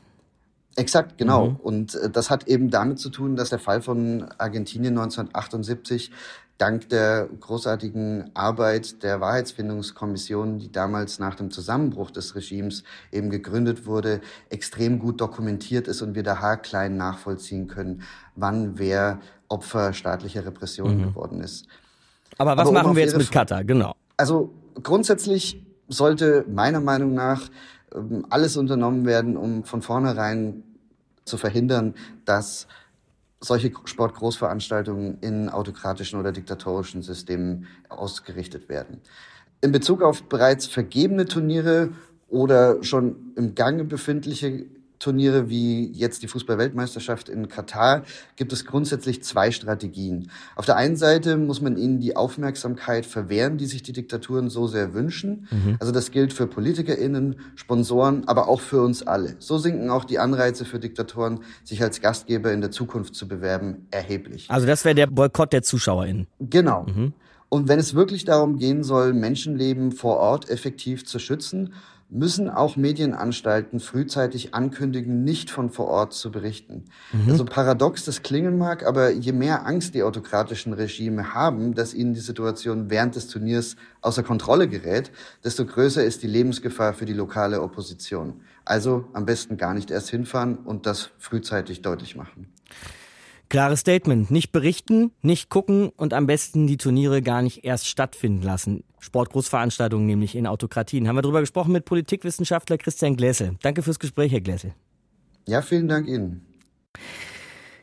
Exakt, 0.75 1.17
genau. 1.17 1.49
Mhm. 1.49 1.55
Und 1.55 1.95
äh, 1.95 2.09
das 2.09 2.29
hat 2.29 2.47
eben 2.47 2.69
damit 2.69 2.99
zu 2.99 3.09
tun, 3.09 3.35
dass 3.35 3.49
der 3.49 3.59
Fall 3.59 3.81
von 3.81 4.27
Argentinien 4.37 4.97
1978 4.97 6.11
dank 6.61 6.89
der 6.89 7.27
großartigen 7.39 8.29
Arbeit 8.35 9.01
der 9.01 9.19
Wahrheitsfindungskommission, 9.19 10.59
die 10.59 10.71
damals 10.71 11.17
nach 11.17 11.33
dem 11.33 11.49
Zusammenbruch 11.49 12.11
des 12.11 12.35
Regimes 12.35 12.83
eben 13.11 13.31
gegründet 13.31 13.87
wurde, 13.87 14.21
extrem 14.49 14.99
gut 14.99 15.19
dokumentiert 15.21 15.87
ist 15.87 16.03
und 16.03 16.13
wir 16.13 16.21
da 16.21 16.39
haarklein 16.39 16.97
nachvollziehen 16.97 17.67
können, 17.67 18.03
wann 18.35 18.77
wer 18.77 19.19
Opfer 19.47 19.93
staatlicher 19.93 20.45
Repressionen 20.45 20.99
mhm. 20.99 21.03
geworden 21.05 21.41
ist. 21.41 21.65
Aber 22.37 22.55
was 22.55 22.67
Aber 22.67 22.73
machen 22.73 22.95
wir 22.95 23.03
jetzt 23.03 23.17
mit 23.17 23.31
Katar? 23.31 23.63
Genau. 23.63 23.95
Also 24.15 24.53
grundsätzlich 24.83 25.65
sollte 25.87 26.45
meiner 26.47 26.79
Meinung 26.79 27.15
nach 27.15 27.49
ähm, 27.95 28.27
alles 28.29 28.55
unternommen 28.55 29.05
werden, 29.07 29.35
um 29.35 29.63
von 29.63 29.81
vornherein 29.81 30.63
zu 31.25 31.37
verhindern, 31.37 31.95
dass 32.25 32.67
solche 33.43 33.71
Sportgroßveranstaltungen 33.85 35.17
in 35.21 35.49
autokratischen 35.49 36.19
oder 36.19 36.31
diktatorischen 36.31 37.01
Systemen 37.01 37.67
ausgerichtet 37.89 38.69
werden. 38.69 39.01
In 39.61 39.71
Bezug 39.71 40.01
auf 40.01 40.23
bereits 40.23 40.67
vergebene 40.67 41.25
Turniere 41.25 41.89
oder 42.29 42.83
schon 42.83 43.33
im 43.35 43.55
Gange 43.55 43.83
befindliche 43.83 44.65
Turniere 45.01 45.49
wie 45.49 45.91
jetzt 45.93 46.21
die 46.21 46.27
Fußball-Weltmeisterschaft 46.27 47.27
in 47.27 47.47
Katar 47.47 48.03
gibt 48.35 48.53
es 48.53 48.65
grundsätzlich 48.65 49.23
zwei 49.23 49.49
Strategien. 49.49 50.29
Auf 50.55 50.67
der 50.67 50.75
einen 50.75 50.95
Seite 50.95 51.37
muss 51.37 51.59
man 51.59 51.75
ihnen 51.75 51.99
die 51.99 52.15
Aufmerksamkeit 52.15 53.07
verwehren, 53.07 53.57
die 53.57 53.65
sich 53.65 53.81
die 53.81 53.93
Diktaturen 53.93 54.51
so 54.51 54.67
sehr 54.67 54.93
wünschen. 54.93 55.47
Mhm. 55.49 55.77
Also 55.79 55.91
das 55.91 56.11
gilt 56.11 56.33
für 56.33 56.45
PolitikerInnen, 56.45 57.37
Sponsoren, 57.55 58.27
aber 58.27 58.47
auch 58.47 58.61
für 58.61 58.83
uns 58.83 59.01
alle. 59.01 59.37
So 59.39 59.57
sinken 59.57 59.89
auch 59.89 60.05
die 60.05 60.19
Anreize 60.19 60.65
für 60.65 60.77
Diktatoren, 60.77 61.39
sich 61.63 61.81
als 61.81 61.99
Gastgeber 61.99 62.53
in 62.53 62.61
der 62.61 62.69
Zukunft 62.69 63.15
zu 63.15 63.27
bewerben, 63.27 63.87
erheblich. 63.89 64.45
Also 64.49 64.67
das 64.67 64.85
wäre 64.85 64.93
der 64.93 65.07
Boykott 65.07 65.51
der 65.51 65.63
ZuschauerInnen. 65.63 66.27
Genau. 66.39 66.83
Mhm. 66.83 67.13
Und 67.49 67.67
wenn 67.67 67.79
es 67.79 67.95
wirklich 67.95 68.23
darum 68.23 68.57
gehen 68.57 68.83
soll, 68.83 69.13
Menschenleben 69.13 69.91
vor 69.91 70.17
Ort 70.17 70.49
effektiv 70.49 71.05
zu 71.05 71.17
schützen, 71.17 71.73
müssen 72.11 72.49
auch 72.49 72.75
Medienanstalten 72.75 73.79
frühzeitig 73.79 74.53
ankündigen, 74.53 75.23
nicht 75.23 75.49
von 75.49 75.69
vor 75.69 75.87
Ort 75.87 76.13
zu 76.13 76.29
berichten. 76.29 76.85
Mhm. 77.13 77.31
Also 77.31 77.45
paradox 77.45 78.03
das 78.03 78.21
klingen 78.21 78.57
mag, 78.57 78.85
aber 78.85 79.11
je 79.11 79.31
mehr 79.31 79.65
Angst 79.65 79.95
die 79.95 80.03
autokratischen 80.03 80.73
Regime 80.73 81.33
haben, 81.33 81.73
dass 81.73 81.93
ihnen 81.93 82.13
die 82.13 82.19
Situation 82.19 82.89
während 82.89 83.15
des 83.15 83.27
Turniers 83.27 83.77
außer 84.01 84.23
Kontrolle 84.23 84.67
gerät, 84.67 85.11
desto 85.43 85.65
größer 85.65 86.03
ist 86.03 86.21
die 86.21 86.27
Lebensgefahr 86.27 86.93
für 86.93 87.05
die 87.05 87.13
lokale 87.13 87.61
Opposition. 87.61 88.41
Also 88.65 89.05
am 89.13 89.25
besten 89.25 89.55
gar 89.55 89.73
nicht 89.73 89.89
erst 89.89 90.09
hinfahren 90.09 90.57
und 90.57 90.85
das 90.85 91.11
frühzeitig 91.17 91.81
deutlich 91.81 92.15
machen. 92.15 92.51
Klares 93.51 93.81
Statement. 93.81 94.31
Nicht 94.31 94.53
berichten, 94.53 95.11
nicht 95.21 95.49
gucken 95.49 95.89
und 95.97 96.13
am 96.13 96.25
besten 96.25 96.67
die 96.67 96.77
Turniere 96.77 97.21
gar 97.21 97.41
nicht 97.41 97.65
erst 97.65 97.85
stattfinden 97.85 98.43
lassen. 98.43 98.85
Sportgroßveranstaltungen 98.99 100.07
nämlich 100.07 100.37
in 100.37 100.47
Autokratien. 100.47 101.05
Haben 101.05 101.17
wir 101.17 101.21
darüber 101.21 101.41
gesprochen 101.41 101.73
mit 101.73 101.83
Politikwissenschaftler 101.83 102.77
Christian 102.77 103.17
Glässel. 103.17 103.57
Danke 103.61 103.83
fürs 103.83 103.99
Gespräch, 103.99 104.31
Herr 104.31 104.39
Glässel. 104.39 104.73
Ja, 105.49 105.61
vielen 105.61 105.89
Dank 105.89 106.07
Ihnen. 106.07 106.45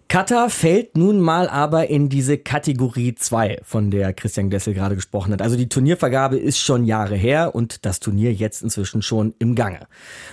Katar 0.08 0.48
fällt 0.48 0.96
nun 0.96 1.20
mal 1.20 1.50
aber 1.50 1.90
in 1.90 2.08
diese 2.08 2.38
Kategorie 2.38 3.14
2, 3.14 3.60
von 3.62 3.90
der 3.90 4.14
Christian 4.14 4.48
Glessel 4.48 4.72
gerade 4.72 4.94
gesprochen 4.94 5.34
hat. 5.34 5.42
Also 5.42 5.54
die 5.54 5.68
Turniervergabe 5.68 6.38
ist 6.38 6.58
schon 6.58 6.86
Jahre 6.86 7.14
her 7.14 7.54
und 7.54 7.84
das 7.84 8.00
Turnier 8.00 8.32
jetzt 8.32 8.62
inzwischen 8.62 9.02
schon 9.02 9.34
im 9.38 9.54
Gange. 9.54 9.86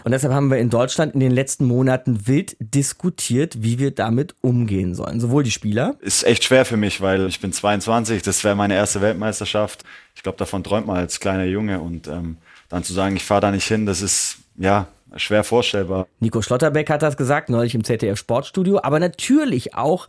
Und 0.06 0.14
deshalb 0.14 0.34
haben 0.34 0.50
wir 0.50 0.60
in 0.60 0.70
Deutschland 0.70 1.14
in 1.14 1.20
den 1.20 1.34
letzten 1.34 1.66
Monaten 1.66 2.26
wild 2.26 2.56
diskutiert, 2.62 3.64
wie 3.64 3.78
wir 3.78 3.92
damit 3.92 4.36
umgehen 4.40 4.96
sollen. 4.96 5.20
Sowohl 5.20 5.44
die 5.44 5.52
Spieler. 5.52 5.98
Ist 6.00 6.24
echt 6.24 6.46
schwer 6.46 6.64
für 6.64 6.78
mich, 6.78 7.02
weil 7.02 7.28
ich 7.28 7.42
bin 7.42 7.52
22, 7.52 8.22
das 8.22 8.46
wäre 8.46 8.56
meine 8.56 8.76
erste 8.76 9.02
Weltmeisterschaft. 9.02 9.84
Ich 10.16 10.24
glaube, 10.24 10.38
davon 10.38 10.64
träumt 10.64 10.88
man 10.88 10.96
als 10.96 11.20
kleiner 11.20 11.44
Junge 11.44 11.82
und 11.82 12.08
ähm, 12.08 12.38
dann 12.70 12.86
zu 12.86 12.94
sagen, 12.94 13.18
ich 13.18 13.26
fahre 13.26 13.42
da 13.42 13.52
nicht 13.52 13.68
hin, 13.68 13.86
das 13.86 14.02
ist, 14.02 14.38
ja, 14.56 14.88
schwer 15.16 15.44
vorstellbar. 15.44 16.08
Nico 16.20 16.42
Schlotterbeck 16.42 16.90
hat 16.90 17.02
das 17.02 17.18
gesagt, 17.18 17.50
neulich 17.50 17.76
im 17.76 17.84
ZDF 17.84 18.18
Sportstudio, 18.18 18.80
aber 18.84 19.00
natürlich 19.00 19.76
auch 19.76 20.08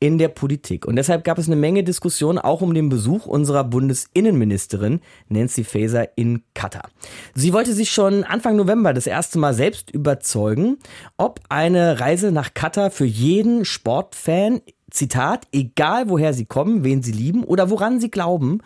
in 0.00 0.18
der 0.18 0.28
Politik. 0.28 0.86
Und 0.86 0.96
deshalb 0.96 1.24
gab 1.24 1.38
es 1.38 1.46
eine 1.46 1.56
Menge 1.56 1.84
Diskussionen 1.84 2.38
auch 2.38 2.60
um 2.60 2.74
den 2.74 2.88
Besuch 2.88 3.26
unserer 3.26 3.64
Bundesinnenministerin 3.64 5.00
Nancy 5.28 5.64
Faeser 5.64 6.16
in 6.16 6.42
Katar. 6.54 6.90
Sie 7.34 7.52
wollte 7.52 7.72
sich 7.72 7.90
schon 7.90 8.24
Anfang 8.24 8.56
November 8.56 8.92
das 8.92 9.06
erste 9.06 9.38
Mal 9.38 9.54
selbst 9.54 9.90
überzeugen, 9.90 10.78
ob 11.16 11.40
eine 11.48 12.00
Reise 12.00 12.32
nach 12.32 12.54
Katar 12.54 12.90
für 12.90 13.06
jeden 13.06 13.64
Sportfan, 13.64 14.60
Zitat, 14.90 15.46
egal 15.52 16.08
woher 16.08 16.32
sie 16.32 16.46
kommen, 16.46 16.82
wen 16.82 17.02
sie 17.02 17.12
lieben 17.12 17.44
oder 17.44 17.68
woran 17.70 18.00
sie 18.00 18.10
glauben, 18.10 18.60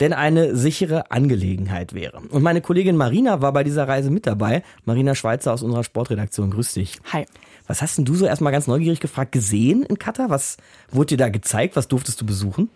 denn 0.00 0.12
eine 0.12 0.56
sichere 0.56 1.10
Angelegenheit 1.10 1.92
wäre. 1.94 2.20
Und 2.30 2.42
meine 2.42 2.62
Kollegin 2.62 2.96
Marina 2.96 3.42
war 3.42 3.52
bei 3.52 3.62
dieser 3.62 3.86
Reise 3.86 4.10
mit 4.10 4.26
dabei. 4.26 4.62
Marina 4.84 5.14
Schweizer 5.14 5.52
aus 5.52 5.62
unserer 5.62 5.84
Sportredaktion. 5.84 6.50
Grüß 6.50 6.72
dich. 6.72 6.98
Hi. 7.12 7.26
Was 7.66 7.82
hast 7.82 7.98
denn 7.98 8.04
du 8.04 8.14
so 8.16 8.26
erstmal 8.26 8.52
ganz 8.52 8.66
neugierig 8.66 8.98
gefragt 8.98 9.32
gesehen 9.32 9.84
in 9.84 9.98
Katar? 9.98 10.30
Was 10.30 10.56
wurde 10.90 11.08
dir 11.08 11.18
da 11.18 11.28
gezeigt? 11.28 11.76
Was 11.76 11.86
durftest 11.86 12.20
du 12.20 12.26
besuchen? 12.26 12.70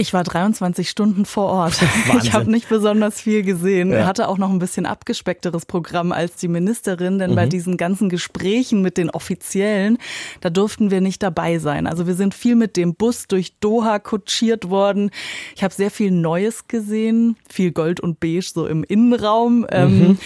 Ich 0.00 0.14
war 0.14 0.22
23 0.22 0.88
Stunden 0.88 1.24
vor 1.24 1.46
Ort. 1.46 1.78
Ich 2.22 2.32
habe 2.32 2.50
nicht 2.50 2.68
besonders 2.68 3.20
viel 3.20 3.42
gesehen. 3.42 3.92
Ja. 3.92 4.06
Hatte 4.06 4.28
auch 4.28 4.38
noch 4.38 4.50
ein 4.50 4.58
bisschen 4.58 4.86
abgespeckteres 4.86 5.66
Programm 5.66 6.12
als 6.12 6.36
die 6.36 6.48
Ministerin, 6.48 7.18
denn 7.18 7.32
mhm. 7.32 7.36
bei 7.36 7.46
diesen 7.46 7.76
ganzen 7.76 8.08
Gesprächen 8.08 8.80
mit 8.80 8.96
den 8.96 9.10
Offiziellen, 9.10 9.98
da 10.40 10.50
durften 10.50 10.90
wir 10.90 11.00
nicht 11.00 11.22
dabei 11.22 11.58
sein. 11.58 11.86
Also 11.86 12.06
wir 12.06 12.14
sind 12.14 12.34
viel 12.34 12.54
mit 12.54 12.76
dem 12.76 12.94
Bus 12.94 13.26
durch 13.26 13.58
Doha 13.58 13.98
kutschiert 13.98 14.70
worden. 14.70 15.10
Ich 15.54 15.64
habe 15.64 15.74
sehr 15.74 15.90
viel 15.90 16.10
Neues 16.10 16.68
gesehen, 16.68 17.36
viel 17.48 17.72
Gold 17.72 18.00
und 18.00 18.20
Beige 18.20 18.48
so 18.52 18.66
im 18.66 18.84
Innenraum. 18.84 19.66
Ähm, 19.70 19.98
mhm. 19.98 20.18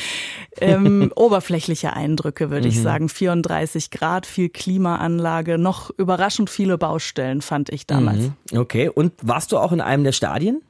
Ähm, 0.60 1.12
oberflächliche 1.16 1.94
Eindrücke, 1.94 2.50
würde 2.50 2.66
mhm. 2.66 2.72
ich 2.72 2.80
sagen. 2.80 3.08
34 3.08 3.90
Grad, 3.90 4.26
viel 4.26 4.50
Klimaanlage, 4.50 5.56
noch 5.56 5.90
überraschend 5.96 6.50
viele 6.50 6.76
Baustellen 6.78 7.40
fand 7.42 7.70
ich 7.70 7.86
damals. 7.86 8.30
Mhm. 8.52 8.58
Okay, 8.58 8.88
und 8.88 9.12
warst 9.22 9.52
du 9.52 9.61
auch 9.62 9.72
in 9.72 9.80
einem 9.80 10.04
der 10.04 10.12
Stadien? 10.12 10.62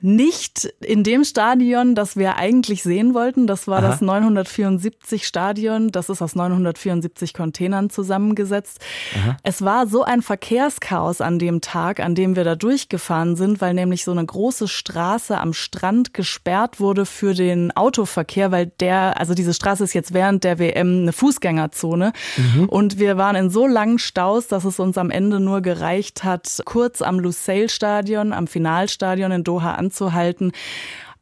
Nicht 0.00 0.64
in 0.80 1.02
dem 1.02 1.24
Stadion, 1.24 1.96
das 1.96 2.16
wir 2.16 2.36
eigentlich 2.36 2.84
sehen 2.84 3.14
wollten. 3.14 3.48
Das 3.48 3.66
war 3.66 3.78
Aha. 3.78 3.88
das 3.88 4.00
974 4.00 5.26
Stadion. 5.26 5.90
Das 5.90 6.08
ist 6.08 6.22
aus 6.22 6.36
974 6.36 7.34
Containern 7.34 7.90
zusammengesetzt. 7.90 8.78
Aha. 9.16 9.36
Es 9.42 9.62
war 9.62 9.88
so 9.88 10.04
ein 10.04 10.22
Verkehrschaos 10.22 11.20
an 11.20 11.40
dem 11.40 11.60
Tag, 11.60 11.98
an 11.98 12.14
dem 12.14 12.36
wir 12.36 12.44
da 12.44 12.54
durchgefahren 12.54 13.34
sind, 13.34 13.60
weil 13.60 13.74
nämlich 13.74 14.04
so 14.04 14.12
eine 14.12 14.24
große 14.24 14.68
Straße 14.68 15.36
am 15.36 15.52
Strand 15.52 16.14
gesperrt 16.14 16.78
wurde 16.78 17.04
für 17.04 17.34
den 17.34 17.76
Autoverkehr, 17.76 18.52
weil 18.52 18.66
der, 18.78 19.18
also 19.18 19.34
diese 19.34 19.52
Straße 19.52 19.82
ist 19.82 19.94
jetzt 19.94 20.14
während 20.14 20.44
der 20.44 20.60
WM 20.60 21.02
eine 21.02 21.12
Fußgängerzone. 21.12 22.12
Mhm. 22.36 22.68
Und 22.68 23.00
wir 23.00 23.16
waren 23.16 23.34
in 23.34 23.50
so 23.50 23.66
langen 23.66 23.98
Staus, 23.98 24.46
dass 24.46 24.64
es 24.64 24.78
uns 24.78 24.96
am 24.96 25.10
Ende 25.10 25.40
nur 25.40 25.60
gereicht 25.60 26.22
hat, 26.22 26.62
kurz 26.64 27.02
am 27.02 27.18
Lusail 27.18 27.68
Stadion, 27.68 28.32
am 28.32 28.46
Finalstadion 28.46 29.32
in 29.32 29.42
Doha 29.42 29.72
an 29.74 29.87
anzuhalten 29.88 30.52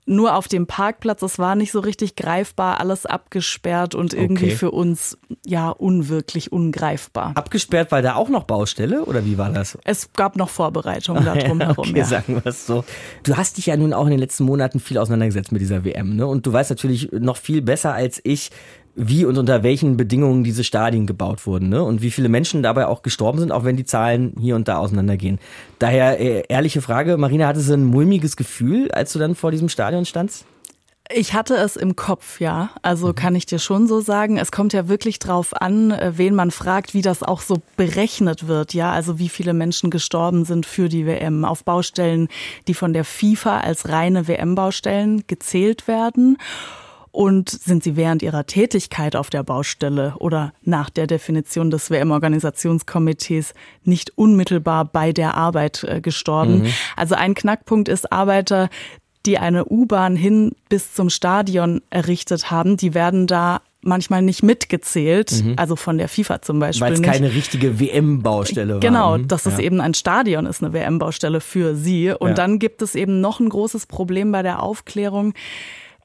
nur 0.09 0.37
auf 0.37 0.47
dem 0.47 0.67
Parkplatz. 0.67 1.23
Es 1.23 1.39
war 1.39 1.57
nicht 1.57 1.73
so 1.73 1.81
richtig 1.81 2.15
greifbar, 2.15 2.81
alles 2.81 3.07
abgesperrt 3.07 3.95
und 3.95 4.15
irgendwie 4.15 4.47
okay. 4.47 4.55
für 4.55 4.71
uns 4.71 5.19
ja 5.45 5.71
unwirklich 5.71 6.53
ungreifbar. 6.53 7.33
Abgesperrt, 7.35 7.91
weil 7.91 8.03
da 8.03 8.15
auch 8.15 8.29
noch 8.29 8.45
Baustelle 8.45 9.05
oder 9.05 9.25
wie 9.25 9.37
war 9.37 9.51
das? 9.51 9.77
Es 9.85 10.13
gab 10.13 10.37
noch 10.37 10.49
Vorbereitungen 10.49 11.25
darum 11.25 11.61
ja, 11.61 11.67
herum. 11.67 11.89
Okay, 11.89 11.99
ja. 11.99 12.05
sagen 12.05 12.37
wir 12.37 12.47
es 12.47 12.67
so. 12.67 12.85
Du 13.25 13.37
hast 13.37 13.57
dich 13.57 13.67
ja 13.67 13.77
nun 13.77 13.93
auch 13.93 14.05
in 14.05 14.13
den 14.13 14.21
letzten 14.21 14.45
Monaten 14.45 14.79
viel 14.79 14.99
auseinandergesetzt 14.99 15.51
mit 15.51 15.61
dieser 15.61 15.85
WM, 15.85 16.15
ne? 16.15 16.27
Und 16.27 16.47
du 16.47 16.53
weißt 16.53 16.71
natürlich 16.71 17.11
noch 17.11 17.37
viel 17.37 17.61
besser 17.61 17.93
als 17.93 18.21
ich, 18.23 18.51
wie 18.97 19.27
und 19.27 19.37
unter 19.37 19.63
welchen 19.63 19.97
Bedingungen 19.97 20.43
diese 20.43 20.65
Stadien 20.65 21.07
gebaut 21.07 21.47
wurden 21.47 21.69
ne? 21.69 21.83
und 21.85 22.01
wie 22.01 22.11
viele 22.11 22.31
Menschen 22.31 22.63
dabei 22.63 22.87
auch 22.87 23.03
gestorben 23.03 23.39
sind, 23.39 23.53
auch 23.53 23.65
wenn 23.65 23.77
die 23.77 23.85
Zahlen 23.85 24.35
hier 24.41 24.57
und 24.57 24.69
da 24.69 24.79
auseinandergehen. 24.79 25.39
Daher 25.79 26.19
äh, 26.19 26.45
ehrliche 26.49 26.81
Frage, 26.81 27.19
Marina, 27.19 27.47
hattest 27.47 27.69
du 27.69 27.75
ein 27.75 27.85
mulmiges 27.85 28.37
Gefühl, 28.37 28.91
als 28.91 29.13
du 29.13 29.19
dann 29.19 29.35
vor 29.35 29.51
diesem 29.51 29.69
Stadion 29.69 30.07
standst? 30.07 30.47
Ich 31.09 31.35
hatte 31.35 31.55
es 31.55 31.77
im 31.77 31.95
Kopf, 31.95 32.41
ja. 32.41 32.71
Also 32.83 33.09
mhm. 33.09 33.15
kann 33.15 33.35
ich 33.37 33.47
dir 33.47 33.59
schon 33.59 33.87
so 33.87 34.01
sagen. 34.01 34.39
Es 34.39 34.51
kommt 34.51 34.73
ja 34.73 34.89
wirklich 34.89 35.19
drauf 35.19 35.55
an, 35.55 35.93
äh, 35.93 36.13
wen 36.17 36.35
man 36.35 36.51
fragt, 36.51 36.95
wie 36.95 37.03
das 37.03 37.23
auch 37.23 37.43
so 37.43 37.59
berechnet 37.77 38.49
wird, 38.49 38.75
ja. 38.75 38.93
Also 38.93 39.19
wie 39.19 39.29
viele 39.29 39.53
Menschen 39.53 39.91
gestorben 39.91 40.45
sind 40.45 40.67
für 40.67 40.89
die 40.89 41.07
WM 41.07 41.45
auf 41.45 41.65
Baustellen, 41.65 42.29
die 42.67 42.75
von 42.75 42.93
der 42.93 43.05
FIFA 43.05 43.61
als 43.61 43.89
reine 43.89 44.27
WM-Baustellen 44.27 45.25
gezählt 45.29 45.87
werden 45.87 46.39
und 47.17 47.49
sind 47.49 47.83
sie 47.83 47.97
während 47.97 48.23
ihrer 48.23 48.45
Tätigkeit 48.45 49.17
auf 49.17 49.31
der 49.31 49.43
Baustelle 49.43 50.13
oder 50.19 50.53
nach 50.63 50.91
der 50.91 51.07
Definition 51.07 51.71
des 51.71 51.91
WM-Organisationskomitees 51.91 53.55
nicht 53.85 54.13
unmittelbar 54.19 54.85
bei 54.85 55.13
der 55.13 55.35
Arbeit 55.35 55.83
äh, 55.85 56.03
gestorben. 56.03 56.65
Mhm. 56.65 56.67
Also 56.95 57.15
ein 57.15 57.35
Knackpunkt 57.35 57.89
ist 57.89 58.13
Arbeiter, 58.13 58.69
die 59.25 59.39
eine 59.39 59.65
U-Bahn 59.65 60.15
hin 60.15 60.53
bis 60.69 60.93
zum 60.93 61.09
Stadion 61.09 61.81
errichtet 61.89 62.51
haben, 62.51 62.77
die 62.77 62.93
werden 62.93 63.27
da 63.27 63.63
manchmal 63.81 64.21
nicht 64.21 64.43
mitgezählt, 64.43 65.43
mhm. 65.43 65.55
also 65.57 65.75
von 65.75 65.97
der 65.97 66.11
FIFA 66.11 66.43
zum 66.43 66.59
Beispiel. 66.59 66.87
Weil 66.87 66.93
es 66.93 67.03
keine 67.03 67.33
richtige 67.33 67.81
WM-Baustelle 67.81 68.75
war. 68.75 68.81
Genau, 68.81 69.17
mhm. 69.17 69.27
dass 69.27 69.47
es 69.47 69.55
ja. 69.55 69.65
eben 69.65 69.81
ein 69.81 69.95
Stadion 69.95 70.45
ist, 70.45 70.63
eine 70.63 70.75
WM-Baustelle 70.75 71.41
für 71.41 71.77
sie. 71.77 72.11
Und 72.11 72.31
ja. 72.31 72.35
dann 72.35 72.59
gibt 72.59 72.83
es 72.83 72.95
eben 72.95 73.23
noch 73.23 73.41
ein 73.41 73.49
großes 73.49 73.87
Problem 73.87 74.33
bei 74.33 74.43
der 74.43 74.63
Aufklärung 74.63 75.33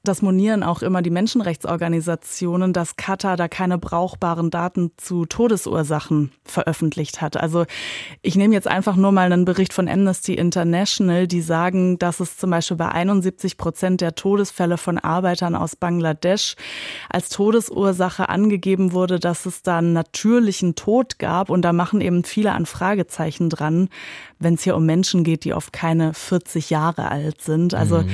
das 0.04 0.24
monieren 0.24 0.64
auch 0.64 0.82
immer 0.82 1.04
die 1.04 1.12
Menschenrechtsorganisationen, 1.12 2.74
dass 2.74 2.96
Katar 2.96 3.38
da 3.38 3.48
keine 3.48 3.78
brauchbaren 3.78 4.50
Daten 4.50 4.92
zu 4.98 5.26
Todesursachen 5.26 6.32
veröffentlicht 6.44 7.22
hat. 7.22 7.38
Also 7.38 7.66
ich 8.24 8.36
nehme 8.36 8.56
jetzt 8.56 8.68
einfach 8.68 8.96
nur 8.96 9.12
mal 9.12 9.32
einen 9.32 9.46
Bericht 9.46 9.74
von 9.74 9.88
Amnesty 9.88 10.34
International, 10.34 11.28
die 11.28 11.42
sagen, 11.42 12.00
dass 12.00 12.20
es 12.20 12.38
zum 12.38 12.50
Beispiel 12.50 12.78
bei 12.78 12.90
71 12.90 13.58
Prozent 13.58 14.02
der 14.02 14.16
Todesfälle 14.16 14.78
von 14.78 14.98
Arbeitern 14.98 15.56
aus 15.56 15.76
Bangladesch 15.76 16.56
als 17.10 17.30
Todesursache 17.30 18.28
angegeben 18.28 18.94
wurde, 18.94 19.20
dass 19.20 19.46
es 19.46 19.62
da 19.62 19.78
einen 19.78 19.94
natürlichen 19.94 20.74
Tod 20.74 21.20
gab. 21.20 21.52
Und 21.52 21.62
da 21.62 21.74
machen 21.74 22.02
eben 22.02 22.24
viele 22.24 22.54
ein 22.54 22.66
Fragezeichen 22.66 23.50
dran, 23.50 23.90
wenn 24.42 24.56
es 24.56 24.64
hier 24.64 24.76
um 24.76 24.86
Menschen 24.86 25.24
geht, 25.24 25.44
die 25.44 25.54
oft 25.54 25.72
keine 25.72 26.14
40 26.14 26.70
Jahre 26.70 27.10
alt 27.10 27.42
sind. 27.42 27.74
Also 27.74 28.00
mhm. 28.00 28.10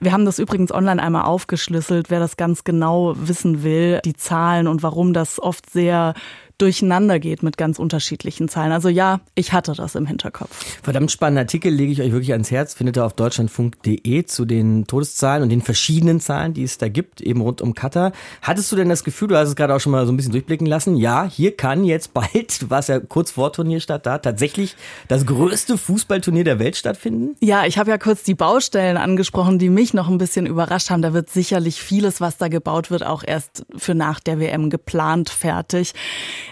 wir 0.00 0.12
haben 0.12 0.24
das 0.24 0.38
übrigens 0.38 0.72
online 0.72 1.02
einmal 1.02 1.24
aufgeschlüsselt, 1.24 2.10
wer 2.10 2.18
das 2.20 2.36
ganz 2.36 2.64
genau 2.64 3.14
wissen 3.16 3.62
will, 3.62 4.00
die 4.04 4.14
Zahlen 4.14 4.66
und 4.66 4.82
warum 4.82 5.12
das 5.12 5.40
oft 5.40 5.70
sehr 5.70 6.14
durcheinander 6.58 7.18
geht 7.18 7.42
mit 7.42 7.56
ganz 7.58 7.78
unterschiedlichen 7.78 8.48
Zahlen. 8.48 8.72
Also 8.72 8.88
ja, 8.88 9.20
ich 9.34 9.52
hatte 9.52 9.74
das 9.74 9.94
im 9.94 10.06
Hinterkopf. 10.06 10.50
Verdammt 10.82 11.10
spannender 11.10 11.42
Artikel 11.42 11.72
lege 11.72 11.92
ich 11.92 12.00
euch 12.00 12.12
wirklich 12.12 12.32
ans 12.32 12.50
Herz. 12.50 12.74
Findet 12.74 12.96
ihr 12.96 13.04
auf 13.04 13.12
deutschlandfunk.de 13.12 14.24
zu 14.24 14.44
den 14.44 14.86
Todeszahlen 14.86 15.42
und 15.42 15.50
den 15.50 15.60
verschiedenen 15.60 16.20
Zahlen, 16.20 16.54
die 16.54 16.62
es 16.62 16.78
da 16.78 16.88
gibt, 16.88 17.20
eben 17.20 17.42
rund 17.42 17.60
um 17.60 17.74
Katar. 17.74 18.12
Hattest 18.40 18.72
du 18.72 18.76
denn 18.76 18.88
das 18.88 19.04
Gefühl, 19.04 19.28
du 19.28 19.36
hast 19.36 19.48
es 19.48 19.56
gerade 19.56 19.74
auch 19.74 19.80
schon 19.80 19.92
mal 19.92 20.06
so 20.06 20.12
ein 20.12 20.16
bisschen 20.16 20.32
durchblicken 20.32 20.66
lassen, 20.66 20.96
ja, 20.96 21.28
hier 21.28 21.56
kann 21.56 21.84
jetzt 21.84 22.14
bald, 22.14 22.66
was 22.70 22.88
ja 22.88 23.00
kurz 23.00 23.32
vor 23.32 23.52
Turnier 23.52 23.80
statt 23.80 24.06
da, 24.06 24.18
tatsächlich 24.18 24.76
das 25.08 25.26
größte 25.26 25.76
Fußballturnier 25.76 26.44
der 26.44 26.58
Welt 26.58 26.76
stattfinden? 26.76 27.36
Ja, 27.40 27.66
ich 27.66 27.76
habe 27.76 27.90
ja 27.90 27.98
kurz 27.98 28.22
die 28.22 28.34
Baustellen 28.34 28.96
angesprochen, 28.96 29.58
die 29.58 29.68
mich 29.68 29.92
noch 29.92 30.08
ein 30.08 30.18
bisschen 30.18 30.46
überrascht 30.46 30.88
haben. 30.88 31.02
Da 31.02 31.12
wird 31.12 31.28
sicherlich 31.28 31.82
vieles, 31.82 32.20
was 32.20 32.38
da 32.38 32.48
gebaut 32.48 32.90
wird, 32.90 33.04
auch 33.04 33.22
erst 33.26 33.66
für 33.76 33.94
nach 33.94 34.20
der 34.20 34.40
WM 34.40 34.70
geplant 34.70 35.28
fertig. 35.28 35.92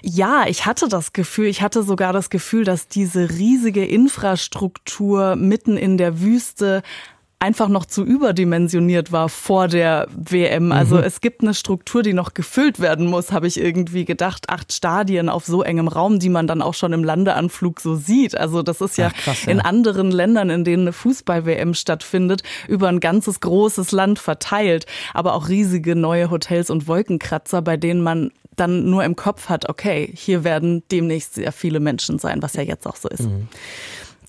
Ja, 0.02 0.44
ich 0.46 0.66
hatte 0.66 0.88
das 0.88 1.12
Gefühl, 1.12 1.46
ich 1.46 1.62
hatte 1.62 1.82
sogar 1.82 2.12
das 2.12 2.30
Gefühl, 2.30 2.64
dass 2.64 2.88
diese 2.88 3.30
riesige 3.30 3.84
Infrastruktur 3.84 5.36
mitten 5.36 5.76
in 5.76 5.98
der 5.98 6.20
Wüste 6.20 6.82
einfach 7.44 7.68
noch 7.68 7.84
zu 7.84 8.04
überdimensioniert 8.04 9.12
war 9.12 9.28
vor 9.28 9.68
der 9.68 10.08
WM. 10.16 10.72
Also 10.72 10.96
mhm. 10.96 11.02
es 11.02 11.20
gibt 11.20 11.42
eine 11.42 11.52
Struktur, 11.52 12.02
die 12.02 12.14
noch 12.14 12.32
gefüllt 12.32 12.80
werden 12.80 13.06
muss, 13.06 13.32
habe 13.32 13.46
ich 13.46 13.60
irgendwie 13.60 14.06
gedacht. 14.06 14.48
Acht 14.48 14.72
Stadien 14.72 15.28
auf 15.28 15.44
so 15.44 15.62
engem 15.62 15.88
Raum, 15.88 16.18
die 16.18 16.30
man 16.30 16.46
dann 16.46 16.62
auch 16.62 16.72
schon 16.72 16.94
im 16.94 17.04
Landeanflug 17.04 17.80
so 17.80 17.96
sieht. 17.96 18.34
Also 18.34 18.62
das 18.62 18.80
ist 18.80 18.96
ja, 18.96 19.10
Ach, 19.12 19.22
krass, 19.22 19.44
ja. 19.44 19.52
in 19.52 19.60
anderen 19.60 20.10
Ländern, 20.10 20.48
in 20.48 20.64
denen 20.64 20.84
eine 20.84 20.94
Fußball-WM 20.94 21.74
stattfindet, 21.74 22.42
über 22.66 22.88
ein 22.88 23.00
ganzes 23.00 23.40
großes 23.40 23.92
Land 23.92 24.18
verteilt. 24.18 24.86
Aber 25.12 25.34
auch 25.34 25.50
riesige 25.50 25.96
neue 25.96 26.30
Hotels 26.30 26.70
und 26.70 26.88
Wolkenkratzer, 26.88 27.60
bei 27.60 27.76
denen 27.76 28.00
man 28.00 28.30
dann 28.56 28.88
nur 28.90 29.04
im 29.04 29.16
Kopf 29.16 29.48
hat, 29.48 29.68
okay, 29.68 30.10
hier 30.14 30.44
werden 30.44 30.82
demnächst 30.90 31.34
sehr 31.34 31.52
viele 31.52 31.80
Menschen 31.80 32.18
sein, 32.18 32.42
was 32.42 32.54
ja 32.54 32.62
jetzt 32.62 32.86
auch 32.86 32.96
so 32.96 33.08
ist. 33.08 33.22
Mhm. 33.22 33.48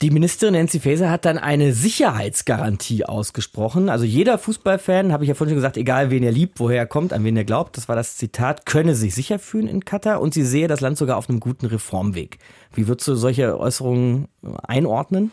Die 0.01 0.11
Ministerin 0.11 0.55
Nancy 0.55 0.81
Faeser 0.81 1.09
hat 1.09 1.23
dann 1.23 1.37
eine 1.37 1.71
Sicherheitsgarantie 1.71 3.05
ausgesprochen. 3.05 3.87
Also 3.87 4.03
jeder 4.03 4.37
Fußballfan, 4.37 5.13
habe 5.13 5.23
ich 5.23 5.29
ja 5.29 5.35
vorhin 5.35 5.53
schon 5.53 5.59
gesagt, 5.59 5.77
egal 5.77 6.09
wen 6.11 6.21
er 6.21 6.33
liebt, 6.33 6.59
woher 6.59 6.79
er 6.79 6.85
kommt, 6.85 7.13
an 7.13 7.23
wen 7.23 7.37
er 7.37 7.45
glaubt, 7.45 7.77
das 7.77 7.87
war 7.87 7.95
das 7.95 8.17
Zitat, 8.17 8.65
könne 8.65 8.93
sich 8.93 9.15
sicher 9.15 9.39
fühlen 9.39 9.69
in 9.69 9.85
Katar 9.85 10.19
und 10.19 10.33
sie 10.33 10.43
sehe 10.43 10.67
das 10.67 10.81
Land 10.81 10.97
sogar 10.97 11.15
auf 11.15 11.29
einem 11.29 11.39
guten 11.39 11.65
Reformweg. 11.65 12.39
Wie 12.73 12.89
würdest 12.89 13.07
du 13.07 13.15
solche 13.15 13.57
Äußerungen 13.57 14.27
einordnen? 14.67 15.31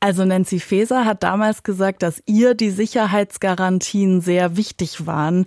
Also 0.00 0.24
Nancy 0.24 0.58
Faeser 0.58 1.04
hat 1.04 1.22
damals 1.22 1.62
gesagt, 1.62 2.02
dass 2.02 2.20
ihr 2.26 2.54
die 2.54 2.70
Sicherheitsgarantien 2.70 4.20
sehr 4.20 4.56
wichtig 4.56 5.06
waren. 5.06 5.46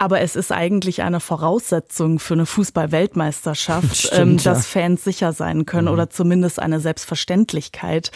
Aber 0.00 0.20
es 0.20 0.36
ist 0.36 0.52
eigentlich 0.52 1.02
eine 1.02 1.18
Voraussetzung 1.18 2.20
für 2.20 2.34
eine 2.34 2.46
Fußball-Weltmeisterschaft, 2.46 4.10
ähm, 4.12 4.38
dass 4.38 4.66
Fans 4.66 5.02
sicher 5.02 5.32
sein 5.32 5.66
können 5.66 5.88
mhm. 5.88 5.92
oder 5.92 6.08
zumindest 6.08 6.60
eine 6.60 6.78
Selbstverständlichkeit 6.78 8.12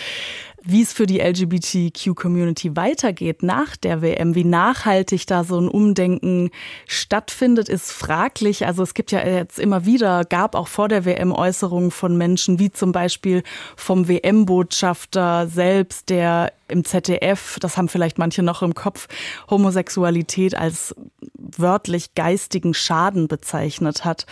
wie 0.65 0.83
es 0.83 0.93
für 0.93 1.07
die 1.07 1.19
LGBTQ-Community 1.21 2.77
weitergeht 2.77 3.43
nach 3.43 3.77
der 3.77 4.01
WM, 4.01 4.35
wie 4.35 4.45
nachhaltig 4.45 5.27
da 5.27 5.45
so 5.45 5.59
ein 5.59 5.69
Umdenken 5.69 6.51
stattfindet, 6.87 7.69
ist 7.69 7.91
fraglich. 7.91 8.67
Also 8.67 8.83
es 8.83 8.95
gibt 8.95 9.11
ja 9.11 9.27
jetzt 9.27 9.59
immer 9.59 9.85
wieder, 9.85 10.25
gab 10.25 10.55
auch 10.55 10.69
vor 10.69 10.89
der 10.89 11.05
WM 11.05 11.33
Äußerungen 11.33 11.91
von 11.91 12.17
Menschen, 12.17 12.59
wie 12.59 12.71
zum 12.71 12.93
Beispiel 12.93 13.43
vom 13.77 14.07
WM-Botschafter 14.07 15.49
selbst, 15.49 16.11
der 16.11 16.53
im 16.73 16.85
ZDF, 16.85 17.59
das 17.61 17.77
haben 17.77 17.89
vielleicht 17.89 18.19
manche 18.19 18.43
noch 18.43 18.63
im 18.63 18.75
Kopf, 18.75 19.07
Homosexualität 19.49 20.57
als 20.57 20.95
wörtlich 21.35 22.15
geistigen 22.15 22.75
Schaden 22.75 23.29
bezeichnet 23.29 24.05
hat. 24.05 24.27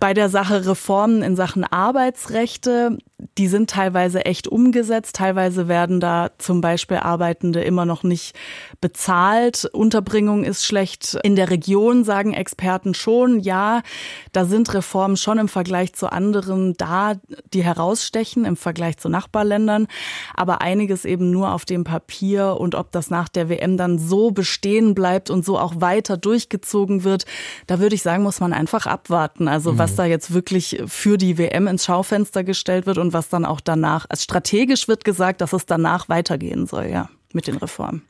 Bei 0.00 0.14
der 0.14 0.28
Sache 0.28 0.66
Reformen 0.66 1.22
in 1.22 1.34
Sachen 1.34 1.64
Arbeitsrechte, 1.64 2.98
die 3.36 3.48
sind 3.48 3.68
teilweise 3.68 4.24
echt 4.26 4.46
umgesetzt. 4.46 5.16
Teilweise 5.16 5.66
werden 5.66 5.98
da 5.98 6.30
zum 6.38 6.60
Beispiel 6.60 6.98
Arbeitende 6.98 7.62
immer 7.62 7.84
noch 7.84 8.04
nicht 8.04 8.36
bezahlt. 8.80 9.64
Unterbringung 9.64 10.44
ist 10.44 10.64
schlecht. 10.64 11.18
In 11.24 11.34
der 11.34 11.50
Region 11.50 12.04
sagen 12.04 12.32
Experten 12.32 12.94
schon, 12.94 13.40
ja, 13.40 13.82
da 14.30 14.44
sind 14.44 14.72
Reformen 14.72 15.16
schon 15.16 15.38
im 15.38 15.48
Vergleich 15.48 15.94
zu 15.94 16.12
anderen 16.12 16.74
da, 16.74 17.14
die 17.52 17.64
herausstechen, 17.64 18.44
im 18.44 18.56
Vergleich 18.56 18.98
zu 18.98 19.08
Nachbarländern. 19.08 19.88
Aber 20.34 20.60
einiges 20.60 21.04
eben 21.04 21.32
nur 21.32 21.52
auf 21.52 21.64
dem 21.70 21.84
Papier 21.84 22.56
und 22.58 22.74
ob 22.74 22.92
das 22.92 23.10
nach 23.10 23.28
der 23.28 23.48
WM 23.48 23.76
dann 23.76 23.98
so 23.98 24.30
bestehen 24.30 24.94
bleibt 24.94 25.30
und 25.30 25.44
so 25.44 25.58
auch 25.58 25.80
weiter 25.80 26.16
durchgezogen 26.16 27.04
wird, 27.04 27.24
da 27.66 27.78
würde 27.78 27.94
ich 27.94 28.02
sagen, 28.02 28.22
muss 28.22 28.40
man 28.40 28.52
einfach 28.52 28.86
abwarten. 28.86 29.48
Also 29.48 29.72
mhm. 29.72 29.78
was 29.78 29.94
da 29.96 30.04
jetzt 30.04 30.32
wirklich 30.34 30.82
für 30.86 31.18
die 31.18 31.38
WM 31.38 31.66
ins 31.66 31.84
Schaufenster 31.84 32.44
gestellt 32.44 32.86
wird 32.86 32.98
und 32.98 33.12
was 33.12 33.28
dann 33.28 33.44
auch 33.44 33.60
danach, 33.60 34.06
als 34.08 34.24
strategisch 34.24 34.88
wird 34.88 35.04
gesagt, 35.04 35.40
dass 35.40 35.52
es 35.52 35.66
danach 35.66 36.08
weitergehen 36.08 36.66
soll, 36.66 36.86
ja, 36.86 37.08
mit 37.32 37.46
den 37.46 37.56
Reformen. 37.56 38.02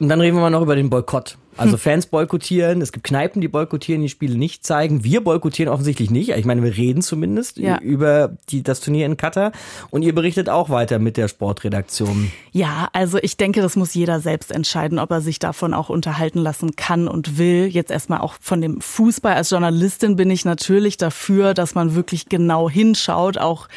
Und 0.00 0.08
dann 0.08 0.20
reden 0.20 0.36
wir 0.36 0.42
mal 0.42 0.50
noch 0.50 0.62
über 0.62 0.76
den 0.76 0.90
Boykott. 0.90 1.38
Also. 1.56 1.76
Fans 1.76 2.06
boykottieren, 2.06 2.80
es 2.80 2.92
gibt 2.92 3.04
Kneipen, 3.04 3.40
die 3.40 3.48
boykottieren, 3.48 4.02
die 4.02 4.08
Spiele 4.08 4.36
nicht 4.36 4.64
zeigen. 4.64 5.04
Wir 5.04 5.22
boykottieren 5.22 5.72
offensichtlich 5.72 6.10
nicht. 6.10 6.30
Ich 6.30 6.44
meine, 6.44 6.62
wir 6.62 6.76
reden 6.76 7.02
zumindest 7.02 7.58
ja. 7.58 7.78
über 7.78 8.36
die, 8.48 8.62
das 8.62 8.80
Turnier 8.80 9.06
in 9.06 9.16
Katar. 9.16 9.52
Und 9.90 10.02
ihr 10.02 10.14
berichtet 10.14 10.48
auch 10.48 10.70
weiter 10.70 10.98
mit 10.98 11.16
der 11.16 11.28
Sportredaktion. 11.28 12.32
Ja, 12.52 12.88
also 12.92 13.18
ich 13.20 13.36
denke, 13.36 13.62
das 13.62 13.76
muss 13.76 13.94
jeder 13.94 14.20
selbst 14.20 14.50
entscheiden, 14.50 14.98
ob 14.98 15.10
er 15.10 15.20
sich 15.20 15.38
davon 15.38 15.74
auch 15.74 15.88
unterhalten 15.88 16.38
lassen 16.38 16.76
kann 16.76 17.08
und 17.08 17.38
will. 17.38 17.66
Jetzt 17.66 17.90
erstmal 17.90 18.20
auch 18.20 18.34
von 18.40 18.60
dem 18.60 18.80
Fußball. 18.80 19.34
Als 19.34 19.50
Journalistin 19.50 20.16
bin 20.16 20.30
ich 20.30 20.44
natürlich 20.44 20.96
dafür, 20.96 21.54
dass 21.54 21.74
man 21.74 21.94
wirklich 21.94 22.28
genau 22.28 22.68
hinschaut, 22.68 23.38
auch 23.38 23.68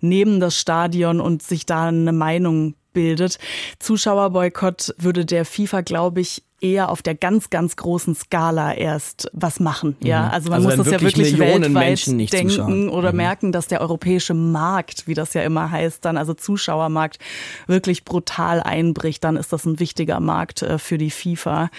neben 0.00 0.40
das 0.40 0.58
Stadion 0.58 1.20
und 1.20 1.42
sich 1.42 1.66
da 1.66 1.88
eine 1.88 2.12
Meinung 2.12 2.74
bildet. 2.92 3.38
Zuschauerboykott 3.80 4.94
würde 4.96 5.26
der 5.26 5.44
FIFA, 5.44 5.82
glaube 5.82 6.20
ich, 6.20 6.42
eher 6.60 6.88
auf 6.88 7.02
der 7.02 7.14
ganz, 7.14 7.50
ganz 7.50 7.76
großen 7.76 8.14
Skala 8.14 8.74
erst 8.74 9.28
was 9.32 9.60
machen. 9.60 9.96
Ja, 10.02 10.22
mhm. 10.22 10.30
also 10.30 10.50
man 10.50 10.64
also 10.64 10.68
muss 10.68 10.76
das 10.76 10.92
ja 10.92 11.00
wirklich 11.00 11.36
Millionen 11.36 11.74
weltweit 11.74 12.32
denken 12.32 12.50
zuschauen. 12.50 12.88
oder 12.88 13.10
mhm. 13.12 13.16
merken, 13.16 13.52
dass 13.52 13.66
der 13.66 13.80
europäische 13.80 14.34
Markt, 14.34 15.06
wie 15.06 15.14
das 15.14 15.34
ja 15.34 15.42
immer 15.42 15.70
heißt, 15.70 16.04
dann 16.04 16.16
also 16.16 16.32
Zuschauermarkt 16.32 17.18
wirklich 17.66 18.04
brutal 18.04 18.62
einbricht. 18.62 19.24
Dann 19.24 19.36
ist 19.36 19.52
das 19.52 19.66
ein 19.66 19.78
wichtiger 19.80 20.20
Markt 20.20 20.62
äh, 20.62 20.78
für 20.78 20.96
die 20.96 21.10
FIFA. 21.10 21.70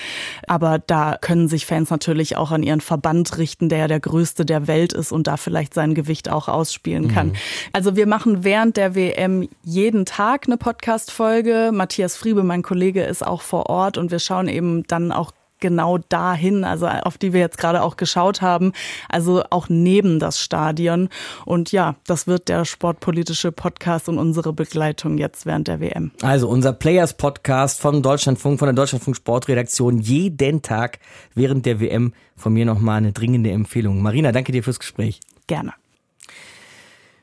Aber 0.48 0.80
da 0.80 1.18
können 1.20 1.48
sich 1.48 1.66
Fans 1.66 1.90
natürlich 1.90 2.38
auch 2.38 2.52
an 2.52 2.62
ihren 2.62 2.82
Verband 2.82 3.38
richten, 3.38 3.70
der 3.70 3.80
ja 3.80 3.88
der 3.88 4.00
größte 4.00 4.46
der 4.46 4.68
Welt 4.68 4.94
ist 4.94 5.12
und 5.12 5.28
da 5.28 5.38
vielleicht 5.38 5.74
sein 5.74 5.96
Gewicht 5.96 6.30
auch 6.30 6.48
ausspielen 6.48 7.08
kann. 7.08 7.28
Mhm. 7.28 7.36
Also 7.74 7.96
wir 7.96 8.08
machen 8.08 8.44
während 8.44 8.78
der 8.78 8.94
WM 8.94 9.48
jeden 9.64 10.06
Tag 10.06 10.46
eine 10.46 10.58
Podcast-Folge. 10.58 11.72
Matthias 11.74 12.16
Friebe, 12.16 12.44
mein 12.44 12.62
Kollege, 12.62 13.04
ist 13.04 13.26
auch 13.26 13.42
vor 13.42 13.70
Ort 13.70 13.98
und 13.98 14.12
wir 14.12 14.20
schauen 14.20 14.48
eben 14.48 14.65
dann 14.88 15.12
auch 15.12 15.32
genau 15.60 15.98
dahin, 15.98 16.64
also 16.64 16.88
auf 16.88 17.18
die 17.18 17.34
wir 17.34 17.40
jetzt 17.40 17.58
gerade 17.58 17.82
auch 17.82 17.98
geschaut 17.98 18.42
haben, 18.42 18.74
also 19.10 19.44
auch 19.50 19.70
neben 19.70 20.20
das 20.20 20.40
Stadion. 20.40 21.10
Und 21.46 21.72
ja, 21.72 21.96
das 22.06 22.28
wird 22.28 22.50
der 22.50 22.66
sportpolitische 22.66 23.52
Podcast 23.52 24.10
und 24.10 24.20
unsere 24.20 24.54
Begleitung 24.54 25.18
jetzt 25.18 25.46
während 25.46 25.68
der 25.68 25.80
WM. 25.80 26.12
Also 26.22 26.50
unser 26.50 26.74
Players 26.74 27.16
Podcast 27.16 27.80
von 27.80 28.04
Deutschlandfunk, 28.04 28.60
von 28.60 28.68
der 28.68 28.74
Deutschlandfunk 28.74 29.16
Sportredaktion, 29.16 30.00
jeden 30.00 30.62
Tag 30.62 31.00
während 31.34 31.66
der 31.66 31.80
WM. 31.80 32.14
Von 32.36 32.54
mir 32.54 32.66
nochmal 32.66 32.98
eine 32.98 33.14
dringende 33.14 33.52
Empfehlung. 33.52 34.02
Marina, 34.02 34.32
danke 34.32 34.52
dir 34.52 34.62
fürs 34.62 34.80
Gespräch. 34.80 35.22
Gerne. 35.48 35.74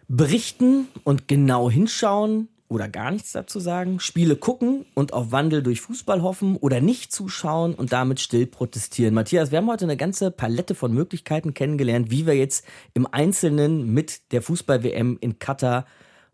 Berichten 0.09 0.89
und 1.05 1.29
genau 1.29 1.71
hinschauen, 1.71 2.49
oder 2.73 2.89
gar 2.89 3.11
nichts 3.11 3.33
dazu 3.33 3.61
sagen, 3.61 4.01
Spiele 4.01 4.35
gucken 4.35 4.87
und 4.95 5.13
auf 5.13 5.31
Wandel 5.31 5.63
durch 5.63 5.83
Fußball 5.83 6.23
hoffen 6.23 6.57
oder 6.57 6.81
nicht 6.81 7.13
zuschauen 7.13 7.75
und 7.75 7.93
damit 7.93 8.19
still 8.19 8.47
protestieren. 8.47 9.15
Matthias, 9.15 9.51
wir 9.51 9.59
haben 9.59 9.71
heute 9.71 9.85
eine 9.85 9.97
ganze 9.97 10.31
Palette 10.31 10.75
von 10.75 10.93
Möglichkeiten 10.93 11.53
kennengelernt, 11.55 12.11
wie 12.11 12.27
wir 12.27 12.35
jetzt 12.35 12.65
im 12.95 13.07
Einzelnen 13.07 13.93
mit 13.93 14.33
der 14.33 14.43
Fußball-WM 14.43 15.19
in 15.21 15.39
Katar 15.39 15.85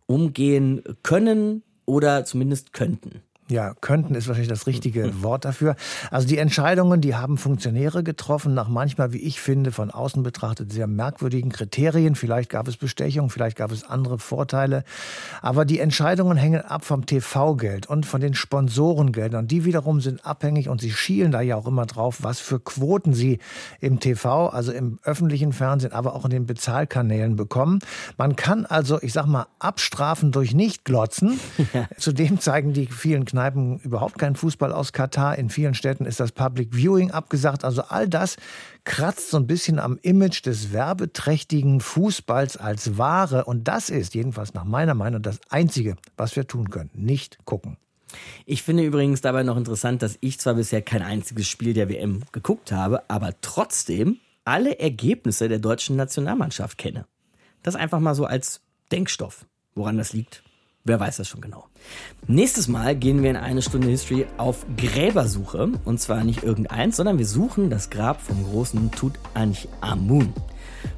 umgehen 0.07 0.82
können 1.03 1.62
oder 1.84 2.24
zumindest 2.24 2.72
könnten. 2.72 3.22
Ja, 3.51 3.72
könnten 3.80 4.14
ist 4.14 4.28
wahrscheinlich 4.28 4.51
das 4.51 4.66
richtige. 4.66 5.22
Wort 5.22 5.46
dafür. 5.46 5.74
Also 6.11 6.28
die 6.28 6.36
Entscheidungen, 6.36 7.01
die 7.01 7.14
haben 7.14 7.38
Funktionäre 7.38 8.03
getroffen, 8.03 8.53
nach 8.53 8.68
manchmal, 8.68 9.12
wie 9.12 9.18
ich 9.18 9.40
finde, 9.40 9.72
von 9.72 9.90
außen 9.90 10.22
betrachtet 10.22 10.70
sehr 10.70 10.86
merkwürdigen 10.86 11.51
Kriterien. 11.51 12.14
Vielleicht 12.14 12.51
gab 12.51 12.68
es 12.68 12.76
Bestechung, 12.76 13.30
vielleicht 13.30 13.57
gab 13.57 13.72
es 13.72 13.84
andere 13.84 14.18
Vorteile. 14.18 14.84
Aber 15.40 15.64
die 15.64 15.80
Entscheidungen 15.80 16.36
hängen 16.36 16.61
ab 16.61 16.84
vom 16.84 17.07
TV-Geld 17.07 17.86
und 17.86 18.05
von 18.05 18.20
den 18.20 18.34
Sponsorengeldern. 18.34 19.44
Und 19.44 19.51
die 19.51 19.64
wiederum 19.64 20.01
sind 20.01 20.26
abhängig 20.26 20.68
und 20.68 20.80
sie 20.80 20.90
schielen 20.90 21.32
da 21.32 21.40
ja 21.40 21.57
auch 21.57 21.66
immer 21.66 21.86
drauf, 21.86 22.18
was 22.20 22.40
für 22.40 22.61
Quoten 22.61 23.14
sie 23.14 23.38
im 23.80 23.99
TV, 23.99 24.49
also 24.49 24.72
im 24.72 24.99
öffentlichen 25.05 25.55
Fernsehen, 25.55 25.92
aber 25.92 26.14
auch 26.14 26.24
in 26.24 26.30
den 26.30 26.46
Bezahlkanälen 26.46 27.36
bekommen. 27.36 27.78
Man 28.18 28.36
kann 28.36 28.66
also, 28.66 29.01
ich 29.01 29.14
sag 29.14 29.26
mal, 29.26 29.46
abstrafen 29.59 30.32
durch 30.32 30.55
Nicht-Glotzen. 30.55 31.40
Ja. 31.74 31.86
Zudem 31.99 32.40
zeigen 32.40 32.72
die 32.72 32.86
vielen 32.86 33.26
Kneipen 33.26 33.38
Kneipen 33.39 33.78
überhaupt 33.78 34.18
keinen 34.18 34.34
Fußball 34.34 34.72
aus 34.72 34.93
Katar. 34.93 35.39
In 35.39 35.49
vielen 35.49 35.74
Städten 35.74 36.07
ist 36.07 36.18
das 36.18 36.32
Public 36.32 36.74
Viewing 36.74 37.12
abgesagt. 37.12 37.62
Also 37.62 37.82
all 37.82 38.09
das 38.09 38.36
kratzt 38.82 39.30
so 39.30 39.36
ein 39.36 39.47
bisschen 39.47 39.78
am 39.78 39.97
Image 40.03 40.45
des 40.45 40.72
werbeträchtigen 40.72 41.80
Fußballs 41.80 42.57
als 42.57 42.99
Ware. 42.99 43.45
Und 43.45 43.68
das 43.68 43.91
ist 43.91 44.16
jedenfalls 44.16 44.55
nach 44.55 44.64
meiner 44.64 44.95
Meinung 44.95 45.22
das 45.22 45.39
Einzige, 45.51 45.95
was 46.16 46.34
wir 46.34 46.49
tun 46.49 46.68
können. 46.70 46.91
Nicht 46.95 47.39
gucken. 47.45 47.76
Ich 48.45 48.64
finde 48.64 48.84
übrigens 48.84 49.20
dabei 49.20 49.45
noch 49.45 49.57
interessant, 49.57 50.03
dass 50.03 50.18
ich 50.20 50.41
zwar 50.41 50.55
bisher 50.55 50.82
kein 50.82 51.03
einziges 51.03 51.47
Spiel 51.47 51.74
der 51.74 51.89
WM 51.89 52.24
geguckt 52.32 52.72
habe, 52.72 53.09
aber 53.09 53.34
trotzdem 53.41 54.16
alle 54.45 54.80
Ergebnisse 54.80 55.49
der 55.49 55.61
deutschen 55.61 55.95
Nationalmannschaft 55.95 56.76
kenne. 56.76 57.07
Das 57.62 57.76
einfach 57.76 58.01
mal 58.01 58.16
so 58.16 58.24
als 58.24 58.62
Denkstoff. 58.91 59.47
Woran 59.76 59.97
das 59.97 60.12
liegt, 60.12 60.43
Wer 60.85 60.99
weiß 61.01 61.18
das 61.18 61.29
schon 61.29 61.41
genau. 61.41 61.66
Nächstes 62.26 62.68
Mal 62.68 62.97
gehen 62.97 63.22
wir 63.22 63.31
in 63.31 63.37
eine 63.37 63.62
Stunde 63.62 63.89
History 63.89 64.26
auf 64.39 64.64
Gräbersuche. 64.76 65.72
Und 65.85 66.01
zwar 66.01 66.24
nicht 66.24 66.43
irgendeins, 66.43 66.97
sondern 66.97 67.18
wir 67.18 67.26
suchen 67.26 67.68
das 67.68 67.91
Grab 67.91 68.20
vom 68.22 68.43
großen 68.45 68.91
Tutanchamun. 68.93 70.33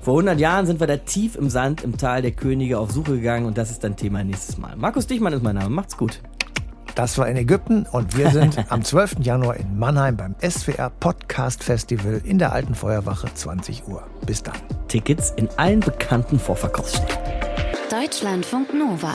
Vor 0.01 0.15
100 0.15 0.39
Jahren 0.39 0.67
sind 0.67 0.81
wir 0.81 0.87
da 0.87 0.97
tief 0.97 1.37
im 1.37 1.51
Sand 1.51 1.83
im 1.83 1.97
Tal 1.97 2.23
der 2.23 2.33
Könige 2.33 2.79
auf 2.79 2.91
Suche 2.93 3.17
gegangen 3.17 3.47
und 3.47 3.59
das 3.59 3.71
ist 3.71 3.83
dann 3.83 3.97
Thema 3.97 4.23
nächstes 4.25 4.59
Mal. 4.59 4.77
Markus 4.77 5.07
Dichmann 5.07 5.33
ist 5.33 5.43
mein 5.43 5.57
Name. 5.57 5.71
Macht's 5.71 5.97
gut. 5.97 6.21
Das 6.95 7.17
war 7.19 7.29
in 7.29 7.37
Ägypten 7.37 7.87
und 7.91 8.17
wir 8.17 8.31
sind 8.31 8.59
am 8.71 8.85
12. 8.85 9.17
Januar 9.21 9.57
in 9.57 9.79
Mannheim 9.79 10.17
beim 10.17 10.35
SWR 10.41 10.91
Podcast 10.91 11.65
Festival 11.65 12.21
in 12.25 12.39
der 12.39 12.53
Alten 12.53 12.75
Feuerwache 12.75 13.29
20 13.33 13.89
Uhr. 13.89 14.03
Bis 14.27 14.43
dann. 14.43 14.57
Tickets 14.89 15.33
in 15.37 15.49
allen 15.57 15.81
bekannten 15.81 16.39
Vorverkaufsstellen. 16.39 17.19
Deutschlandfunk 17.91 18.75
Nova. 18.75 19.15